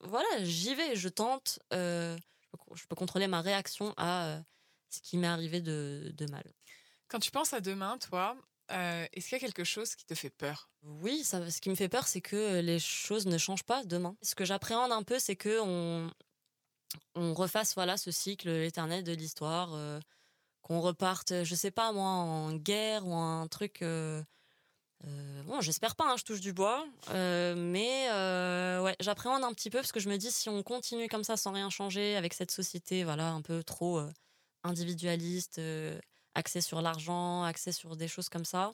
voilà, 0.00 0.44
j'y 0.44 0.74
vais, 0.74 0.96
je 0.96 1.08
tente, 1.08 1.60
je 1.70 2.86
peux 2.88 2.96
contrôler 2.96 3.26
ma 3.26 3.40
réaction 3.40 3.94
à 3.96 4.40
ce 4.94 5.00
qui 5.00 5.16
m'est 5.18 5.26
arrivé 5.26 5.60
de, 5.60 6.12
de, 6.16 6.26
mal. 6.30 6.44
Quand 7.08 7.18
tu 7.18 7.30
penses 7.30 7.52
à 7.52 7.60
demain, 7.60 7.98
toi, 7.98 8.36
est-ce 8.70 9.28
qu'il 9.28 9.32
y 9.32 9.34
a 9.36 9.40
quelque 9.40 9.64
chose 9.64 9.94
qui 9.94 10.06
te 10.06 10.14
fait 10.14 10.30
peur? 10.30 10.70
Oui, 10.82 11.22
ça, 11.24 11.50
ce 11.50 11.60
qui 11.60 11.70
me 11.70 11.74
fait 11.74 11.88
peur, 11.88 12.06
c'est 12.06 12.20
que 12.20 12.60
les 12.60 12.78
choses 12.78 13.26
ne 13.26 13.38
changent 13.38 13.64
pas 13.64 13.84
demain. 13.84 14.16
Ce 14.22 14.34
que 14.34 14.44
j'appréhende 14.44 14.92
un 14.92 15.02
peu, 15.02 15.18
c'est 15.18 15.36
que 15.36 15.60
on, 15.60 16.10
on 17.14 17.34
refasse 17.34 17.74
voilà 17.74 17.96
ce 17.96 18.10
cycle 18.10 18.48
éternel 18.48 19.04
de 19.04 19.12
l'histoire, 19.12 19.72
euh, 19.74 20.00
qu'on 20.62 20.80
reparte, 20.80 21.44
je 21.44 21.54
sais 21.54 21.70
pas 21.70 21.92
moi, 21.92 22.08
en 22.08 22.52
guerre 22.52 23.06
ou 23.06 23.14
un 23.14 23.46
truc. 23.48 23.82
Euh, 23.82 24.22
euh, 25.06 25.42
bon, 25.44 25.60
j'espère 25.60 25.96
pas, 25.96 26.04
hein, 26.06 26.16
je 26.16 26.24
touche 26.24 26.40
du 26.40 26.52
bois, 26.52 26.86
mais 27.10 28.08
ouais, 28.80 28.96
j'appréhende 29.00 29.44
un 29.44 29.52
petit 29.52 29.70
peu 29.70 29.78
parce 29.78 29.92
que 29.92 30.00
je 30.00 30.08
me 30.08 30.16
dis 30.16 30.30
si 30.30 30.48
on 30.48 30.62
continue 30.62 31.08
comme 31.08 31.24
ça 31.24 31.36
sans 31.36 31.52
rien 31.52 31.68
changer 31.70 32.16
avec 32.16 32.32
cette 32.32 32.50
société, 32.50 33.04
voilà, 33.04 33.30
un 33.30 33.42
peu 33.42 33.62
trop 33.62 34.00
individualiste, 34.64 35.60
axée 36.34 36.60
sur 36.60 36.82
l'argent, 36.82 37.44
axée 37.44 37.72
sur 37.72 37.96
des 37.96 38.08
choses 38.08 38.28
comme 38.28 38.44
ça. 38.44 38.72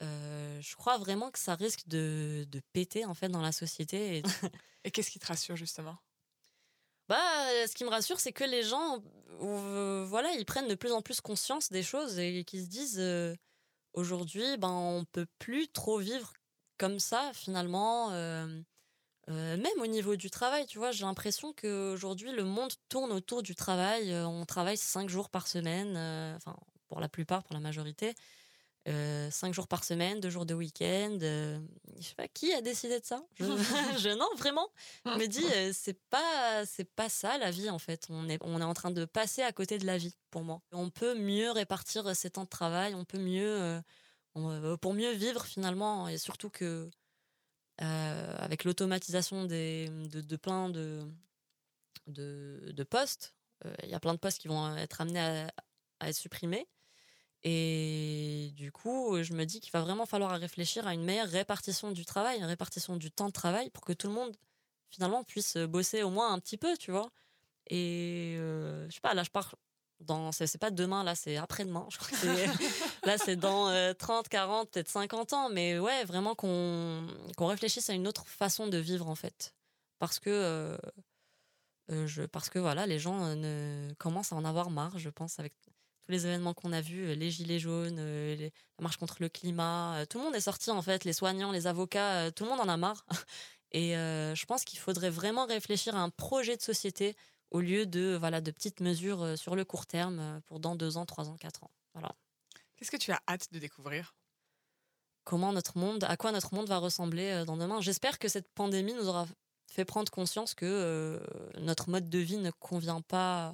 je 0.00 0.74
crois 0.76 0.98
vraiment 0.98 1.30
que 1.30 1.38
ça 1.38 1.54
risque 1.54 1.86
de, 1.88 2.46
de 2.50 2.60
péter 2.72 3.04
en 3.04 3.14
fait 3.14 3.28
dans 3.28 3.42
la 3.42 3.52
société. 3.52 4.22
et 4.84 4.90
qu'est-ce 4.90 5.10
qui 5.10 5.18
te 5.18 5.26
rassure 5.26 5.56
justement? 5.56 5.98
Bah, 7.08 7.50
euh, 7.50 7.66
ce 7.66 7.74
qui 7.74 7.84
me 7.84 7.90
rassure, 7.90 8.20
c'est 8.20 8.32
que 8.32 8.44
les 8.44 8.62
gens, 8.62 9.02
euh, 9.42 10.04
voilà, 10.08 10.32
ils 10.32 10.46
prennent 10.46 10.68
de 10.68 10.74
plus 10.74 10.92
en 10.92 11.02
plus 11.02 11.20
conscience 11.20 11.70
des 11.70 11.82
choses 11.82 12.18
et 12.18 12.44
qu'ils 12.44 12.62
se 12.62 12.68
disent 12.68 12.98
euh, 12.98 13.34
aujourd'hui, 13.92 14.56
ben, 14.56 14.70
on 14.70 15.04
peut 15.04 15.26
plus 15.38 15.68
trop 15.68 15.98
vivre 15.98 16.32
comme 16.78 16.98
ça 16.98 17.30
finalement. 17.34 18.10
Même 19.28 19.80
au 19.80 19.86
niveau 19.86 20.16
du 20.16 20.30
travail, 20.30 20.66
tu 20.66 20.78
vois, 20.78 20.90
j'ai 20.90 21.04
l'impression 21.04 21.52
qu'aujourd'hui 21.52 22.32
le 22.32 22.44
monde 22.44 22.72
tourne 22.88 23.12
autour 23.12 23.42
du 23.42 23.54
travail. 23.54 24.14
on 24.14 24.44
travaille 24.44 24.76
cinq 24.76 25.08
jours 25.08 25.30
par 25.30 25.46
semaine, 25.46 25.96
enfin 26.36 26.56
pour 26.88 27.00
la 27.00 27.08
plupart, 27.08 27.42
pour 27.42 27.54
la 27.54 27.60
majorité. 27.60 28.14
Euh, 28.88 29.30
cinq 29.30 29.54
jours 29.54 29.68
par 29.68 29.84
semaine, 29.84 30.18
deux 30.18 30.30
jours 30.30 30.44
de 30.44 30.54
week-end. 30.54 31.16
Euh, 31.22 31.60
je 31.98 32.08
sais 32.08 32.14
pas 32.16 32.26
qui 32.26 32.52
a 32.52 32.60
décidé 32.60 32.98
de 32.98 33.04
ça? 33.04 33.24
Je, 33.38 33.44
non, 34.18 34.28
vraiment. 34.36 34.68
Je 35.06 35.10
me 35.12 35.26
dis, 35.26 35.44
euh, 35.54 35.70
c'est 35.72 35.98
pas, 36.10 36.64
pas 36.96 37.08
ça 37.08 37.38
la 37.38 37.52
vie 37.52 37.70
en 37.70 37.78
fait. 37.78 38.06
On 38.10 38.28
est, 38.28 38.38
on 38.42 38.60
est 38.60 38.64
en 38.64 38.74
train 38.74 38.90
de 38.90 39.04
passer 39.04 39.42
à 39.42 39.52
côté 39.52 39.78
de 39.78 39.86
la 39.86 39.98
vie 39.98 40.16
pour 40.30 40.42
moi. 40.42 40.62
On 40.72 40.90
peut 40.90 41.14
mieux 41.14 41.52
répartir 41.52 42.14
ses 42.16 42.30
temps 42.30 42.44
de 42.44 42.48
travail. 42.48 42.94
On 42.96 43.04
peut 43.04 43.18
mieux, 43.18 43.80
pour 44.80 44.94
mieux 44.94 45.12
vivre 45.12 45.44
finalement, 45.44 46.08
et 46.08 46.18
surtout 46.18 46.50
que 46.50 46.90
avec 47.82 48.64
l'automatisation 48.64 49.44
de, 49.44 50.36
plein 50.36 50.70
de, 50.70 51.04
postes, 52.84 53.34
il 53.82 53.90
y 53.90 53.94
a 53.94 54.00
plein 54.00 54.14
de 54.14 54.18
postes 54.18 54.38
qui 54.38 54.48
vont 54.48 54.76
être 54.76 55.00
amenés 55.00 55.20
à, 55.20 55.52
à 56.00 56.08
être 56.08 56.16
supprimés. 56.16 56.66
Et 57.44 58.52
du 58.54 58.70
coup, 58.70 59.20
je 59.22 59.32
me 59.32 59.44
dis 59.44 59.60
qu'il 59.60 59.72
va 59.72 59.80
vraiment 59.80 60.06
falloir 60.06 60.38
réfléchir 60.38 60.86
à 60.86 60.94
une 60.94 61.04
meilleure 61.04 61.28
répartition 61.28 61.90
du 61.90 62.04
travail, 62.04 62.38
une 62.38 62.44
répartition 62.44 62.96
du 62.96 63.10
temps 63.10 63.26
de 63.26 63.32
travail 63.32 63.70
pour 63.70 63.84
que 63.84 63.92
tout 63.92 64.06
le 64.06 64.12
monde, 64.12 64.36
finalement, 64.90 65.24
puisse 65.24 65.56
bosser 65.56 66.04
au 66.04 66.10
moins 66.10 66.32
un 66.32 66.38
petit 66.38 66.56
peu, 66.56 66.76
tu 66.76 66.92
vois. 66.92 67.10
Et 67.68 68.36
euh, 68.38 68.88
je 68.88 68.94
sais 68.94 69.00
pas, 69.00 69.14
là, 69.14 69.24
je 69.24 69.30
pars 69.30 69.56
dans. 70.00 70.30
C'est 70.30 70.58
pas 70.58 70.70
demain, 70.70 71.02
là, 71.02 71.14
c'est 71.14 71.36
après-demain. 71.36 71.86
Je 71.90 71.98
crois 71.98 72.10
que 72.10 72.16
là, 73.04 73.18
c'est 73.18 73.36
dans 73.36 73.94
30, 73.94 74.28
40, 74.28 74.70
peut-être 74.70 74.88
50 74.88 75.32
ans. 75.32 75.48
Mais 75.50 75.78
ouais, 75.78 76.04
vraiment 76.04 76.34
qu'on 76.34 77.06
réfléchisse 77.38 77.90
à 77.90 77.94
une 77.94 78.08
autre 78.08 78.26
façon 78.26 78.66
de 78.66 78.78
vivre, 78.78 79.08
en 79.08 79.14
fait. 79.14 79.54
Parce 79.98 80.18
que. 80.18 80.30
Euh, 80.30 80.76
euh, 81.90 82.26
parce 82.30 82.48
que 82.48 82.58
voilà, 82.58 82.86
les 82.86 82.98
gens 82.98 83.34
ne, 83.34 83.92
commencent 83.98 84.32
à 84.32 84.36
en 84.36 84.44
avoir 84.44 84.70
marre, 84.70 84.98
je 84.98 85.10
pense, 85.10 85.38
avec 85.38 85.52
tous 86.02 86.12
les 86.12 86.26
événements 86.26 86.54
qu'on 86.54 86.72
a 86.72 86.80
vus, 86.80 87.06
euh, 87.06 87.14
les 87.14 87.30
gilets 87.30 87.58
jaunes, 87.58 87.96
euh, 87.98 88.36
la 88.78 88.82
marche 88.82 88.96
contre 88.96 89.16
le 89.20 89.28
climat, 89.28 89.96
euh, 89.96 90.06
tout 90.06 90.18
le 90.18 90.24
monde 90.24 90.34
est 90.34 90.40
sorti 90.40 90.70
en 90.70 90.82
fait, 90.82 91.04
les 91.04 91.12
soignants, 91.12 91.52
les 91.52 91.66
avocats, 91.66 92.30
tout 92.32 92.44
le 92.44 92.50
monde 92.50 92.60
en 92.60 92.68
a 92.68 92.76
marre. 92.76 93.06
Et 93.74 93.92
je 93.94 94.44
pense 94.44 94.64
qu'il 94.64 94.78
faudrait 94.78 95.08
vraiment 95.08 95.46
réfléchir 95.46 95.96
à 95.96 96.00
un 96.00 96.10
projet 96.10 96.58
de 96.58 96.60
société 96.60 97.16
au 97.50 97.60
lieu 97.60 97.86
de 97.86 98.18
voilà 98.20 98.42
de 98.42 98.50
petites 98.50 98.80
mesures 98.80 99.38
sur 99.38 99.56
le 99.56 99.64
court 99.64 99.86
terme 99.86 100.42
pour 100.44 100.60
dans 100.60 100.76
deux 100.76 100.98
ans, 100.98 101.06
trois 101.06 101.30
ans, 101.30 101.36
quatre 101.38 101.64
ans. 101.64 101.70
Voilà. 101.94 102.14
Qu'est-ce 102.82 102.90
que 102.90 102.96
tu 102.96 103.12
as 103.12 103.22
hâte 103.28 103.52
de 103.52 103.60
découvrir? 103.60 104.12
Comment 105.22 105.52
notre 105.52 105.78
monde, 105.78 106.02
à 106.02 106.16
quoi 106.16 106.32
notre 106.32 106.52
monde 106.52 106.66
va 106.66 106.78
ressembler 106.78 107.44
dans 107.46 107.56
demain? 107.56 107.80
J'espère 107.80 108.18
que 108.18 108.26
cette 108.26 108.48
pandémie 108.48 108.92
nous 108.92 109.06
aura 109.06 109.28
fait 109.70 109.84
prendre 109.84 110.10
conscience 110.10 110.52
que 110.52 111.22
notre 111.60 111.90
mode 111.90 112.10
de 112.10 112.18
vie 112.18 112.38
ne 112.38 112.50
convient 112.50 113.00
pas 113.00 113.52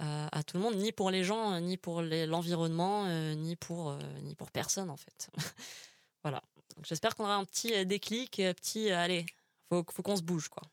à, 0.00 0.42
tout 0.44 0.56
le 0.56 0.62
monde, 0.64 0.74
ni 0.74 0.90
pour 0.90 1.12
les 1.12 1.22
gens, 1.22 1.60
ni 1.60 1.76
pour 1.76 2.02
l'environnement, 2.02 3.04
euh, 3.06 3.34
ni, 3.34 3.54
pour, 3.54 3.90
euh, 3.90 3.98
ni 4.22 4.34
pour 4.34 4.50
personne 4.50 4.90
en 4.90 4.96
fait. 4.96 5.30
voilà. 6.24 6.42
J'espère 6.82 7.14
qu'on 7.14 7.24
aura 7.24 7.36
un 7.36 7.44
petit 7.44 7.72
euh, 7.74 7.84
déclic, 7.84 8.40
un 8.40 8.54
petit 8.54 8.90
allez, 8.90 9.24
faut, 9.68 9.84
faut 9.92 10.02
qu'on 10.02 10.16
se 10.16 10.22
bouge 10.22 10.48
quoi. 10.48 10.64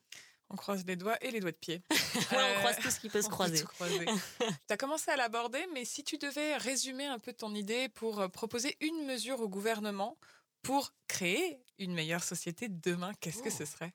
On 0.50 0.56
croise 0.56 0.86
les 0.86 0.96
doigts 0.96 1.18
et 1.22 1.32
les 1.32 1.40
doigts 1.40 1.52
de 1.52 1.58
pied. 1.58 1.82
on 1.92 2.60
croise 2.60 2.78
tout 2.82 2.92
ce 2.92 3.00
qui 3.00 3.10
peut 3.10 3.22
se 3.22 3.30
croiser. 3.30 3.64
tu 3.64 4.46
as 4.70 4.78
commencé 4.78 5.12
à 5.12 5.18
l'aborder, 5.18 5.66
mais 5.74 5.86
si 5.86 6.04
tu 6.04 6.18
devais 6.18 6.58
résumer 6.58 7.06
un 7.06 7.20
peu 7.20 7.34
ton 7.34 7.54
idée 7.54 7.90
pour 7.90 8.30
proposer 8.32 8.78
une 8.80 9.06
mesure 9.06 9.42
au 9.42 9.50
gouvernement 9.50 10.18
pour 10.62 10.94
créer 11.08 11.60
une 11.78 11.94
meilleure 11.94 12.24
société 12.24 12.68
demain, 12.70 13.12
qu'est-ce 13.20 13.42
que 13.42 13.50
oh. 13.50 13.56
ce 13.58 13.66
serait? 13.66 13.94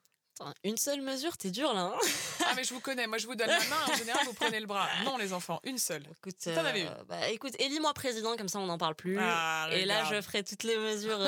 Une 0.63 0.77
seule 0.77 1.01
mesure, 1.01 1.37
t'es 1.37 1.51
dur 1.51 1.73
là. 1.73 1.93
Hein 1.93 2.07
ah 2.45 2.53
mais 2.55 2.63
je 2.63 2.73
vous 2.73 2.79
connais, 2.79 3.07
moi 3.07 3.17
je 3.17 3.27
vous 3.27 3.35
donne 3.35 3.49
la 3.49 3.59
main, 3.59 3.85
en 3.87 3.95
général 3.95 4.25
vous 4.25 4.33
prenez 4.33 4.59
le 4.59 4.65
bras. 4.65 4.87
Non 5.05 5.17
les 5.17 5.33
enfants, 5.33 5.59
une 5.63 5.77
seule. 5.77 6.03
Écoute, 6.17 6.47
avais 6.47 6.87
euh, 6.87 7.03
bah, 7.07 7.29
écoute, 7.29 7.53
élis-moi 7.59 7.93
président, 7.93 8.35
comme 8.37 8.47
ça 8.47 8.59
on 8.59 8.65
n'en 8.65 8.77
parle 8.77 8.95
plus. 8.95 9.17
Ah, 9.19 9.67
et 9.71 9.85
là 9.85 10.05
je 10.05 10.21
ferai 10.21 10.43
toutes 10.43 10.63
les 10.63 10.77
mesures. 10.77 11.19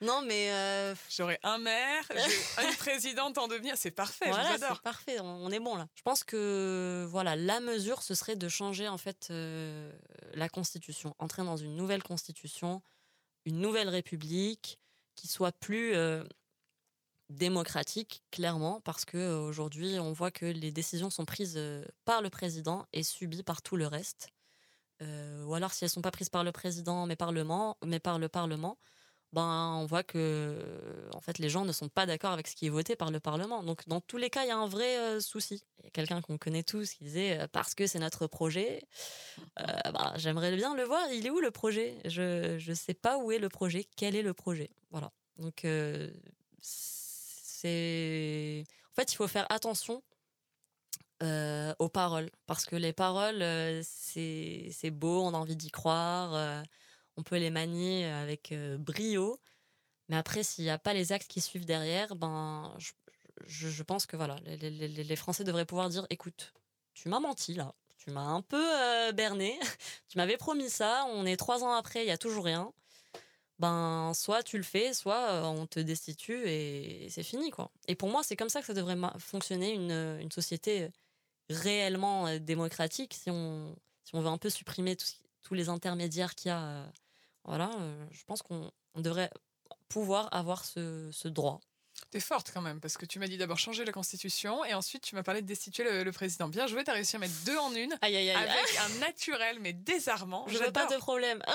Non 0.00 0.22
mais... 0.22 0.50
Euh... 0.50 0.94
J'aurai 1.10 1.38
un 1.42 1.58
maire, 1.58 2.04
une 2.62 2.76
présidente 2.76 3.36
en 3.38 3.48
devenir, 3.48 3.76
c'est 3.76 3.90
parfait, 3.90 4.28
voilà, 4.28 4.56
c'est 4.58 4.80
parfait, 4.82 5.20
on, 5.20 5.50
est 5.50 5.60
bon 5.60 5.76
là. 5.76 5.88
Je 5.94 6.02
pense 6.02 6.24
que 6.24 7.06
voilà, 7.10 7.36
la 7.36 7.60
mesure 7.60 8.02
ce 8.02 8.14
serait 8.14 8.36
de 8.36 8.48
changer 8.48 8.88
en 8.88 8.98
fait 8.98 9.28
euh, 9.30 9.92
la 10.34 10.48
constitution, 10.48 11.14
entrer 11.18 11.44
dans 11.44 11.56
une 11.56 11.76
nouvelle 11.76 12.02
constitution, 12.02 12.82
une 13.44 13.60
nouvelle 13.60 13.88
république 13.88 14.78
qui 15.14 15.28
soit 15.28 15.52
plus... 15.52 15.94
Euh, 15.94 16.24
démocratique, 17.28 18.24
clairement, 18.32 18.80
parce 18.80 19.04
que 19.04 19.36
aujourd'hui, 19.36 20.00
on 20.00 20.12
voit 20.12 20.32
que 20.32 20.46
les 20.46 20.72
décisions 20.72 21.10
sont 21.10 21.24
prises 21.24 21.60
par 22.04 22.22
le 22.22 22.28
président 22.28 22.86
et 22.92 23.04
subies 23.04 23.44
par 23.44 23.62
tout 23.62 23.76
le 23.76 23.86
reste. 23.86 24.30
ou 25.00 25.54
alors, 25.54 25.72
si 25.72 25.84
elles 25.84 25.90
sont 25.90 26.02
pas 26.02 26.10
prises 26.10 26.28
par 26.28 26.42
le 26.42 26.50
président, 26.50 27.06
mais, 27.06 27.16
mais 27.84 28.00
par 28.00 28.18
le 28.18 28.28
Parlement, 28.28 28.78
ben, 29.32 29.76
on 29.78 29.86
voit 29.86 30.02
que 30.02 30.58
en 31.14 31.20
fait, 31.20 31.38
les 31.38 31.48
gens 31.48 31.64
ne 31.64 31.72
sont 31.72 31.88
pas 31.88 32.04
d'accord 32.04 32.32
avec 32.32 32.48
ce 32.48 32.56
qui 32.56 32.66
est 32.66 32.70
voté 32.70 32.96
par 32.96 33.12
le 33.12 33.20
Parlement. 33.20 33.62
Donc, 33.62 33.86
dans 33.86 34.00
tous 34.00 34.16
les 34.16 34.28
cas, 34.28 34.44
il 34.44 34.48
y 34.48 34.50
a 34.50 34.56
un 34.56 34.66
vrai 34.66 34.98
euh, 34.98 35.20
souci. 35.20 35.62
Il 35.78 35.84
y 35.84 35.86
a 35.86 35.90
quelqu'un 35.90 36.20
qu'on 36.20 36.36
connaît 36.36 36.64
tous 36.64 36.94
qui 36.94 37.04
disait 37.04 37.38
euh, 37.38 37.46
parce 37.52 37.76
que 37.76 37.86
c'est 37.86 38.00
notre 38.00 38.26
projet. 38.26 38.82
Bah, 39.56 40.14
j'aimerais 40.16 40.54
bien 40.56 40.74
le 40.74 40.82
voir. 40.82 41.00
Il 41.12 41.26
est 41.26 41.30
où 41.30 41.40
le 41.40 41.50
projet? 41.50 41.96
Je 42.04 42.68
ne 42.68 42.74
sais 42.74 42.94
pas 42.94 43.18
où 43.18 43.30
est 43.30 43.38
le 43.38 43.48
projet. 43.48 43.86
Quel 43.96 44.16
est 44.16 44.22
le 44.22 44.34
projet? 44.34 44.70
Voilà. 44.90 45.12
Donc, 45.36 45.66
c'est. 46.60 48.64
En 48.90 48.94
fait, 48.94 49.12
il 49.12 49.16
faut 49.16 49.28
faire 49.28 49.46
attention 49.50 50.02
aux 51.22 51.88
paroles 51.88 52.30
parce 52.46 52.64
que 52.64 52.76
les 52.76 52.92
paroles, 52.92 53.44
c'est 53.82 54.90
beau, 54.90 55.22
on 55.22 55.34
a 55.34 55.36
envie 55.36 55.56
d'y 55.56 55.70
croire 55.70 56.62
on 57.20 57.22
peut 57.22 57.36
les 57.36 57.50
manier 57.50 58.06
avec 58.06 58.54
brio. 58.78 59.38
Mais 60.08 60.16
après, 60.16 60.42
s'il 60.42 60.64
n'y 60.64 60.70
a 60.70 60.78
pas 60.78 60.94
les 60.94 61.12
actes 61.12 61.28
qui 61.28 61.40
suivent 61.40 61.66
derrière, 61.66 62.16
ben, 62.16 62.74
je, 63.46 63.82
pense 63.82 64.06
que 64.06 64.16
voilà, 64.16 64.36
les, 64.46 65.16
Français 65.16 65.44
devraient 65.44 65.66
pouvoir 65.66 65.88
dire 65.90 66.06
écoute, 66.10 66.54
tu 66.94 67.08
m'as 67.08 67.20
menti 67.20 67.54
là, 67.54 67.74
tu 67.98 68.10
m'as 68.10 68.22
un 68.22 68.42
peu 68.42 68.64
berné, 69.12 69.58
tu 70.08 70.18
m'avais 70.18 70.36
promis 70.36 70.70
ça, 70.70 71.04
on 71.10 71.26
est 71.26 71.36
trois 71.36 71.62
ans 71.62 71.72
après, 71.72 72.02
il 72.02 72.06
n'y 72.06 72.10
a 72.10 72.18
toujours 72.18 72.44
rien. 72.44 72.72
Ben, 73.58 74.12
soit 74.14 74.42
tu 74.42 74.56
le 74.56 74.62
fais, 74.62 74.94
soit 74.94 75.46
on 75.46 75.66
te 75.66 75.78
destitue 75.78 76.48
et 76.48 77.08
c'est 77.10 77.22
fini. 77.22 77.50
quoi. 77.50 77.70
Et 77.86 77.94
pour 77.94 78.08
moi, 78.08 78.22
c'est 78.22 78.36
comme 78.36 78.48
ça 78.48 78.60
que 78.60 78.66
ça 78.66 78.74
devrait 78.74 78.96
fonctionner 79.18 79.74
une, 79.74 80.18
une 80.20 80.32
société 80.32 80.88
réellement 81.50 82.38
démocratique 82.38 83.12
si 83.14 83.30
on, 83.30 83.76
si 84.04 84.14
on 84.14 84.22
veut 84.22 84.28
un 84.28 84.38
peu 84.38 84.48
supprimer 84.48 84.96
tous 84.96 85.54
les 85.54 85.68
intermédiaires 85.68 86.34
qu'il 86.34 86.48
y 86.48 86.52
a 86.52 86.90
voilà, 87.44 87.70
euh, 87.78 88.06
je 88.10 88.24
pense 88.24 88.42
qu'on 88.42 88.70
devrait 88.96 89.30
pouvoir 89.88 90.28
avoir 90.32 90.64
ce, 90.64 91.28
droit. 91.28 91.60
T'es 92.10 92.20
forte 92.20 92.50
quand 92.52 92.62
même, 92.62 92.80
parce 92.80 92.96
que 92.96 93.04
tu 93.04 93.18
m'as 93.18 93.26
dit 93.26 93.36
d'abord 93.36 93.58
changer 93.58 93.84
la 93.84 93.92
constitution 93.92 94.64
et 94.64 94.74
ensuite 94.74 95.02
tu 95.02 95.14
m'as 95.14 95.22
parlé 95.22 95.42
de 95.42 95.46
destituer 95.46 96.02
le, 96.02 96.12
président. 96.12 96.48
Bien 96.48 96.66
joué, 96.66 96.82
t'as 96.82 96.94
réussi 96.94 97.16
à 97.16 97.18
mettre 97.18 97.34
deux 97.44 97.58
en 97.58 97.74
une 97.74 97.96
aïe, 98.00 98.30
avec 98.30 98.78
un 98.80 98.98
naturel 99.00 99.58
mais 99.60 99.72
désarmant. 99.72 100.46
Je 100.48 100.58
veux 100.58 100.72
pas 100.72 100.86
de 100.86 100.96
problème. 100.96 101.42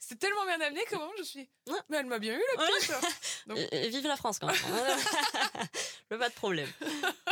c'est 0.00 0.18
tellement 0.18 0.44
bien 0.46 0.60
amené 0.60 0.80
comment 0.90 1.10
je 1.18 1.22
suis. 1.22 1.48
Mais 1.88 1.98
elle 1.98 2.06
m'a 2.06 2.18
bien 2.18 2.34
eu 2.34 2.42
la 2.56 2.66
petite. 2.66 2.92
Donc... 3.46 3.58
Euh, 3.58 3.88
vive 3.88 4.06
la 4.06 4.16
France 4.16 4.38
quand 4.38 4.48
même. 4.48 4.56
je 4.56 6.14
veux 6.14 6.18
pas 6.18 6.28
de 6.28 6.34
problème. 6.34 6.68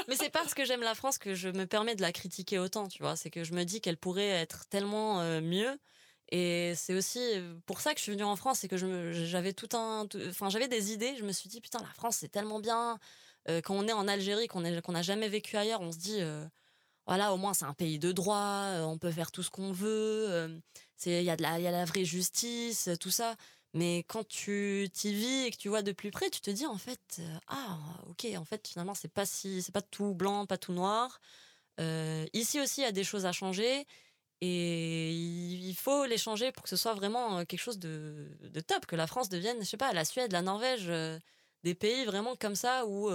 Mais 0.09 0.17
c'est 0.17 0.31
parce 0.31 0.55
que 0.55 0.65
j'aime 0.65 0.83
la 0.83 0.95
France 0.95 1.19
que 1.19 1.35
je 1.35 1.49
me 1.49 1.67
permets 1.67 1.97
de 1.97 2.03
la 2.03 2.13
critiquer 2.13 2.59
autant, 2.59 2.89
tu 2.89 3.03
vois. 3.03 3.17
C'est 3.17 3.31
que 3.31 3.45
je 3.45 3.53
me 3.53 3.65
dis 3.65 3.81
qu'elle 3.81 3.99
pourrait 3.99 4.29
être 4.29 4.67
tellement 4.69 5.21
euh, 5.21 5.41
mieux. 5.41 5.79
Et 6.31 6.75
c'est 6.75 6.95
aussi 6.95 7.21
pour 7.67 7.81
ça 7.81 7.93
que 7.93 7.99
je 7.99 8.03
suis 8.03 8.13
venue 8.13 8.25
en 8.25 8.37
France 8.37 8.65
et 8.65 8.69
que 8.69 8.77
j'avais 8.77 9.53
tout 9.53 9.69
un, 9.77 10.09
enfin 10.29 10.49
j'avais 10.49 10.69
des 10.69 10.93
idées. 10.93 11.15
Je 11.17 11.25
me 11.25 11.33
suis 11.33 11.49
dit 11.49 11.61
putain 11.61 11.79
la 11.81 11.93
France 11.95 12.17
c'est 12.21 12.29
tellement 12.29 12.61
bien. 12.61 12.99
quand 13.47 13.75
on 13.75 13.87
est 13.87 13.93
en 13.93 14.09
Algérie, 14.09 14.49
qu'on 14.49 14.61
n'a 14.61 15.03
jamais 15.03 15.29
vécu 15.29 15.57
ailleurs, 15.57 15.81
on 15.81 15.93
se 15.93 15.99
dit 15.99 16.21
voilà 17.07 17.33
au 17.33 17.37
moins 17.37 17.55
c'est 17.55 17.65
un 17.65 17.75
pays 17.75 17.99
de 18.01 18.11
droit, 18.11 18.65
on 18.83 18.99
peut 18.99 19.13
faire 19.13 19.31
tout 19.31 19.43
ce 19.45 19.51
qu'on 19.51 19.73
veut. 19.73 20.61
c'est 20.97 21.23
il 21.23 21.25
y 21.25 21.31
a 21.31 21.37
de 21.37 21.43
la, 21.43 21.61
y 21.61 21.67
a 21.69 21.71
la 21.71 21.85
vraie 21.85 22.05
justice, 22.05 22.91
tout 23.01 23.11
ça. 23.11 23.37
Mais 23.73 24.05
quand 24.09 24.27
tu 24.27 24.89
t'y 24.93 25.13
vis 25.13 25.47
et 25.47 25.51
que 25.51 25.57
tu 25.59 25.69
vois 25.69 25.83
de 25.83 25.93
plus 25.93 26.11
près, 26.11 26.31
tu 26.31 26.41
te 26.41 26.51
dis 26.51 26.67
en 26.67 26.79
fait 26.79 27.21
ah 27.47 27.79
ok 28.09 28.27
en 28.37 28.45
fait 28.45 28.67
finalement 28.67 28.95
c'est 28.95 29.13
pas 29.13 29.27
si 29.27 29.63
c'est 29.63 29.73
pas 29.73 29.83
tout 29.83 30.15
blanc, 30.15 30.47
pas 30.47 30.59
tout 30.59 30.73
noir. 30.73 31.21
ici 32.33 32.61
aussi 32.61 32.81
il 32.81 32.85
y 32.85 32.87
a 32.87 32.93
des 32.93 33.05
choses 33.05 33.27
à 33.27 33.33
changer 33.33 33.87
et 34.41 35.13
il 35.13 35.75
faut 35.75 36.05
les 36.05 36.19
changer 36.19 36.53
pour 36.53 36.63
que 36.63 36.69
ce 36.69 36.77
soit 36.77 36.95
vraiment 36.95 37.45
quelque 37.47 37.61
chose 37.61 37.79
de, 37.79 38.29
top, 38.67 38.87
que 38.87 38.97
la 38.97 39.07
France 39.07 39.29
devienne, 39.29 39.59
je 39.61 39.67
sais 39.67 39.77
pas, 39.77 39.93
la 39.93 40.05
Suède, 40.05 40.33
la 40.33 40.43
Norvège, 40.43 40.93
des 41.63 41.75
pays 41.75 42.05
vraiment 42.05 42.37
comme 42.37 42.55
ça 42.55 42.85
où, 42.87 43.11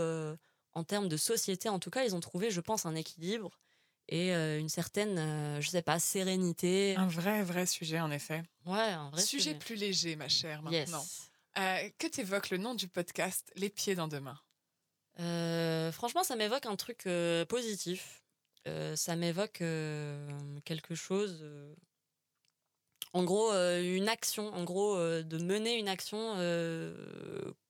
en 0.73 0.83
termes 0.83 1.09
de 1.09 1.17
société, 1.17 1.69
en 1.69 1.79
tout 1.79 1.91
cas, 1.91 2.03
ils 2.05 2.15
ont 2.15 2.19
trouvé, 2.19 2.49
je 2.49 2.61
pense, 2.61 2.85
un 2.85 2.95
équilibre 2.95 3.59
et 4.07 4.33
une 4.33 4.69
certaine, 4.69 5.61
je 5.61 5.69
sais 5.69 5.83
pas, 5.83 5.99
sérénité. 5.99 6.95
Un 6.97 7.07
vrai, 7.07 7.43
vrai 7.43 7.67
sujet, 7.67 7.99
en 7.99 8.09
effet. 8.09 8.41
Ouais, 8.65 8.79
un 8.79 9.11
vrai 9.11 9.21
sujet. 9.21 9.53
plus 9.53 9.75
léger, 9.75 10.15
ma 10.15 10.27
chère, 10.27 10.63
maintenant. 10.63 11.05
Euh, 11.57 11.89
que 11.99 12.07
t'évoque 12.07 12.49
le 12.49 12.57
nom 12.57 12.75
du 12.75 12.87
podcast 12.87 13.51
Les 13.57 13.69
pieds 13.69 13.93
dans 13.93 14.07
demain 14.07 14.39
Franchement, 15.91 16.23
ça 16.23 16.35
m'évoque 16.35 16.65
un 16.65 16.75
truc 16.75 17.07
positif 17.47 18.20
ça 18.95 19.15
m'évoque 19.15 19.63
quelque 20.65 20.95
chose. 20.95 21.45
en 23.13 23.23
gros, 23.23 23.51
une 23.51 24.09
action, 24.09 24.53
en 24.53 24.63
gros, 24.63 24.97
de 24.97 25.37
mener 25.37 25.77
une 25.77 25.87
action 25.89 26.35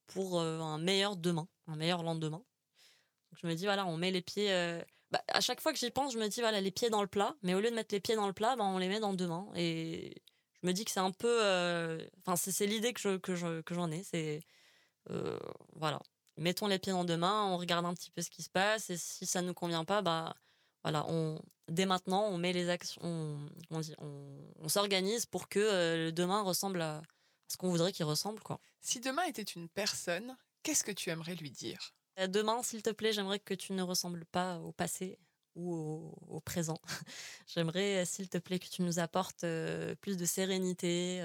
pour 0.08 0.42
un 0.42 0.78
meilleur 0.78 1.16
demain, 1.16 1.48
un 1.68 1.76
meilleur 1.76 2.04
lendemain. 2.04 2.44
je 3.42 3.48
me 3.48 3.56
dis, 3.56 3.66
voilà, 3.66 3.86
on 3.86 3.98
met 3.98 4.12
les 4.12 4.22
pieds. 4.22 4.52
Bah, 5.12 5.22
à 5.28 5.42
chaque 5.42 5.60
fois 5.62 5.74
que 5.74 5.80
j'y 5.80 5.92
pense, 5.92 6.14
je 6.14 6.20
me 6.20 6.28
dis, 6.28 6.42
voilà, 6.42 6.62
les 6.62 6.72
pieds 6.72 6.90
dans 6.90 7.02
le 7.02 7.08
plat. 7.08 7.36
Mais 7.44 7.54
au 7.54 7.60
lieu 7.60 7.70
de 7.70 7.76
mettre 7.76 7.94
les 7.94 8.00
pieds 8.00 8.16
dans 8.16 8.28
le 8.28 8.34
plat, 8.34 8.56
bah, 8.56 8.64
on 8.66 8.78
les 8.78 8.88
met 8.88 9.00
dans 9.00 9.14
demain. 9.14 9.48
Et 9.56 10.22
je 10.62 10.68
me 10.68 10.74
dis 10.74 10.86
que 10.86 10.92
c'est 10.92 11.00
un 11.00 11.12
peu. 11.12 12.00
Enfin, 12.20 12.36
c'est 12.36 12.68
l'idée 12.68 12.94
que 12.94 13.02
j'en 13.02 13.18
je, 13.36 13.62
que 13.62 13.92
ai. 13.92 14.04
C'est. 14.04 14.42
voilà. 15.76 16.00
Mettons 16.38 16.68
les 16.68 16.80
pieds 16.80 16.94
dans 16.94 17.04
demain, 17.04 17.46
on 17.46 17.58
regarde 17.58 17.86
un 17.86 17.94
petit 17.94 18.10
peu 18.10 18.22
ce 18.22 18.30
qui 18.30 18.42
se 18.42 18.50
passe. 18.50 18.90
Et 18.90 18.98
si 18.98 19.26
ça 19.26 19.42
ne 19.42 19.48
nous 19.48 19.54
convient 19.54 19.86
pas, 19.86 20.02
bah 20.02 20.36
voilà, 20.84 21.06
on, 21.08 21.40
dès 21.72 21.86
maintenant, 21.86 22.24
on 22.26 22.38
met 22.38 22.54
les 22.54 22.70
actions, 22.70 23.02
on, 23.04 23.82
on, 24.60 24.70
s'organise 24.70 25.26
pour 25.26 25.48
que 25.48 25.60
euh, 25.60 26.12
demain 26.12 26.42
ressemble 26.42 26.82
à 26.82 27.02
ce 27.48 27.58
qu'on 27.58 27.70
voudrait 27.70 27.92
qu'il 27.92 28.06
ressemble. 28.06 28.42
Quoi. 28.42 28.60
Si 28.82 29.00
demain 29.00 29.24
était 29.24 29.42
une 29.42 29.70
personne, 29.70 30.36
qu'est-ce 30.64 30.84
que 30.84 30.92
tu 30.92 31.10
aimerais 31.10 31.36
lui 31.36 31.52
dire? 31.52 31.94
Euh, 32.20 32.28
Demain, 32.28 32.62
s'il 32.64 32.82
te 32.82 32.90
plaît, 32.90 33.14
j'aimerais 33.14 33.40
que 33.40 33.54
tu 33.54 33.74
ne 33.74 33.82
ressembles 33.82 34.26
pas 34.26 34.60
au 34.60 34.72
passé 34.72 35.18
ou 35.56 36.16
au, 36.30 36.40
présent. 36.40 36.80
j'aimerais, 37.48 38.06
s'il 38.06 38.30
te 38.30 38.38
plaît, 38.38 38.60
que 38.60 38.70
tu 38.70 38.84
nous 38.84 39.00
apportes 39.00 39.44
euh, 39.44 39.96
plus 39.96 40.18
de 40.18 40.26
sérénité, 40.26 41.22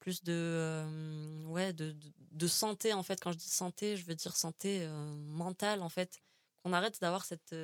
plus 0.00 0.22
de, 0.22 1.44
ouais, 1.46 1.72
de, 1.72 1.96
de, 2.30 2.46
santé. 2.46 2.92
En 2.92 3.02
fait, 3.02 3.20
quand 3.20 3.32
je 3.32 3.38
dis 3.38 3.48
santé, 3.48 3.96
je 3.96 4.04
veux 4.04 4.14
dire 4.14 4.36
santé 4.36 4.86
mentale, 5.26 5.82
en 5.82 5.88
fait. 5.88 6.20
Qu'on 6.62 6.72
arrête 6.72 7.00
d'avoir 7.00 7.24
cette 7.24 7.54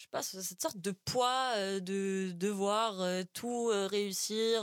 je 0.00 0.04
sais 0.04 0.10
pas, 0.10 0.22
cette 0.22 0.62
sorte 0.62 0.78
de 0.78 0.92
poids 0.92 1.52
euh, 1.56 1.78
de 1.78 2.32
devoir 2.32 3.02
euh, 3.02 3.22
tout 3.34 3.68
euh, 3.68 3.86
réussir 3.86 4.62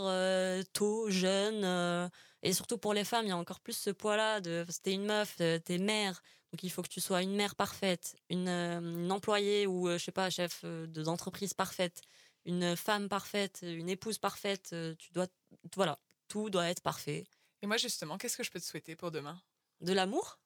tôt, 0.73 1.11
jeune. 1.11 2.09
et 2.41 2.53
surtout 2.53 2.79
pour 2.79 2.95
les 2.95 3.03
femmes, 3.03 3.25
il 3.25 3.29
y 3.29 3.31
a 3.31 3.37
encore 3.37 3.59
plus 3.59 3.77
ce 3.77 3.91
poids-là 3.91 4.41
de 4.41 4.65
t'es 4.81 4.93
une 4.93 5.05
meuf, 5.05 5.35
t'es 5.37 5.77
mère, 5.77 6.23
donc 6.51 6.63
il 6.63 6.71
faut 6.71 6.81
que 6.81 6.87
tu 6.87 7.01
sois 7.01 7.21
une 7.21 7.35
mère 7.35 7.55
parfaite, 7.55 8.15
une, 8.31 9.11
employée 9.11 9.67
ou 9.67 9.87
je 9.89 9.99
sais 9.99 10.11
pas, 10.11 10.31
chef 10.31 10.65
d'entreprise 10.65 11.53
parfaite, 11.53 12.01
une 12.45 12.75
femme 12.75 13.07
parfaite, 13.07 13.59
une 13.61 13.89
épouse 13.89 14.17
parfaite. 14.17 14.75
tu 14.97 15.13
dois, 15.13 15.27
voilà, 15.75 15.99
tout 16.27 16.49
doit 16.49 16.67
être 16.67 16.81
parfait. 16.81 17.27
Et 17.61 17.67
moi 17.67 17.77
justement, 17.77 18.17
qu'est-ce 18.17 18.37
que 18.37 18.43
je 18.43 18.49
peux 18.49 18.59
te 18.59 18.65
souhaiter 18.65 18.95
pour 18.95 19.11
demain? 19.11 19.39
De 19.81 19.93
l'amour, 19.93 20.39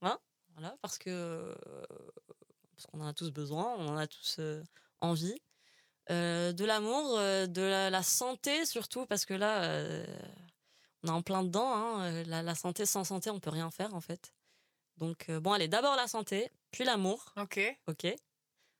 hein? 0.00 0.18
Voilà, 0.54 0.76
parce 0.80 0.96
que 0.96 1.54
parce 2.78 2.86
qu'on 2.86 3.00
en 3.00 3.08
a 3.08 3.12
tous 3.12 3.32
besoin, 3.32 3.74
on 3.76 3.88
en 3.88 3.96
a 3.96 4.06
tous 4.06 4.36
euh, 4.38 4.62
envie. 5.00 5.42
Euh, 6.10 6.52
de 6.52 6.64
l'amour, 6.64 7.18
euh, 7.18 7.46
de 7.46 7.60
la, 7.60 8.02
santé 8.04 8.64
surtout, 8.64 9.04
parce 9.04 9.26
que 9.26 9.34
là, 9.34 9.62
on 11.02 11.08
est 11.08 11.10
en 11.10 11.22
plein 11.22 11.42
dedans. 11.42 11.74
Hein, 11.74 12.22
la, 12.24 12.54
santé, 12.54 12.86
sans 12.86 13.02
santé, 13.02 13.30
on 13.30 13.40
peut 13.40 13.50
rien 13.50 13.70
faire 13.72 13.94
en 13.94 14.00
fait. 14.00 14.32
Donc, 14.96 15.28
bon, 15.28 15.52
allez, 15.52 15.66
d'abord 15.66 15.96
la 15.96 16.06
santé, 16.06 16.50
puis 16.70 16.84
l'amour. 16.84 17.34
Ok. 17.36 17.60
Ok. 17.88 18.06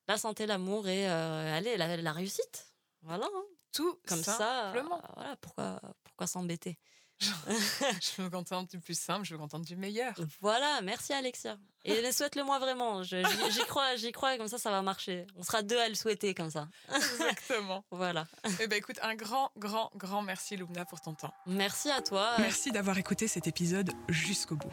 La 0.06 0.16
santé, 0.16 0.46
l'amour 0.46 0.86
et 0.86 1.06
allez, 1.06 1.76
la, 1.76 2.12
réussite. 2.12 2.72
Voilà. 3.02 3.26
Hein. 3.26 3.44
Tout 3.72 3.98
comme 4.06 4.22
ça. 4.22 4.72
voilà, 5.14 5.36
pourquoi, 5.40 5.80
pourquoi 6.04 6.26
s'embêter? 6.28 6.78
je 7.20 8.22
me 8.22 8.28
contente 8.28 8.70
du 8.70 8.78
plus 8.78 8.98
simple, 8.98 9.24
je 9.24 9.34
me 9.34 9.38
contente 9.38 9.62
du 9.62 9.76
meilleur. 9.76 10.14
Voilà, 10.40 10.80
merci 10.82 11.12
Alexia. 11.12 11.58
Et 11.84 12.12
souhaite-le 12.12 12.44
moi 12.44 12.58
vraiment. 12.58 13.02
J'y 13.02 13.22
crois, 13.66 13.96
j'y 13.96 14.12
crois, 14.12 14.36
comme 14.36 14.48
ça, 14.48 14.58
ça 14.58 14.70
va 14.70 14.82
marcher. 14.82 15.26
On 15.36 15.42
sera 15.42 15.62
deux 15.62 15.78
à 15.78 15.88
le 15.88 15.94
souhaiter 15.94 16.34
comme 16.34 16.50
ça. 16.50 16.68
Exactement. 16.94 17.84
voilà. 17.90 18.26
Eh 18.60 18.66
ben 18.66 18.76
écoute, 18.76 18.98
un 19.02 19.14
grand, 19.14 19.50
grand, 19.56 19.90
grand 19.96 20.22
merci 20.22 20.56
Lumna 20.56 20.84
pour 20.84 21.00
ton 21.00 21.14
temps. 21.14 21.32
Merci 21.46 21.90
à 21.90 22.02
toi. 22.02 22.34
Merci 22.38 22.70
d'avoir 22.72 22.98
écouté 22.98 23.26
cet 23.26 23.46
épisode 23.46 23.90
jusqu'au 24.08 24.56
bout. 24.56 24.72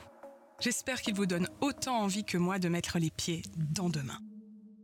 J'espère 0.59 1.01
qu'il 1.01 1.15
vous 1.15 1.25
donne 1.25 1.49
autant 1.61 1.99
envie 1.99 2.23
que 2.23 2.37
moi 2.37 2.59
de 2.59 2.69
mettre 2.69 2.97
les 2.99 3.11
pieds 3.11 3.41
dans 3.55 3.89
demain. 3.89 4.19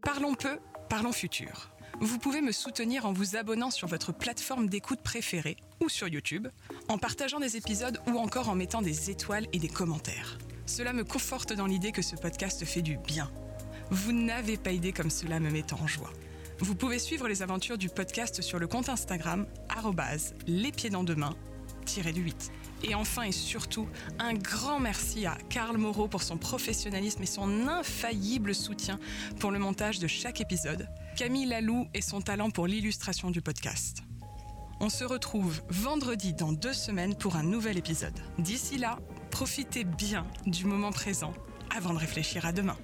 Parlons 0.04 0.36
peu, 0.36 0.60
parlons 0.90 1.12
futur. 1.12 1.72
Vous 2.04 2.18
pouvez 2.18 2.42
me 2.42 2.52
soutenir 2.52 3.06
en 3.06 3.14
vous 3.14 3.36
abonnant 3.36 3.70
sur 3.70 3.88
votre 3.88 4.12
plateforme 4.12 4.68
d'écoute 4.68 5.02
préférée 5.02 5.56
ou 5.80 5.88
sur 5.88 6.08
YouTube, 6.08 6.48
en 6.90 6.98
partageant 6.98 7.40
des 7.40 7.58
épisodes 7.58 8.00
ou 8.08 8.18
encore 8.18 8.50
en 8.50 8.56
mettant 8.56 8.82
des 8.82 9.12
étoiles 9.12 9.46
et 9.54 9.60
des 9.60 9.68
commentaires. 9.68 10.40
Cela 10.66 10.94
me 10.94 11.04
conforte 11.04 11.54
dans 11.54 11.68
l'idée 11.68 11.92
que 11.92 12.02
ce 12.02 12.16
podcast 12.16 12.66
fait 12.66 12.82
du 12.82 12.98
bien. 12.98 13.30
Vous 13.92 14.14
n'avez 14.14 14.58
pas 14.58 14.72
idée 14.72 14.94
comme 14.94 15.12
cela 15.12 15.40
me 15.40 15.52
met 15.52 15.72
en 15.74 15.86
joie. 15.86 16.10
Vous 16.58 16.74
pouvez 16.74 16.98
suivre 16.98 17.28
les 17.28 17.44
aventures 17.44 17.78
du 17.78 17.90
podcast 17.90 18.42
sur 18.42 18.58
le 18.58 18.66
compte 18.66 18.90
Instagram 18.90 19.46
les 20.48 20.72
pieds 20.72 20.90
dans 20.90 21.04
demain 21.04 21.36
du 22.14 22.22
8. 22.22 22.52
Et 22.84 22.96
enfin 22.96 23.24
et 23.24 23.32
surtout, 23.32 23.88
un 24.20 24.34
grand 24.34 24.80
merci 24.80 25.26
à 25.26 25.38
Karl 25.50 25.78
Moreau 25.78 26.08
pour 26.08 26.24
son 26.24 26.38
professionnalisme 26.38 27.22
et 27.22 27.28
son 27.28 27.68
infaillible 27.68 28.56
soutien 28.56 29.00
pour 29.40 29.52
le 29.52 29.60
montage 29.60 30.00
de 30.00 30.08
chaque 30.08 30.42
épisode, 30.42 30.88
Camille 31.16 31.46
Lalou 31.46 31.88
et 31.94 32.02
son 32.02 32.22
talent 32.22 32.50
pour 32.50 32.68
l'illustration 32.68 33.30
du 33.30 33.42
podcast. 33.42 34.04
On 34.80 34.90
se 34.90 35.04
retrouve 35.04 35.62
vendredi 35.70 36.34
dans 36.34 36.52
deux 36.52 36.74
semaines 36.74 37.16
pour 37.16 37.36
un 37.36 37.44
nouvel 37.44 37.78
épisode. 37.78 38.20
D'ici 38.40 38.78
là, 38.78 38.98
profitez 39.30 39.84
bien 39.84 40.26
du 40.48 40.66
moment 40.66 40.92
présent 40.92 41.34
avant 41.76 41.94
de 41.94 42.00
réfléchir 42.00 42.48
à 42.48 42.52
demain. 42.52 42.78